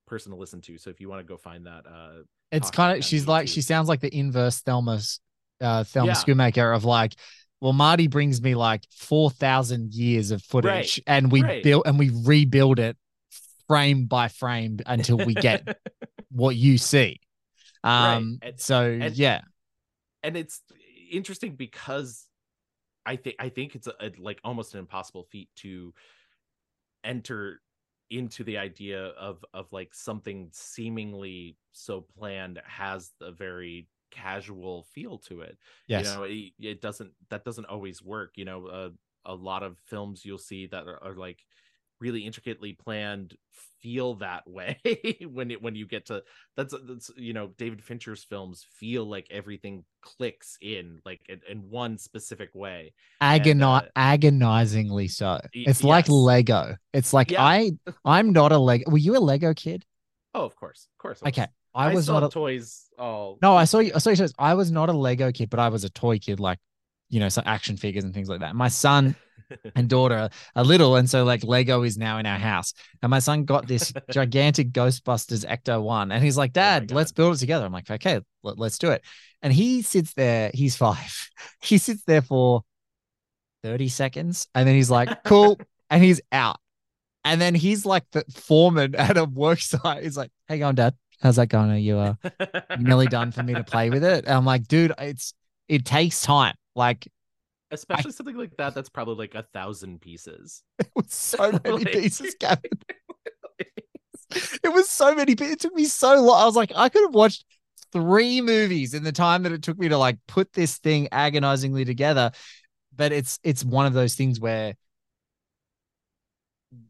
person 0.06 0.30
to 0.32 0.38
listen 0.38 0.60
to. 0.62 0.78
So 0.78 0.90
if 0.90 1.00
you 1.00 1.08
want 1.08 1.20
to 1.20 1.28
go 1.28 1.36
find 1.36 1.66
that 1.66 1.84
uh 1.86 2.22
It's 2.52 2.70
kind 2.70 2.98
of 2.98 3.04
she's 3.04 3.26
like 3.26 3.48
she 3.48 3.60
sounds 3.60 3.88
like 3.88 4.00
the 4.00 4.14
inverse 4.16 4.60
Thelma 4.60 5.00
uh 5.60 5.84
Thelma 5.84 6.08
Yeah. 6.08 6.14
Schoonmaker 6.14 6.74
of 6.74 6.84
like 6.84 7.14
well 7.60 7.72
Marty 7.72 8.06
brings 8.06 8.40
me 8.40 8.54
like 8.54 8.84
4000 8.90 9.94
years 9.94 10.30
of 10.30 10.42
footage 10.42 11.00
and 11.06 11.32
we 11.32 11.42
right. 11.42 11.62
build 11.62 11.82
and 11.86 11.98
we 11.98 12.10
rebuild 12.24 12.78
it 12.78 12.96
frame 13.68 14.06
by 14.06 14.28
frame 14.28 14.78
until 14.86 15.16
we 15.18 15.34
get 15.34 15.78
what 16.30 16.56
you 16.56 16.78
see. 16.78 17.20
Um 17.84 18.38
and- 18.42 18.60
so 18.60 18.82
and- 18.82 19.16
yeah. 19.16 19.40
and 20.22 20.36
it's 20.36 20.62
interesting 21.10 21.54
because 21.56 22.26
I 23.04 23.16
think 23.16 23.36
I 23.38 23.48
think 23.50 23.74
it's 23.76 23.86
a, 23.86 23.94
a- 24.00 24.12
like 24.18 24.40
almost 24.44 24.74
an 24.74 24.80
impossible 24.80 25.24
feat 25.30 25.48
to 25.56 25.94
enter 27.04 27.60
into 28.10 28.44
the 28.44 28.58
idea 28.58 29.06
of 29.18 29.44
of 29.54 29.72
like 29.72 29.92
something 29.94 30.48
seemingly 30.52 31.56
so 31.72 32.00
planned 32.18 32.60
has 32.64 33.12
a 33.20 33.32
very 33.32 33.88
casual 34.10 34.86
feel 34.94 35.18
to 35.18 35.40
it. 35.40 35.58
Yes. 35.88 36.06
You 36.06 36.14
know, 36.14 36.22
it, 36.24 36.52
it 36.60 36.80
doesn't 36.80 37.12
that 37.30 37.44
doesn't 37.44 37.64
always 37.66 38.02
work. 38.02 38.32
You 38.36 38.44
know, 38.44 38.66
uh, 38.66 38.90
a 39.24 39.34
lot 39.34 39.62
of 39.62 39.76
films 39.86 40.24
you'll 40.24 40.38
see 40.38 40.66
that 40.66 40.86
are, 40.86 41.02
are 41.02 41.14
like 41.14 41.44
really 42.00 42.26
intricately 42.26 42.72
planned 42.72 43.36
feel 43.80 44.14
that 44.16 44.48
way 44.48 44.78
when 45.30 45.50
it 45.50 45.62
when 45.62 45.74
you 45.74 45.86
get 45.86 46.06
to 46.06 46.22
that's 46.56 46.74
that's 46.86 47.10
you 47.16 47.32
know 47.32 47.48
David 47.58 47.82
Fincher's 47.82 48.24
films 48.24 48.66
feel 48.78 49.04
like 49.04 49.26
everything 49.30 49.84
clicks 50.02 50.58
in 50.60 51.00
like 51.04 51.20
in, 51.28 51.40
in 51.48 51.70
one 51.70 51.98
specific 51.98 52.50
way. 52.54 52.94
Agoni- 53.22 53.62
uh, 53.62 53.88
agonizingly 53.94 55.08
so. 55.08 55.40
It's 55.52 55.84
like. 55.84 56.08
Lego. 56.08 56.76
It's 56.92 57.12
like 57.12 57.30
Yeah. 57.30 57.42
I 57.42 57.72
I'm 58.04 58.32
not 58.32 58.52
a 58.52 58.58
Lego. 58.58 58.90
Were 58.90 58.98
you 58.98 59.16
a 59.16 59.18
Lego 59.18 59.54
kid? 59.54 59.84
Oh, 60.34 60.44
of 60.44 60.56
course, 60.56 60.88
of 60.94 60.98
course. 61.02 61.20
I. 61.24 61.28
Okay. 61.28 61.46
I, 61.74 61.92
was 61.94 62.04
still 62.04 62.20
not 62.20 62.24
a 62.24 62.30
toys. 62.30 62.86
Oh 62.98 63.36
No, 63.42 63.54
I 63.54 63.64
saw 63.64 63.80
you. 63.80 63.92
I 63.94 63.98
saw 63.98 64.10
you. 64.10 64.26
I 64.38 64.54
was 64.54 64.70
not 64.70 64.88
a 64.88 64.92
Lego 64.92 65.30
kid, 65.30 65.50
but 65.50 65.60
I 65.60 65.68
was 65.68 65.84
a 65.84 65.90
toy 65.90 66.18
kid, 66.18 66.40
like 66.40 66.58
you 67.08 67.20
know, 67.20 67.28
some 67.28 67.44
action 67.46 67.76
figures 67.76 68.04
and 68.04 68.14
things 68.14 68.28
like 68.28 68.40
that. 68.40 68.56
My 68.56 68.68
son 68.68 69.14
and 69.74 69.88
daughter 69.88 70.28
are 70.54 70.64
little, 70.64 70.96
and 70.96 71.08
so 71.08 71.24
like 71.24 71.44
Lego 71.44 71.82
is 71.82 71.96
now 71.96 72.18
in 72.18 72.26
our 72.26 72.38
house. 72.38 72.72
And 73.02 73.10
my 73.10 73.18
son 73.18 73.44
got 73.44 73.66
this 73.66 73.92
gigantic 74.10 74.72
Ghostbusters 74.72 75.46
Ecto 75.46 75.82
One, 75.82 76.12
and 76.12 76.22
he's 76.22 76.36
like, 76.36 76.50
Oh 76.50 76.54
"Dad, 76.54 76.90
let's 76.90 77.12
build 77.12 77.34
it 77.34 77.38
together." 77.38 77.64
I'm 77.64 77.72
like, 77.72 77.90
"Okay, 77.90 78.20
let, 78.42 78.58
let's 78.58 78.78
do 78.78 78.90
it." 78.90 79.02
And 79.42 79.52
he 79.52 79.82
sits 79.82 80.14
there. 80.14 80.50
He's 80.52 80.76
five. 80.76 81.30
He 81.62 81.78
sits 81.78 82.02
there 82.04 82.22
for 82.22 82.62
thirty 83.62 83.88
seconds, 83.88 84.46
and 84.54 84.66
then 84.66 84.74
he's 84.74 84.90
like, 84.90 85.24
"Cool," 85.24 85.58
and 85.90 86.02
he's 86.02 86.20
out. 86.32 86.58
And 87.24 87.40
then 87.40 87.54
he's 87.54 87.84
like 87.84 88.04
the 88.12 88.24
foreman 88.32 88.94
at 88.94 89.16
a 89.16 89.24
work 89.24 89.60
site. 89.60 90.04
He's 90.04 90.16
like, 90.16 90.30
"Hey, 90.48 90.58
going, 90.58 90.76
Dad? 90.76 90.94
How's 91.20 91.36
that 91.36 91.48
going? 91.48 91.70
Are 91.70 91.76
you 91.76 91.98
uh?" 91.98 92.14
nearly 92.78 93.06
done 93.06 93.32
for 93.32 93.42
me 93.42 93.54
to 93.54 93.64
play 93.64 93.90
with 93.90 94.04
it. 94.04 94.24
And 94.26 94.34
I'm 94.34 94.44
like, 94.44 94.68
dude, 94.68 94.92
it's 94.98 95.34
it 95.68 95.84
takes 95.84 96.22
time. 96.22 96.54
Like 96.74 97.08
Especially 97.70 98.12
something 98.12 98.36
like 98.36 98.56
that. 98.58 98.74
That's 98.74 98.88
probably 98.88 99.16
like 99.16 99.34
a 99.34 99.42
thousand 99.52 100.00
pieces. 100.00 100.62
it 100.78 100.88
was 100.94 101.12
so 101.12 101.52
many 101.64 101.84
Like- 101.84 101.92
pieces, 101.92 102.36
Gavin. 102.38 102.70
It 104.62 104.72
was 104.72 104.88
so 104.90 105.14
many. 105.14 105.32
It 105.32 105.60
took 105.60 105.74
me 105.74 105.84
so 105.84 106.20
long. 106.20 106.42
I 106.42 106.44
was 106.44 106.56
like, 106.56 106.72
I 106.74 106.88
could 106.88 107.02
have 107.02 107.14
watched 107.14 107.44
three 107.92 108.40
movies 108.40 108.92
in 108.92 109.04
the 109.04 109.12
time 109.12 109.44
that 109.44 109.52
it 109.52 109.62
took 109.62 109.78
me 109.78 109.88
to 109.88 109.96
like 109.96 110.18
put 110.26 110.52
this 110.52 110.78
thing 110.78 111.08
agonizingly 111.12 111.84
together. 111.84 112.32
But 112.94 113.12
it's 113.12 113.38
it's 113.44 113.64
one 113.64 113.86
of 113.86 113.92
those 113.94 114.14
things 114.14 114.40
where 114.40 114.74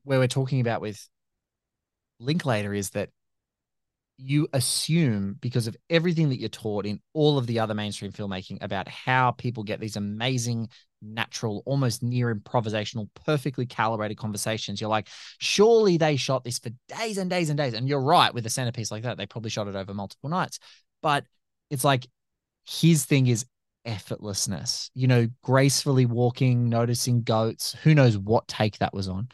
where 0.04 0.18
we're 0.18 0.26
talking 0.28 0.60
about 0.60 0.80
with 0.80 1.06
Linklater 2.18 2.72
is 2.72 2.90
that 2.90 3.10
you 4.18 4.48
assume 4.52 5.36
because 5.40 5.66
of 5.66 5.76
everything 5.90 6.30
that 6.30 6.40
you're 6.40 6.48
taught 6.48 6.86
in 6.86 7.00
all 7.12 7.36
of 7.36 7.46
the 7.46 7.58
other 7.58 7.74
mainstream 7.74 8.12
filmmaking 8.12 8.58
about 8.62 8.88
how 8.88 9.30
people 9.32 9.62
get 9.62 9.78
these 9.78 9.96
amazing 9.96 10.68
natural 11.02 11.62
almost 11.66 12.02
near 12.02 12.34
improvisational 12.34 13.08
perfectly 13.26 13.66
calibrated 13.66 14.16
conversations 14.16 14.80
you're 14.80 14.88
like 14.88 15.08
surely 15.38 15.98
they 15.98 16.16
shot 16.16 16.44
this 16.44 16.58
for 16.58 16.70
days 16.88 17.18
and 17.18 17.30
days 17.30 17.50
and 17.50 17.58
days. 17.58 17.74
And 17.74 17.88
you're 17.88 18.00
right 18.00 18.32
with 18.32 18.46
a 18.46 18.50
centerpiece 18.50 18.90
like 18.90 19.02
that 19.02 19.16
they 19.18 19.26
probably 19.26 19.50
shot 19.50 19.68
it 19.68 19.76
over 19.76 19.92
multiple 19.92 20.30
nights. 20.30 20.58
But 21.02 21.24
it's 21.70 21.84
like 21.84 22.06
his 22.66 23.04
thing 23.04 23.26
is 23.26 23.44
effortlessness 23.86 24.90
you 24.94 25.06
know 25.06 25.28
gracefully 25.42 26.06
walking 26.06 26.68
noticing 26.68 27.22
goats 27.22 27.76
who 27.84 27.94
knows 27.94 28.18
what 28.18 28.48
take 28.48 28.76
that 28.78 28.92
was 28.92 29.08
on 29.08 29.28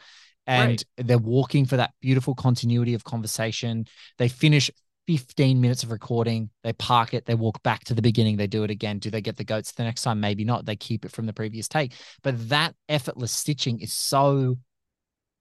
and 0.47 0.83
Right. 0.97 1.07
they're 1.07 1.17
walking 1.17 1.65
for 1.65 1.77
that 1.77 1.93
beautiful 2.01 2.35
continuity 2.35 2.93
of 2.93 3.03
conversation. 3.03 3.85
They 4.17 4.27
finish 4.27 4.69
15 5.07 5.59
minutes 5.59 5.83
of 5.83 5.91
recording, 5.91 6.49
they 6.63 6.73
park 6.73 7.13
it, 7.13 7.25
they 7.25 7.35
walk 7.35 7.61
back 7.63 7.83
to 7.85 7.93
the 7.93 8.01
beginning, 8.01 8.37
they 8.37 8.47
do 8.47 8.63
it 8.63 8.71
again. 8.71 8.99
Do 8.99 9.09
they 9.09 9.21
get 9.21 9.35
the 9.37 9.43
goats 9.43 9.71
the 9.73 9.83
next 9.83 10.03
time? 10.03 10.19
Maybe 10.19 10.45
not. 10.45 10.65
They 10.65 10.75
keep 10.75 11.05
it 11.05 11.11
from 11.11 11.25
the 11.25 11.33
previous 11.33 11.67
take. 11.67 11.93
But 12.23 12.49
that 12.49 12.75
effortless 12.87 13.31
stitching 13.31 13.79
is 13.81 13.93
so 13.93 14.57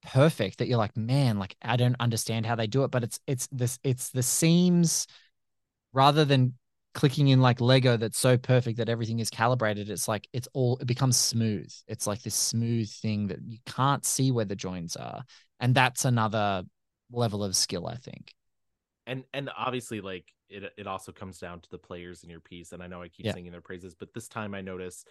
perfect 0.03 0.59
that 0.59 0.69
you're 0.69 0.79
like, 0.79 0.97
man, 0.97 1.39
like 1.39 1.57
I 1.63 1.77
don't 1.77 1.97
understand 2.01 2.47
how 2.47 2.57
they 2.57 2.67
do 2.67 2.85
it. 2.85 2.91
But 2.91 3.05
it's 3.05 3.21
it's 3.27 3.49
this 3.53 3.79
it's 3.85 4.11
the 4.11 4.23
seams 4.23 5.07
rather 5.93 6.25
than 6.25 6.55
clicking 6.95 7.29
in 7.29 7.41
like 7.41 7.61
Lego 7.61 7.97
that's 7.97 8.19
so 8.19 8.37
perfect 8.39 8.79
that 8.79 8.89
everything 8.89 9.19
is 9.21 9.31
calibrated. 9.31 9.91
It's 9.91 10.09
like 10.09 10.29
it's 10.33 10.49
all 10.53 10.79
it 10.79 10.87
becomes 10.87 11.17
smooth. 11.17 11.73
It's 11.89 12.07
like 12.07 12.23
this 12.23 12.35
smooth 12.35 12.91
thing 12.91 13.29
that 13.29 13.41
you 13.47 13.59
can't 13.67 14.05
see 14.05 14.31
where 14.33 14.45
the 14.45 14.57
joints 14.57 14.97
are. 14.97 15.23
And 15.61 15.75
that's 15.75 16.05
another 16.05 16.65
level 17.11 17.45
of 17.45 17.57
skill, 17.57 17.87
I 17.87 17.97
think. 17.97 18.33
and 19.07 19.25
and 19.33 19.51
obviously 19.57 20.01
like 20.01 20.27
it 20.49 20.73
it 20.77 20.87
also 20.87 21.13
comes 21.13 21.39
down 21.39 21.61
to 21.61 21.71
the 21.71 21.79
players 21.79 22.23
in 22.25 22.31
your 22.31 22.41
piece 22.41 22.73
and 22.73 22.83
i 22.83 22.87
know 22.87 23.03
i 23.03 23.09
keep 23.09 23.27
Yeah. 23.27 23.33
singing 23.33 23.53
their 23.53 23.61
praises 23.61 23.95
but 23.95 24.13
this 24.15 24.29
time 24.29 24.55
i 24.55 24.61
notice 24.61 25.05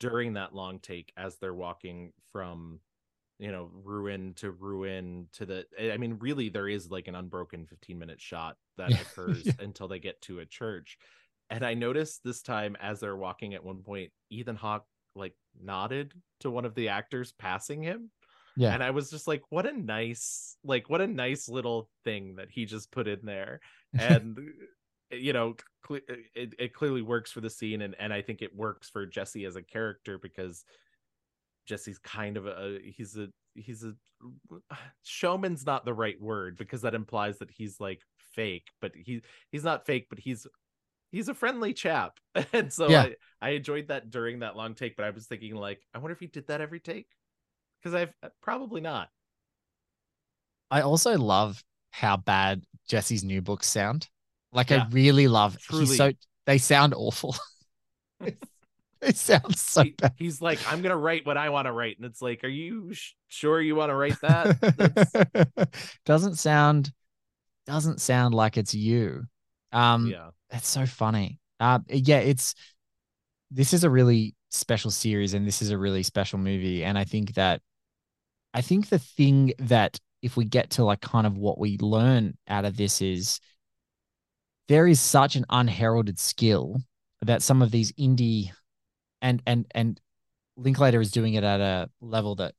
during 0.00 0.34
that 0.34 0.54
long 0.54 0.78
take 0.78 1.12
as 1.16 1.36
they're 1.36 1.54
walking 1.54 2.12
from 2.32 2.80
you 3.38 3.52
know 3.52 3.70
ruin 3.84 4.34
to 4.34 4.50
ruin 4.52 5.28
to 5.32 5.46
the 5.46 5.64
i 5.92 5.96
mean 5.96 6.16
really 6.20 6.48
there 6.48 6.68
is 6.68 6.90
like 6.90 7.08
an 7.08 7.14
unbroken 7.14 7.66
15 7.66 7.98
minute 7.98 8.20
shot 8.20 8.56
that 8.76 8.94
occurs 9.00 9.46
Yeah. 9.46 9.54
until 9.58 9.88
they 9.88 9.98
get 9.98 10.20
to 10.22 10.40
a 10.40 10.46
church 10.46 10.98
and 11.50 11.64
i 11.64 11.74
noticed 11.74 12.20
this 12.24 12.42
time 12.42 12.76
as 12.80 13.00
they're 13.00 13.16
walking 13.16 13.54
at 13.54 13.64
one 13.64 13.82
point 13.82 14.10
ethan 14.30 14.56
hawke 14.56 14.84
like 15.14 15.34
nodded 15.60 16.12
to 16.40 16.50
one 16.50 16.64
of 16.64 16.74
the 16.74 16.88
actors 16.88 17.32
passing 17.38 17.82
him 17.82 18.10
Yeah. 18.56 18.72
and 18.74 18.82
i 18.82 18.90
was 18.90 19.10
just 19.10 19.26
like 19.26 19.42
what 19.50 19.66
a 19.66 19.72
nice 19.72 20.56
like 20.64 20.88
what 20.88 21.00
a 21.00 21.06
nice 21.06 21.48
little 21.48 21.88
thing 22.04 22.36
that 22.36 22.50
he 22.50 22.64
just 22.66 22.90
put 22.90 23.08
in 23.08 23.20
there 23.24 23.60
and 23.98 24.38
you 25.10 25.32
know 25.32 25.56
cle- 25.82 26.00
it, 26.34 26.54
it 26.58 26.74
clearly 26.74 27.02
works 27.02 27.32
for 27.32 27.40
the 27.40 27.50
scene 27.50 27.82
and 27.82 27.94
and 27.98 28.12
i 28.12 28.20
think 28.22 28.42
it 28.42 28.54
works 28.54 28.90
for 28.90 29.06
jesse 29.06 29.44
as 29.46 29.56
a 29.56 29.62
character 29.62 30.18
because 30.18 30.64
jesse's 31.66 31.98
kind 31.98 32.36
of 32.36 32.46
a 32.46 32.78
he's 32.84 33.16
a 33.16 33.28
he's 33.54 33.84
a 33.84 33.94
showman's 35.02 35.64
not 35.66 35.84
the 35.84 35.94
right 35.94 36.20
word 36.20 36.56
because 36.56 36.82
that 36.82 36.94
implies 36.94 37.38
that 37.38 37.50
he's 37.50 37.80
like 37.80 38.00
fake 38.34 38.68
but 38.80 38.92
he 38.94 39.22
he's 39.50 39.64
not 39.64 39.86
fake 39.86 40.06
but 40.10 40.18
he's 40.18 40.46
he's 41.10 41.28
a 41.28 41.34
friendly 41.34 41.72
chap 41.72 42.18
and 42.52 42.72
so 42.72 42.88
Yeah. 42.88 43.02
I, 43.02 43.16
I 43.40 43.50
enjoyed 43.50 43.88
that 43.88 44.10
during 44.10 44.40
that 44.40 44.56
long 44.56 44.74
take 44.74 44.96
but 44.96 45.04
i 45.04 45.10
was 45.10 45.26
thinking 45.26 45.54
like 45.54 45.80
i 45.94 45.98
wonder 45.98 46.12
if 46.12 46.20
he 46.20 46.26
did 46.26 46.46
that 46.48 46.60
every 46.60 46.80
take 46.80 47.06
because 47.82 47.94
i've 47.94 48.12
uh, 48.22 48.28
probably 48.42 48.80
not 48.80 49.08
I 50.70 50.82
also 50.82 51.16
love 51.16 51.64
how 51.92 52.18
bad 52.18 52.62
Jesse's 52.90 53.24
new 53.24 53.40
books 53.40 53.66
sound. 53.66 54.06
Like 54.52 54.68
Yeah. 54.68 54.82
I 54.82 54.88
really 54.90 55.26
love 55.26 55.56
Truly. 55.58 55.86
he's 55.86 55.96
so 55.96 56.12
they 56.44 56.58
sound 56.58 56.92
awful. 56.94 57.34
they 58.20 59.12
sound 59.12 59.56
so 59.56 59.84
He- 59.84 59.90
bad. 59.92 60.12
he's 60.18 60.42
like 60.42 60.58
i'm 60.70 60.82
gonna 60.82 60.96
write 60.96 61.24
what 61.24 61.36
i 61.38 61.48
want 61.50 61.66
to 61.66 61.72
write 61.72 61.96
and 61.96 62.04
it's 62.04 62.20
like 62.20 62.42
are 62.44 62.48
you 62.48 62.92
sh- 62.92 63.12
sure 63.28 63.60
you 63.62 63.76
want 63.76 63.90
to 63.90 63.94
write 63.94 64.20
that 64.22 65.58
doesn't 66.04 66.34
sound 66.36 66.92
doesn't 67.66 68.00
sound 68.00 68.34
like 68.34 68.56
it's 68.58 68.74
you. 68.74 69.24
Um 69.72 70.06
yeah 70.08 70.30
That's 70.50 70.68
so 70.68 70.86
funny. 70.86 71.38
Uh, 71.60 71.80
yeah, 71.88 72.18
it's 72.18 72.54
this 73.50 73.72
is 73.72 73.84
a 73.84 73.90
really 73.90 74.34
special 74.50 74.90
series 74.90 75.34
and 75.34 75.46
this 75.46 75.62
is 75.62 75.70
a 75.70 75.78
really 75.78 76.02
special 76.02 76.38
movie. 76.38 76.84
And 76.84 76.98
I 76.98 77.04
think 77.04 77.34
that 77.34 77.60
I 78.54 78.60
think 78.60 78.88
the 78.88 78.98
thing 78.98 79.52
that 79.58 79.98
if 80.22 80.36
we 80.36 80.44
get 80.44 80.70
to 80.70 80.84
like 80.84 81.00
kind 81.00 81.26
of 81.26 81.36
what 81.36 81.58
we 81.58 81.78
learn 81.78 82.36
out 82.48 82.64
of 82.64 82.76
this 82.76 83.00
is 83.02 83.40
there 84.68 84.86
is 84.86 85.00
such 85.00 85.36
an 85.36 85.46
unheralded 85.48 86.18
skill 86.18 86.80
that 87.22 87.42
some 87.42 87.62
of 87.62 87.70
these 87.70 87.92
indie 87.92 88.50
and 89.22 89.42
and 89.46 89.66
and 89.74 90.00
Linklater 90.56 91.00
is 91.00 91.12
doing 91.12 91.34
it 91.34 91.44
at 91.44 91.60
a 91.60 91.88
level 92.00 92.34
that 92.36 92.54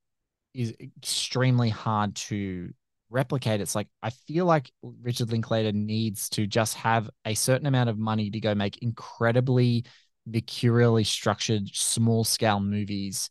is 0.54 0.74
extremely 0.80 1.70
hard 1.70 2.16
to 2.16 2.74
replicate. 3.10 3.62
It's 3.62 3.76
like 3.76 3.88
I 4.02 4.10
feel 4.10 4.46
like 4.46 4.72
Richard 4.82 5.32
Linklater 5.32 5.72
needs 5.72 6.30
to 6.30 6.48
just 6.48 6.76
have 6.76 7.10
a 7.26 7.34
certain 7.34 7.68
amount 7.68 7.90
of 7.90 7.98
money 7.98 8.30
to 8.30 8.40
go 8.40 8.56
make 8.56 8.78
incredibly 8.80 9.86
mercurially 10.26 11.04
structured 11.04 11.70
small 11.74 12.24
scale 12.24 12.60
movies 12.60 13.30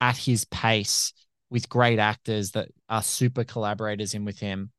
at 0.00 0.16
his 0.16 0.44
pace 0.46 1.12
with 1.50 1.68
great 1.68 1.98
actors 1.98 2.52
that 2.52 2.68
are 2.88 3.02
super 3.02 3.44
collaborators 3.44 4.14
in 4.14 4.24
with 4.24 4.38
him 4.38 4.70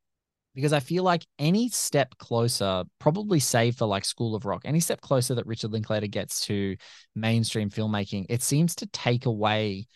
because 0.55 0.73
I 0.73 0.79
feel 0.79 1.03
like 1.03 1.25
any 1.37 1.69
step 1.69 2.17
closer, 2.17 2.83
probably 2.99 3.39
save 3.39 3.75
for 3.77 3.85
like 3.85 4.03
School 4.03 4.35
of 4.35 4.45
Rock, 4.45 4.63
any 4.65 4.79
step 4.79 5.01
closer 5.01 5.35
that 5.35 5.45
Richard 5.45 5.71
Linklater 5.71 6.07
gets 6.07 6.41
to 6.47 6.75
mainstream 7.15 7.69
filmmaking, 7.69 8.25
it 8.29 8.41
seems 8.41 8.75
to 8.75 8.87
take 8.87 9.25
away 9.25 9.87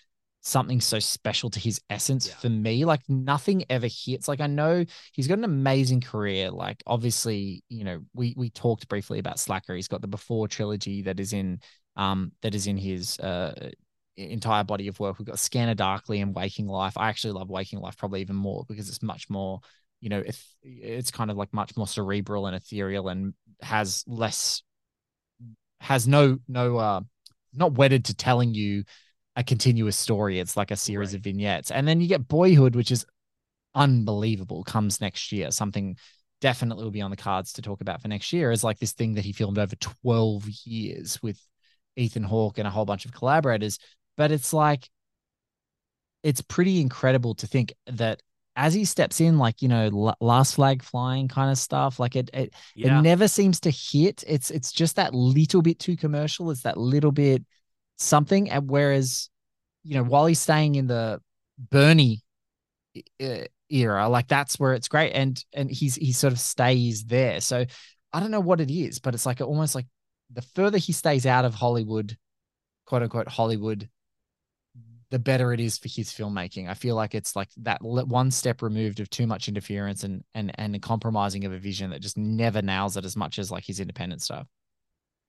something 0.45 0.81
so 0.81 0.99
special 0.99 1.49
to 1.49 1.59
his 1.59 1.81
essence 1.89 2.27
Yeah. 2.27 2.35
for 2.35 2.49
me. 2.49 2.83
Like 2.85 3.01
nothing 3.07 3.63
ever 3.69 3.87
hits. 3.87 4.27
Like 4.27 4.41
I 4.41 4.47
know 4.47 4.85
he's 5.13 5.27
got 5.27 5.37
an 5.37 5.45
amazing 5.45 6.01
career. 6.01 6.51
Like 6.51 6.83
obviously, 6.85 7.63
you 7.69 7.85
know, 7.85 8.01
we 8.13 8.33
we 8.37 8.49
talked 8.49 8.87
briefly 8.89 9.19
about 9.19 9.39
Slacker. 9.39 9.73
He's 9.73 9.87
got 9.87 10.01
the 10.01 10.07
Before 10.07 10.47
trilogy 10.47 11.03
that 11.03 11.19
is 11.19 11.33
in 11.33 11.59
um 11.95 12.33
that 12.41 12.53
is 12.55 12.67
in 12.67 12.75
his 12.77 13.17
uh 13.19 13.71
entire 14.17 14.63
body 14.65 14.89
of 14.89 14.99
work. 14.99 15.17
We've 15.17 15.25
got 15.27 15.39
Scanner 15.39 15.75
Darkly 15.75 16.19
and 16.21 16.35
Waking 16.35 16.67
Life. 16.67 16.97
I 16.97 17.07
actually 17.09 17.33
love 17.33 17.49
Waking 17.49 17.79
Life 17.79 17.97
probably 17.97 18.21
even 18.21 18.35
more 18.35 18.65
because 18.67 18.89
it's 18.89 19.01
much 19.01 19.29
more, 19.29 19.61
you 20.01 20.09
know, 20.09 20.19
it's 20.19 20.55
it's 20.61 21.09
kind 21.11 21.31
of 21.31 21.37
like 21.37 21.53
much 21.53 21.75
more 21.77 21.87
cerebral 21.87 22.47
and 22.47 22.55
ethereal 22.55 23.07
and 23.07 23.33
has 23.61 24.03
less 24.07 24.61
has 25.79 26.07
no 26.07 26.37
no 26.47 26.77
uh 26.77 27.01
not 27.53 27.73
wedded 27.73 28.05
to 28.05 28.15
telling 28.15 28.53
you 28.53 28.83
a 29.35 29.43
continuous 29.43 29.97
story. 29.97 30.39
It's 30.39 30.55
like 30.57 30.71
a 30.71 30.75
series 30.75 31.09
Right. 31.09 31.17
of 31.17 31.21
vignettes. 31.23 31.71
And 31.71 31.87
then 31.87 32.01
you 32.01 32.07
get 32.07 32.27
Boyhood, 32.27 32.75
which 32.75 32.91
is 32.91 33.05
unbelievable, 33.75 34.63
comes 34.63 35.01
next 35.01 35.31
year. 35.31 35.51
Something 35.51 35.97
definitely 36.41 36.83
will 36.83 36.91
be 36.91 37.01
on 37.01 37.11
the 37.11 37.17
cards 37.17 37.53
to 37.53 37.61
talk 37.61 37.81
about 37.81 38.01
for 38.01 38.07
next 38.09 38.33
year 38.33 38.51
is 38.51 38.63
like 38.63 38.79
this 38.79 38.91
thing 38.91 39.13
that 39.15 39.25
he 39.25 39.31
filmed 39.31 39.57
over 39.57 39.75
12 39.77 40.47
years 40.65 41.21
with 41.23 41.39
Ethan 41.95 42.23
Hawke 42.23 42.57
and 42.57 42.67
a 42.67 42.71
whole 42.71 42.85
bunch 42.85 43.05
of 43.05 43.13
collaborators. 43.13 43.79
But 44.17 44.31
it's 44.31 44.53
like, 44.53 44.89
it's 46.21 46.41
pretty 46.41 46.79
incredible 46.81 47.35
to 47.35 47.47
think 47.47 47.73
that 47.87 48.21
as 48.55 48.73
he 48.73 48.85
steps 48.85 49.19
in, 49.19 49.39
like, 49.39 49.61
you 49.61 49.67
know, 49.67 49.87
la- 49.87 50.15
last 50.21 50.55
flag 50.55 50.83
flying 50.83 51.27
kind 51.27 51.49
of 51.49 51.57
stuff, 51.57 51.99
like 51.99 52.15
it, 52.15 52.29
it, 52.33 52.53
yeah 52.75 52.99
it 52.99 53.01
never 53.01 53.27
seems 53.27 53.59
to 53.61 53.71
hit. 53.71 54.23
It's, 54.27 54.51
it's 54.51 54.71
just 54.71 54.95
that 54.97 55.13
little 55.13 55.61
bit 55.61 55.79
too 55.79 55.97
commercial. 55.97 56.51
It's 56.51 56.61
that 56.61 56.77
little 56.77 57.11
bit 57.11 57.43
something. 58.03 58.49
And 58.49 58.69
whereas, 58.69 59.29
you 59.83 59.95
know, 59.95 60.03
while 60.03 60.25
he's 60.25 60.39
staying 60.39 60.75
in 60.75 60.87
the 60.87 61.21
Bernie 61.57 62.21
era, 63.69 64.07
like 64.09 64.27
that's 64.27 64.59
where 64.59 64.73
it's 64.73 64.87
great. 64.87 65.13
And, 65.13 65.43
and 65.53 65.69
he's, 65.71 65.95
he 65.95 66.11
sort 66.11 66.33
of 66.33 66.39
stays 66.39 67.05
there. 67.05 67.41
So 67.41 67.65
I 68.11 68.19
don't 68.19 68.31
know 68.31 68.39
what 68.39 68.61
it 68.61 68.71
is, 68.71 68.99
but 68.99 69.13
it's 69.13 69.25
like 69.25 69.41
almost 69.41 69.75
like 69.75 69.87
the 70.31 70.41
further 70.41 70.77
he 70.77 70.93
stays 70.93 71.25
out 71.25 71.45
of 71.45 71.55
Hollywood, 71.55 72.17
quote 72.85 73.03
unquote 73.03 73.27
Hollywood, 73.27 73.89
the 75.13 75.19
better 75.19 75.53
it 75.53 75.59
is 75.59 75.77
for 75.77 75.89
his 75.89 76.09
filmmaking. 76.09 76.67
I 76.67 76.73
feel 76.73 76.95
like 76.95 77.13
it's 77.13 77.35
like 77.35 77.49
that 77.57 77.83
one 77.83 78.31
step 78.31 78.63
removed 78.63 78.99
of 78.99 79.11
too 79.11 79.27
much 79.27 79.47
interference 79.47 80.03
and 80.03 80.23
and 80.33 80.51
and 80.59 80.81
compromising 80.81 81.45
of 81.45 81.53
a 81.53 81.59
vision 81.59 81.91
that 81.91 82.01
just 82.01 82.17
never 82.17 82.63
nails 82.63 82.97
it 82.97 83.05
as 83.05 83.15
much 83.15 83.37
as 83.37 83.51
like 83.51 83.63
his 83.63 83.79
independent 83.79 84.23
stuff. 84.23 84.47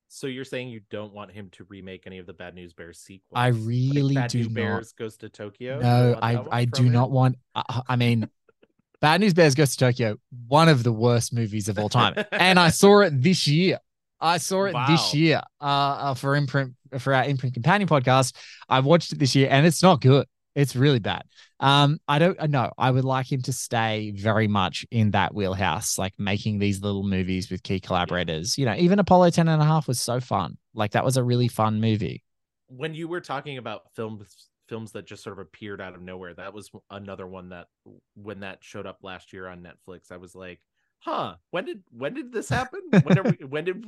So 0.08 0.26
you're 0.26 0.44
saying 0.44 0.68
you 0.68 0.80
don't 0.90 1.12
want 1.12 1.32
him 1.32 1.48
to 1.52 1.64
remake 1.68 2.02
any 2.06 2.18
of 2.18 2.26
the 2.26 2.32
bad 2.32 2.54
news 2.54 2.72
bears 2.72 2.98
sequels 2.98 3.32
I 3.34 3.50
Like 3.50 3.60
really 3.66 4.14
bad 4.14 4.30
do 4.30 4.38
News 4.38 4.48
not. 4.48 4.54
bears 4.54 4.92
goes 4.92 5.16
to 5.18 5.28
tokyo 5.28 5.80
No, 5.80 6.18
I 6.22 6.38
I 6.50 6.64
do 6.66 6.84
him? 6.84 6.92
not 6.92 7.10
want. 7.10 7.36
I, 7.54 7.82
I 7.88 7.96
mean, 7.96 8.28
Bad 9.00 9.20
News 9.20 9.34
Bears 9.34 9.54
Goes 9.54 9.72
to 9.72 9.76
Tokyo, 9.76 10.16
one 10.48 10.68
of 10.70 10.82
the 10.82 10.92
worst 10.92 11.34
movies 11.34 11.68
of 11.68 11.78
all 11.78 11.90
time, 11.90 12.14
and 12.32 12.58
I 12.58 12.70
saw 12.70 13.00
it 13.00 13.22
this 13.22 13.46
year. 13.46 13.78
I 14.18 14.38
saw 14.38 14.64
it 14.64 14.72
Wow. 14.72 14.86
this 14.86 15.12
year 15.12 15.42
uh, 15.60 15.64
uh, 15.64 16.14
for 16.14 16.36
imprint 16.36 16.72
for 16.98 17.12
our 17.12 17.24
imprint 17.24 17.52
companion 17.54 17.86
podcast. 17.86 18.34
I 18.68 18.80
watched 18.80 19.12
it 19.12 19.18
this 19.18 19.34
year, 19.34 19.48
and 19.50 19.66
it's 19.66 19.82
not 19.82 20.00
good. 20.00 20.26
It's 20.54 20.76
really 20.76 21.00
bad. 21.00 21.24
Um, 21.60 21.98
I 22.06 22.18
don't 22.18 22.50
know. 22.50 22.70
I 22.78 22.90
would 22.90 23.04
like 23.04 23.30
him 23.30 23.42
to 23.42 23.52
stay 23.52 24.12
very 24.14 24.46
much 24.46 24.86
in 24.90 25.10
that 25.12 25.34
wheelhouse, 25.34 25.98
like 25.98 26.14
making 26.18 26.58
these 26.58 26.80
little 26.80 27.02
movies 27.02 27.50
with 27.50 27.62
key 27.62 27.80
collaborators. 27.80 28.56
You 28.56 28.66
know, 28.66 28.74
even 28.74 28.98
Apollo 28.98 29.30
10 29.30 29.48
and 29.48 29.60
a 29.60 29.64
half 29.64 29.88
was 29.88 30.00
so 30.00 30.20
fun. 30.20 30.56
Like 30.74 30.92
that 30.92 31.04
was 31.04 31.16
a 31.16 31.24
really 31.24 31.48
fun 31.48 31.80
movie. 31.80 32.22
When 32.68 32.94
you 32.94 33.08
were 33.08 33.20
talking 33.20 33.58
about 33.58 33.82
films 33.94 34.48
films 34.66 34.92
that 34.92 35.06
just 35.06 35.22
sort 35.22 35.38
of 35.38 35.40
appeared 35.40 35.80
out 35.80 35.94
of 35.94 36.02
nowhere, 36.02 36.34
that 36.34 36.54
was 36.54 36.70
another 36.90 37.26
one 37.26 37.50
that 37.50 37.66
when 38.14 38.40
that 38.40 38.58
showed 38.62 38.86
up 38.86 38.98
last 39.02 39.32
year 39.32 39.46
on 39.46 39.62
Netflix, 39.62 40.10
I 40.10 40.16
was 40.16 40.34
like, 40.34 40.60
huh, 41.00 41.34
when 41.50 41.64
did 41.64 41.82
when 41.90 42.14
did 42.14 42.32
this 42.32 42.48
happen? 42.48 42.80
When 43.02 43.18
are 43.18 43.22
we 43.22 43.30
when 43.46 43.64
did 43.64 43.84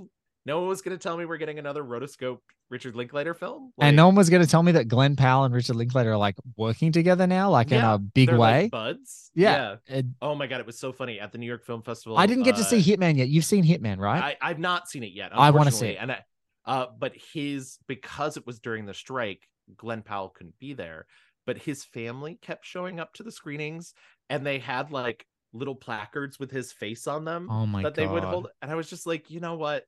no 0.47 0.61
one 0.61 0.69
was 0.69 0.81
going 0.81 0.97
to 0.97 1.03
tell 1.03 1.17
me 1.17 1.27
we're 1.27 1.39
getting 1.39 1.59
another 1.59 1.83
rotoscope 1.83 2.39
Richard 2.71 2.95
Linklater 2.95 3.35
film. 3.35 3.73
Like, 3.77 3.89
and 3.89 3.97
no 3.97 4.07
one 4.07 4.15
was 4.15 4.31
going 4.31 4.43
to 4.43 4.49
tell 4.49 4.63
me 4.63 4.73
that 4.73 4.87
Glen 4.87 5.17
Powell 5.17 5.45
and 5.45 5.53
Richard 5.53 5.75
Linklater 5.75 6.13
are 6.13 6.17
like 6.17 6.37
working 6.57 6.93
together 6.93 7.27
now, 7.27 7.51
like 7.51 7.71
yeah, 7.71 7.79
in 7.79 7.85
a 7.85 7.99
big 7.99 8.31
way. 8.31 8.63
Like 8.63 8.71
buds. 8.71 9.33
Yeah. 9.35 9.77
yeah. 9.89 9.99
It, 9.99 10.07
oh 10.23 10.37
my 10.37 10.47
God. 10.47 10.61
It 10.61 10.67
was 10.67 10.79
so 10.79 10.93
funny 10.93 11.19
at 11.19 11.33
the 11.33 11.39
New 11.39 11.47
York 11.47 11.67
Film 11.67 11.83
Festival. 11.83 12.17
I 12.17 12.27
didn't 12.27 12.45
get 12.45 12.55
uh, 12.55 12.59
to 12.59 12.65
see 12.65 12.81
Hitman 12.81 13.17
yet. 13.17 13.29
You've 13.29 13.45
seen 13.45 13.65
Hitman, 13.65 13.99
right? 13.99 14.37
I, 14.41 14.49
have 14.49 14.61
not 14.61 14.89
seen 14.89 15.03
it 15.03 15.13
yet. 15.13 15.33
I 15.35 15.51
want 15.51 15.69
to 15.69 15.75
see 15.75 15.89
it. 15.89 15.99
And 16.01 16.13
I, 16.13 16.23
uh, 16.65 16.87
but 16.97 17.15
his, 17.33 17.79
because 17.89 18.37
it 18.37 18.47
was 18.47 18.61
during 18.61 18.87
the 18.87 18.95
strike, 18.95 19.49
Glen 19.77 20.03
Powell 20.03 20.29
couldn't 20.29 20.59
be 20.61 20.75
there, 20.75 21.07
but 21.45 21.59
his 21.59 21.85
family 21.85 22.39
kept 22.41 22.65
showing 22.65 23.01
up 23.01 23.15
to 23.15 23.25
the 23.25 23.33
screenings 23.33 23.95
and 24.31 24.47
they 24.47 24.61
had 24.61 24.93
like 24.93 25.27
little 25.53 25.75
placards 25.75 26.39
with 26.39 26.51
his 26.51 26.71
face 26.73 27.07
on 27.07 27.25
them 27.25 27.49
oh 27.51 27.67
my 27.67 27.83
that 27.83 27.95
God. 27.95 27.97
they 27.97 28.07
would 28.07 28.23
hold. 28.23 28.49
And 28.63 28.71
I 28.71 28.77
was 28.77 28.89
just 28.89 29.07
like, 29.07 29.31
you 29.31 29.41
know 29.41 29.57
what? 29.57 29.85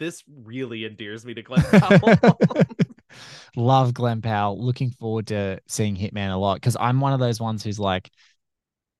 This 0.00 0.24
really 0.42 0.84
endears 0.84 1.24
me 1.24 1.34
to 1.34 1.42
Glen 1.42 1.62
Powell. 1.62 2.38
Love 3.56 3.94
Glen 3.94 4.22
Powell. 4.22 4.60
Looking 4.64 4.90
forward 4.90 5.28
to 5.28 5.60
seeing 5.68 5.94
Hitman 5.94 6.32
a 6.32 6.36
lot 6.36 6.54
because 6.54 6.76
I'm 6.80 7.00
one 7.00 7.12
of 7.12 7.20
those 7.20 7.40
ones 7.40 7.62
who's 7.62 7.78
like, 7.78 8.10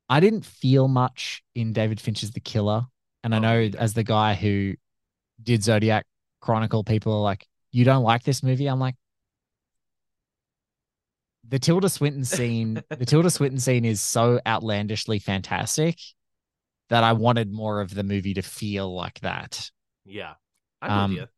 I 0.09 0.21
didn't 0.21 0.45
feel 0.45 0.87
much 0.87 1.43
in 1.55 1.73
David 1.73 2.01
Fincher's 2.01 2.31
The 2.31 2.41
Killer. 2.41 2.83
And 3.25 3.35
I 3.35 3.39
oh, 3.39 3.41
know 3.41 3.71
as 3.79 3.95
the 3.95 4.05
guy 4.05 4.35
who 4.35 4.75
did 5.43 5.65
Zodiac 5.65 6.07
Chronicle, 6.41 6.85
people 6.85 7.15
are 7.15 7.23
like, 7.23 7.47
you 7.73 7.85
don't 7.85 8.05
like 8.05 8.23
this 8.23 8.43
movie? 8.43 8.67
I'm 8.67 8.81
like, 8.81 8.97
the 11.49 11.59
Tilda 11.59 11.89
Swinton 11.89 12.25
scene, 12.25 12.83
the 12.91 13.07
Tilda 13.07 13.31
Swinton 13.31 13.59
scene 13.59 13.85
is 13.85 14.01
so 14.01 14.41
outlandishly 14.47 15.19
fantastic 15.19 15.99
that 16.91 17.05
I 17.05 17.13
wanted 17.15 17.53
more 17.53 17.81
of 17.81 17.95
the 17.95 18.03
movie 18.05 18.35
to 18.35 18.43
feel 18.43 18.95
like 18.95 19.21
that. 19.21 19.71
Yeah. 20.05 20.35
I'm 20.83 20.91
um, 20.91 21.29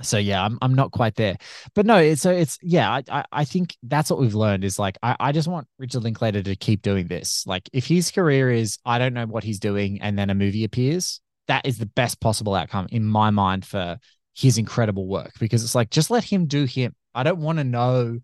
so 0.00 0.18
yeah, 0.18 0.44
I'm 0.44 0.58
I'm 0.62 0.74
not 0.74 0.90
quite 0.90 1.14
there, 1.16 1.36
but 1.74 1.86
no, 1.86 1.96
it's 1.96 2.22
so 2.22 2.30
it's 2.30 2.58
yeah, 2.62 2.90
I, 2.90 3.02
I 3.08 3.24
I 3.32 3.44
think 3.44 3.76
that's 3.82 4.10
what 4.10 4.18
we've 4.18 4.34
learned 4.34 4.64
is 4.64 4.78
like 4.78 4.98
I 5.02 5.16
I 5.20 5.32
just 5.32 5.48
want 5.48 5.68
Richard 5.78 6.02
Linklater 6.02 6.42
to 6.42 6.56
keep 6.56 6.82
doing 6.82 7.06
this. 7.06 7.46
Like 7.46 7.68
if 7.72 7.86
his 7.86 8.10
career 8.10 8.50
is 8.50 8.78
I 8.84 8.98
don't 8.98 9.14
know 9.14 9.26
what 9.26 9.44
he's 9.44 9.60
doing, 9.60 10.00
and 10.00 10.18
then 10.18 10.30
a 10.30 10.34
movie 10.34 10.64
appears, 10.64 11.20
that 11.48 11.66
is 11.66 11.78
the 11.78 11.86
best 11.86 12.20
possible 12.20 12.54
outcome 12.54 12.88
in 12.90 13.04
my 13.04 13.30
mind 13.30 13.64
for 13.64 13.98
his 14.34 14.58
incredible 14.58 15.06
work 15.06 15.32
because 15.38 15.62
it's 15.62 15.74
like 15.74 15.90
just 15.90 16.10
let 16.10 16.24
him 16.24 16.46
do 16.46 16.64
him. 16.64 16.94
I 17.14 17.22
don't 17.22 17.40
want 17.40 17.58
to 17.58 17.64
know. 17.64 18.18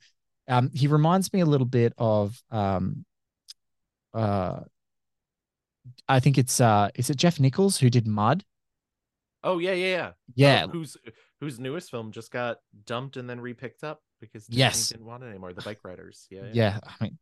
Um, 0.48 0.70
he 0.72 0.86
reminds 0.86 1.32
me 1.32 1.40
a 1.40 1.46
little 1.46 1.66
bit 1.66 1.92
of 1.98 2.40
um, 2.50 3.04
uh, 4.14 4.60
I 6.08 6.20
think 6.20 6.38
it's 6.38 6.60
uh, 6.60 6.88
is 6.94 7.10
it 7.10 7.16
Jeff 7.16 7.38
Nichols 7.38 7.78
who 7.78 7.90
did 7.90 8.06
Mud? 8.06 8.44
Oh 9.44 9.58
yeah, 9.58 9.72
yeah, 9.72 9.86
yeah. 9.86 10.10
Yeah. 10.34 10.64
Uh, 10.64 10.68
whose 10.68 10.96
whose 11.40 11.58
newest 11.58 11.90
film 11.90 12.12
just 12.12 12.30
got 12.30 12.58
dumped 12.84 13.16
and 13.16 13.28
then 13.28 13.40
repicked 13.40 13.84
up 13.84 14.00
because 14.20 14.46
Disney 14.46 14.58
yes. 14.58 14.88
didn't 14.88 15.06
want 15.06 15.22
it 15.22 15.26
anymore. 15.28 15.52
The 15.52 15.62
Bike 15.62 15.80
Riders. 15.84 16.26
Yeah. 16.30 16.42
Yeah. 16.52 16.52
yeah 16.52 16.80
I 16.84 17.04
mean, 17.04 17.18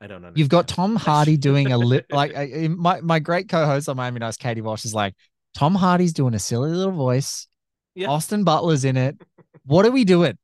I 0.00 0.06
don't 0.06 0.22
know. 0.22 0.32
You've 0.34 0.48
got 0.48 0.68
Tom 0.68 0.96
Hardy 0.96 1.36
doing 1.36 1.72
a 1.72 1.78
lip 1.78 2.06
like 2.10 2.34
my 2.70 3.00
my 3.00 3.18
great 3.18 3.48
co-host 3.48 3.88
on 3.88 3.96
Miami 3.96 4.20
Nice, 4.20 4.36
Katie 4.36 4.60
Walsh, 4.60 4.84
is 4.84 4.94
like 4.94 5.14
Tom 5.54 5.74
Hardy's 5.74 6.12
doing 6.12 6.34
a 6.34 6.38
silly 6.38 6.70
little 6.70 6.92
voice. 6.92 7.48
Yeah. 7.94 8.08
Austin 8.08 8.44
Butler's 8.44 8.84
in 8.84 8.98
it. 8.98 9.16
What 9.64 9.86
are 9.86 9.90
we 9.90 10.04
doing? 10.04 10.36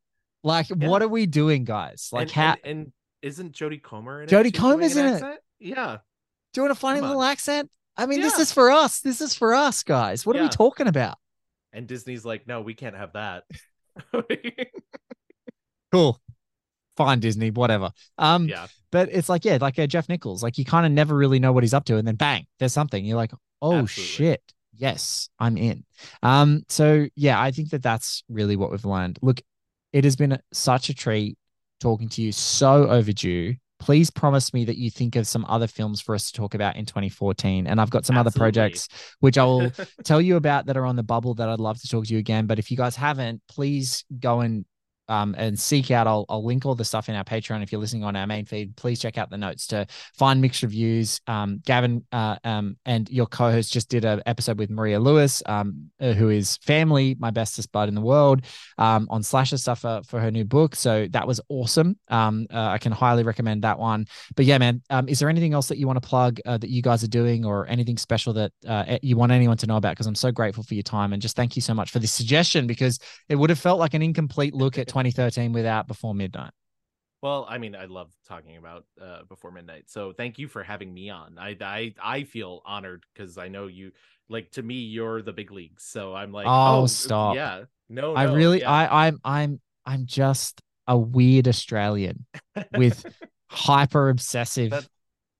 Like, 0.43 0.70
yeah. 0.76 0.88
what 0.88 1.03
are 1.03 1.09
we 1.09 1.26
doing, 1.26 1.64
guys? 1.64 2.09
Like, 2.12 2.22
and, 2.22 2.30
how? 2.30 2.57
And, 2.64 2.64
and, 2.64 2.93
isn't 3.20 3.53
Jodie 3.53 3.82
Comer 3.82 4.22
in 4.22 4.28
Jodie 4.28 4.47
it? 4.47 4.55
Jodie 4.55 4.59
Comer's 4.59 4.97
in 4.97 5.07
it. 5.07 5.38
Yeah. 5.61 5.99
Doing 6.55 6.70
a 6.70 6.74
funny 6.74 7.01
little 7.01 7.22
accent. 7.22 7.70
I 7.97 8.07
mean, 8.07 8.20
yeah. 8.20 8.26
this 8.26 8.38
is 8.38 8.53
for 8.53 8.70
us. 8.70 9.01
This 9.01 9.20
is 9.20 9.34
for 9.34 9.55
us, 9.55 9.82
guys. 9.82 10.24
What 10.24 10.36
yeah. 10.36 10.43
are 10.43 10.45
we 10.45 10.49
talking 10.51 10.86
about? 10.86 11.18
And 11.72 11.86
Disney's 11.86 12.24
like, 12.24 12.47
no, 12.47 12.61
we 12.61 12.74
can't 12.74 12.97
have 12.97 13.12
that. 13.14 13.45
cool. 15.93 16.20
Fine, 16.97 17.20
Disney, 17.20 17.51
whatever. 17.51 17.90
Um, 18.18 18.49
yeah. 18.49 18.66
But 18.90 19.09
it's 19.11 19.28
like, 19.28 19.45
yeah, 19.45 19.59
like 19.61 19.78
uh, 19.78 19.86
Jeff 19.86 20.09
Nichols, 20.09 20.43
like 20.43 20.59
you 20.59 20.64
kind 20.64 20.84
of 20.84 20.93
never 20.93 21.14
really 21.14 21.38
know 21.38 21.53
what 21.53 21.64
he's 21.64 21.74
up 21.74 21.84
to, 21.86 21.97
and 21.97 22.07
then 22.07 22.16
bang, 22.16 22.47
there's 22.59 22.74
something. 22.74 23.05
You're 23.05 23.16
like, 23.16 23.32
oh 23.62 23.78
Absolutely. 23.78 24.05
shit, 24.05 24.43
yes, 24.74 25.30
I'm 25.38 25.57
in. 25.57 25.84
Um, 26.22 26.64
so 26.68 27.07
yeah, 27.14 27.40
I 27.40 27.51
think 27.51 27.70
that 27.70 27.82
that's 27.82 28.22
really 28.28 28.57
what 28.57 28.70
we've 28.70 28.84
learned. 28.84 29.18
Look, 29.22 29.40
it 29.95 30.05
has 30.05 30.16
been 30.16 30.38
such 30.53 30.90
a 30.90 30.95
treat 30.95 31.38
talking 31.80 32.11
to 32.11 32.22
you. 32.22 32.32
So 32.32 32.88
overdue 32.88 33.55
please 33.83 34.11
promise 34.11 34.55
me 34.55 34.64
that 34.64 34.78
you 34.78 34.93
think 34.93 35.16
of 35.16 35.26
some 35.26 35.45
other 35.49 35.66
films 35.66 36.01
for 36.01 36.14
us 36.14 36.30
to 36.30 36.33
talk 36.33 36.55
about 36.55 36.76
in 36.76 36.87
2014. 36.87 37.66
And 37.66 37.80
I've 37.80 37.91
got 37.91 38.07
some 38.07 38.16
Absolutely. 38.16 38.28
other 38.28 38.39
projects 38.39 38.89
which 39.18 39.37
I 39.37 39.45
will 39.45 39.72
tell 40.05 40.20
you 40.20 40.37
about 40.37 40.66
that 40.66 40.76
are 40.76 40.87
on 40.87 40.95
the 40.95 41.03
bubble 41.03 41.35
that 41.35 41.49
I'd 41.49 41.59
love 41.59 41.80
to 41.80 41.89
talk 41.89 42.07
to 42.07 42.12
you 42.12 42.20
again. 42.20 42.47
But 42.47 42.61
if 42.61 42.70
you 42.70 42.76
guys 42.76 42.95
haven't, 42.95 43.43
please 43.49 44.05
go 44.20 44.39
and 44.39 44.64
um, 45.12 45.34
and 45.36 45.60
seek 45.60 45.90
out. 45.90 46.06
I'll, 46.06 46.24
I'll 46.30 46.42
link 46.42 46.64
all 46.64 46.74
the 46.74 46.86
stuff 46.86 47.10
in 47.10 47.14
our 47.14 47.22
Patreon. 47.22 47.62
If 47.62 47.70
you're 47.70 47.80
listening 47.80 48.02
on 48.02 48.16
our 48.16 48.26
main 48.26 48.46
feed, 48.46 48.74
please 48.76 48.98
check 48.98 49.18
out 49.18 49.28
the 49.28 49.36
notes 49.36 49.66
to 49.68 49.86
find 50.14 50.40
mixed 50.40 50.62
reviews. 50.62 51.20
Um, 51.26 51.60
Gavin 51.66 52.06
uh, 52.12 52.36
um, 52.44 52.78
and 52.86 53.10
your 53.10 53.26
co-host 53.26 53.74
just 53.74 53.90
did 53.90 54.06
an 54.06 54.22
episode 54.24 54.58
with 54.58 54.70
Maria 54.70 54.98
Lewis, 54.98 55.42
um, 55.44 55.90
uh, 56.00 56.12
who 56.12 56.30
is 56.30 56.56
family, 56.58 57.14
my 57.18 57.30
bestest 57.30 57.70
bud 57.72 57.90
in 57.90 57.94
the 57.94 58.00
world, 58.00 58.40
um, 58.78 59.06
on 59.10 59.22
slasher 59.22 59.58
stuff 59.58 59.80
for, 59.80 60.00
for 60.06 60.18
her 60.18 60.30
new 60.30 60.46
book. 60.46 60.74
So 60.74 61.06
that 61.10 61.26
was 61.26 61.42
awesome. 61.50 61.98
Um, 62.08 62.46
uh, 62.50 62.68
I 62.68 62.78
can 62.78 62.92
highly 62.92 63.22
recommend 63.22 63.64
that 63.64 63.78
one. 63.78 64.06
But 64.34 64.46
yeah, 64.46 64.56
man, 64.56 64.80
is 65.08 65.18
there 65.18 65.28
anything 65.28 65.52
else 65.52 65.68
that 65.68 65.76
you 65.76 65.86
want 65.86 66.02
to 66.02 66.08
plug 66.08 66.40
uh, 66.46 66.56
that 66.56 66.70
you 66.70 66.80
guys 66.80 67.04
are 67.04 67.08
doing, 67.08 67.44
or 67.44 67.66
anything 67.66 67.98
special 67.98 68.32
that 68.32 68.52
uh, 68.66 68.96
you 69.02 69.16
want 69.16 69.30
anyone 69.30 69.58
to 69.58 69.66
know 69.66 69.76
about? 69.76 69.92
Because 69.92 70.06
I'm 70.06 70.14
so 70.14 70.32
grateful 70.32 70.64
for 70.64 70.72
your 70.72 70.82
time 70.82 71.12
and 71.12 71.20
just 71.20 71.36
thank 71.36 71.54
you 71.54 71.60
so 71.60 71.74
much 71.74 71.90
for 71.90 71.98
this 71.98 72.14
suggestion 72.14 72.66
because 72.66 72.98
it 73.28 73.36
would 73.36 73.50
have 73.50 73.58
felt 73.58 73.78
like 73.78 73.92
an 73.92 74.00
incomplete 74.00 74.54
look 74.54 74.78
at 74.78 74.88
20 74.88 75.01
2013 75.03 75.53
without 75.53 75.86
Before 75.88 76.14
Midnight? 76.14 76.53
Well, 77.22 77.46
I 77.48 77.59
mean, 77.59 77.76
I 77.76 77.84
love 77.84 78.11
talking 78.26 78.57
about 78.57 78.84
uh, 79.00 79.22
Before 79.28 79.53
Midnight. 79.53 79.84
So 79.86 80.12
thank 80.12 80.38
you 80.38 80.48
for 80.48 80.62
having 80.62 80.92
me 80.92 81.11
on. 81.11 81.38
I 81.38 81.57
I, 81.61 81.94
I 82.03 82.24
feel 82.24 82.62
honored 82.64 83.05
because 83.14 83.38
I 83.38 83.48
know 83.48 83.68
you 83.68 83.92
like 84.28 84.50
to 84.53 84.62
me 84.62 84.74
you're 84.74 85.22
the 85.22 85.32
big 85.32 85.53
leagues. 85.53 85.84
So 85.84 86.14
I'm 86.14 86.32
like, 86.32 86.46
oh, 86.46 86.82
oh 86.82 86.86
stop. 86.86 87.36
Yeah. 87.36 87.64
No, 87.88 88.16
I 88.16 88.26
no, 88.26 88.34
really 88.34 88.61
yeah. 88.61 88.70
I 88.70 89.07
I'm 89.07 89.20
I'm 89.24 89.61
I'm 89.86 90.07
just 90.07 90.61
a 90.88 90.98
weird 90.98 91.46
Australian 91.46 92.26
with 92.76 93.05
hyper 93.48 94.09
obsessive 94.09 94.70
that, 94.70 94.88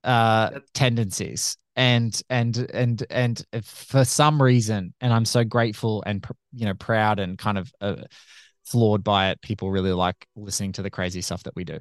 uh 0.05 0.51
that, 0.51 0.63
tendencies 0.75 1.57
and 1.77 2.23
and 2.29 2.71
and 2.75 3.05
and 3.11 3.45
for 3.65 4.05
some 4.05 4.43
reason 4.43 4.93
and 5.01 5.13
i'm 5.13 5.25
so 5.25 5.43
grateful 5.43 6.03
and 6.05 6.23
you 6.53 6.67
know 6.67 6.75
proud 6.75 7.19
and 7.19 7.39
kind 7.39 7.57
of 7.57 7.73
uh, 7.81 7.97
floored 8.73 9.05
by 9.05 9.31
it. 9.31 9.41
People 9.43 9.71
really 9.71 9.93
like 9.93 10.27
listening 10.35 10.73
to 10.73 10.83
the 10.83 10.91
crazy 10.91 11.21
stuff 11.21 11.43
that 11.45 11.55
we 11.55 11.63
do. 11.65 11.79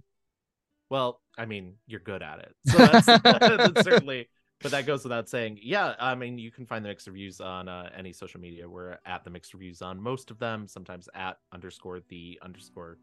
Well, 0.89 1.21
I 1.37 1.45
mean, 1.45 1.75
you're 1.87 2.01
good 2.01 2.21
at 2.21 2.39
it. 2.39 2.55
So 2.67 2.77
that's, 2.77 3.05
that's 3.23 3.83
certainly, 3.83 4.29
but 4.61 4.71
that 4.71 4.85
goes 4.85 5.03
without 5.03 5.29
saying. 5.29 5.59
Yeah, 5.63 5.95
I 5.99 6.15
mean, 6.15 6.37
you 6.37 6.51
can 6.51 6.65
find 6.65 6.83
the 6.83 6.89
mixed 6.89 7.07
reviews 7.07 7.39
on 7.39 7.69
uh, 7.69 7.89
any 7.97 8.11
social 8.11 8.41
media. 8.41 8.69
We're 8.69 8.99
at 9.05 9.23
the 9.23 9.29
mixed 9.29 9.53
reviews 9.53 9.81
on 9.81 10.01
most 10.01 10.29
of 10.29 10.37
them, 10.37 10.67
sometimes 10.67 11.07
at 11.15 11.37
underscore 11.53 12.01
the 12.09 12.37
underscore 12.43 12.97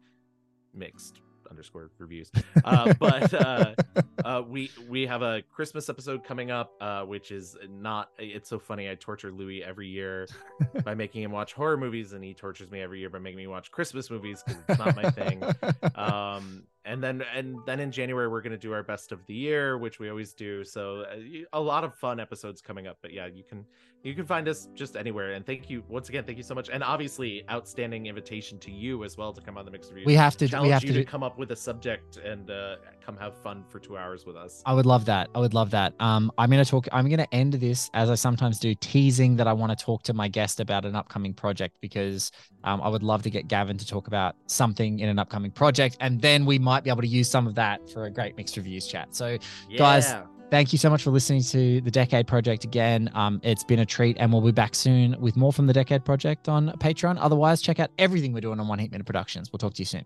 mixed 0.73 1.19
underscore 1.49 1.89
reviews. 1.97 2.31
Uh, 2.63 2.93
but 2.99 3.33
uh, 3.33 3.73
uh, 4.25 4.41
we 4.47 4.71
we 4.87 5.05
have 5.05 5.21
a 5.21 5.41
Christmas 5.51 5.89
episode 5.89 6.23
coming 6.23 6.51
up, 6.51 6.73
uh, 6.81 7.01
which 7.01 7.31
is 7.31 7.57
not. 7.69 8.09
It's 8.17 8.49
so 8.49 8.59
funny. 8.59 8.89
I 8.89 8.95
torture 8.95 9.31
Louis 9.31 9.63
every 9.63 9.87
year 9.87 10.27
by 10.83 10.95
making 10.95 11.23
him 11.23 11.31
watch 11.31 11.53
horror 11.53 11.77
movies, 11.77 12.13
and 12.13 12.23
he 12.23 12.33
tortures 12.33 12.69
me 12.71 12.81
every 12.81 12.99
year 12.99 13.09
by 13.09 13.19
making 13.19 13.37
me 13.37 13.47
watch 13.47 13.71
Christmas 13.71 14.09
movies 14.09 14.43
because 14.45 14.61
it's 14.67 14.79
not 14.79 14.95
my 14.95 15.09
thing. 15.11 15.43
Um, 15.95 16.63
and 16.89 17.03
then 17.03 17.23
and 17.35 17.59
then 17.65 17.79
in 17.79 17.91
January 17.91 18.27
we're 18.27 18.41
gonna 18.41 18.57
do 18.57 18.73
our 18.73 18.83
best 18.83 19.11
of 19.11 19.25
the 19.27 19.33
year, 19.33 19.77
which 19.77 19.99
we 19.99 20.09
always 20.09 20.33
do. 20.33 20.63
So 20.63 21.01
uh, 21.01 21.45
a 21.53 21.61
lot 21.61 21.83
of 21.83 21.93
fun 21.95 22.19
episodes 22.19 22.61
coming 22.61 22.87
up. 22.87 22.97
But 23.01 23.13
yeah, 23.13 23.27
you 23.27 23.43
can 23.43 23.63
you 24.03 24.15
can 24.15 24.25
find 24.25 24.47
us 24.47 24.69
just 24.73 24.95
anywhere. 24.95 25.33
And 25.33 25.45
thank 25.45 25.69
you 25.69 25.83
once 25.89 26.09
again. 26.09 26.23
Thank 26.23 26.37
you 26.37 26.43
so 26.43 26.55
much. 26.55 26.69
And 26.69 26.83
obviously, 26.83 27.43
outstanding 27.51 28.07
invitation 28.07 28.57
to 28.59 28.71
you 28.71 29.03
as 29.03 29.17
well 29.17 29.33
to 29.33 29.41
come 29.41 29.57
on 29.57 29.65
the 29.65 29.71
mixed 29.71 29.91
review. 29.91 30.05
We 30.05 30.15
have 30.15 30.37
to. 30.37 30.47
Challenge 30.47 30.67
we 30.67 30.71
have 30.71 30.83
you 30.83 30.93
to, 30.93 30.99
to 30.99 31.05
come 31.05 31.21
up 31.21 31.37
with 31.37 31.51
a 31.51 31.55
subject 31.55 32.17
and 32.17 32.49
uh, 32.49 32.77
come 33.05 33.17
have 33.17 33.37
fun 33.37 33.65
for 33.69 33.79
two 33.79 33.97
hours 33.97 34.25
with 34.25 34.35
us. 34.35 34.63
I 34.65 34.73
would 34.73 34.85
love 34.85 35.05
that. 35.05 35.29
I 35.35 35.39
would 35.39 35.53
love 35.53 35.69
that. 35.71 35.93
Um, 35.99 36.31
I'm 36.37 36.49
gonna 36.49 36.65
talk. 36.65 36.87
I'm 36.91 37.09
gonna 37.09 37.27
end 37.31 37.53
this 37.53 37.89
as 37.93 38.09
I 38.09 38.15
sometimes 38.15 38.57
do, 38.57 38.73
teasing 38.73 39.35
that 39.35 39.47
I 39.47 39.53
want 39.53 39.77
to 39.77 39.85
talk 39.85 40.03
to 40.03 40.13
my 40.13 40.27
guest 40.27 40.59
about 40.59 40.85
an 40.85 40.95
upcoming 40.95 41.33
project 41.33 41.77
because 41.81 42.31
Um, 42.63 42.81
I 42.81 42.89
would 42.89 43.03
love 43.03 43.23
to 43.23 43.29
get 43.29 43.47
Gavin 43.47 43.77
to 43.77 43.85
talk 43.87 44.07
about 44.07 44.35
something 44.47 44.99
in 44.99 45.09
an 45.09 45.19
upcoming 45.19 45.51
project, 45.51 45.97
and 46.01 46.21
then 46.21 46.45
we 46.45 46.59
might 46.59 46.83
be 46.83 46.89
able 46.89 47.01
to 47.01 47.07
use 47.07 47.29
some 47.29 47.47
of 47.47 47.55
that 47.55 47.89
for 47.89 48.05
a 48.05 48.09
great 48.11 48.35
mixed 48.37 48.57
reviews 48.57 48.87
chat. 48.87 49.15
So, 49.15 49.37
guys, 49.77 50.13
thank 50.51 50.73
you 50.73 50.77
so 50.79 50.89
much 50.89 51.03
for 51.03 51.11
listening 51.11 51.43
to 51.43 51.79
the 51.81 51.91
Decade 51.91 52.27
Project 52.27 52.63
again. 52.65 53.09
Um, 53.13 53.39
it's 53.43 53.63
been 53.63 53.79
a 53.79 53.85
treat, 53.85 54.17
and 54.19 54.31
we'll 54.31 54.41
be 54.41 54.51
back 54.51 54.75
soon 54.75 55.15
with 55.19 55.37
more 55.37 55.53
from 55.53 55.67
the 55.67 55.73
Decade 55.73 56.03
Project 56.03 56.49
on 56.49 56.69
Patreon. 56.79 57.17
Otherwise, 57.19 57.61
check 57.61 57.79
out 57.79 57.91
everything 57.97 58.33
we're 58.33 58.41
doing 58.41 58.59
on 58.59 58.67
One 58.67 58.79
Heat 58.79 58.91
Minute 58.91 59.07
Productions. 59.07 59.51
We'll 59.53 59.59
talk 59.59 59.73
to 59.75 59.81
you 59.81 59.85
soon. 59.85 60.05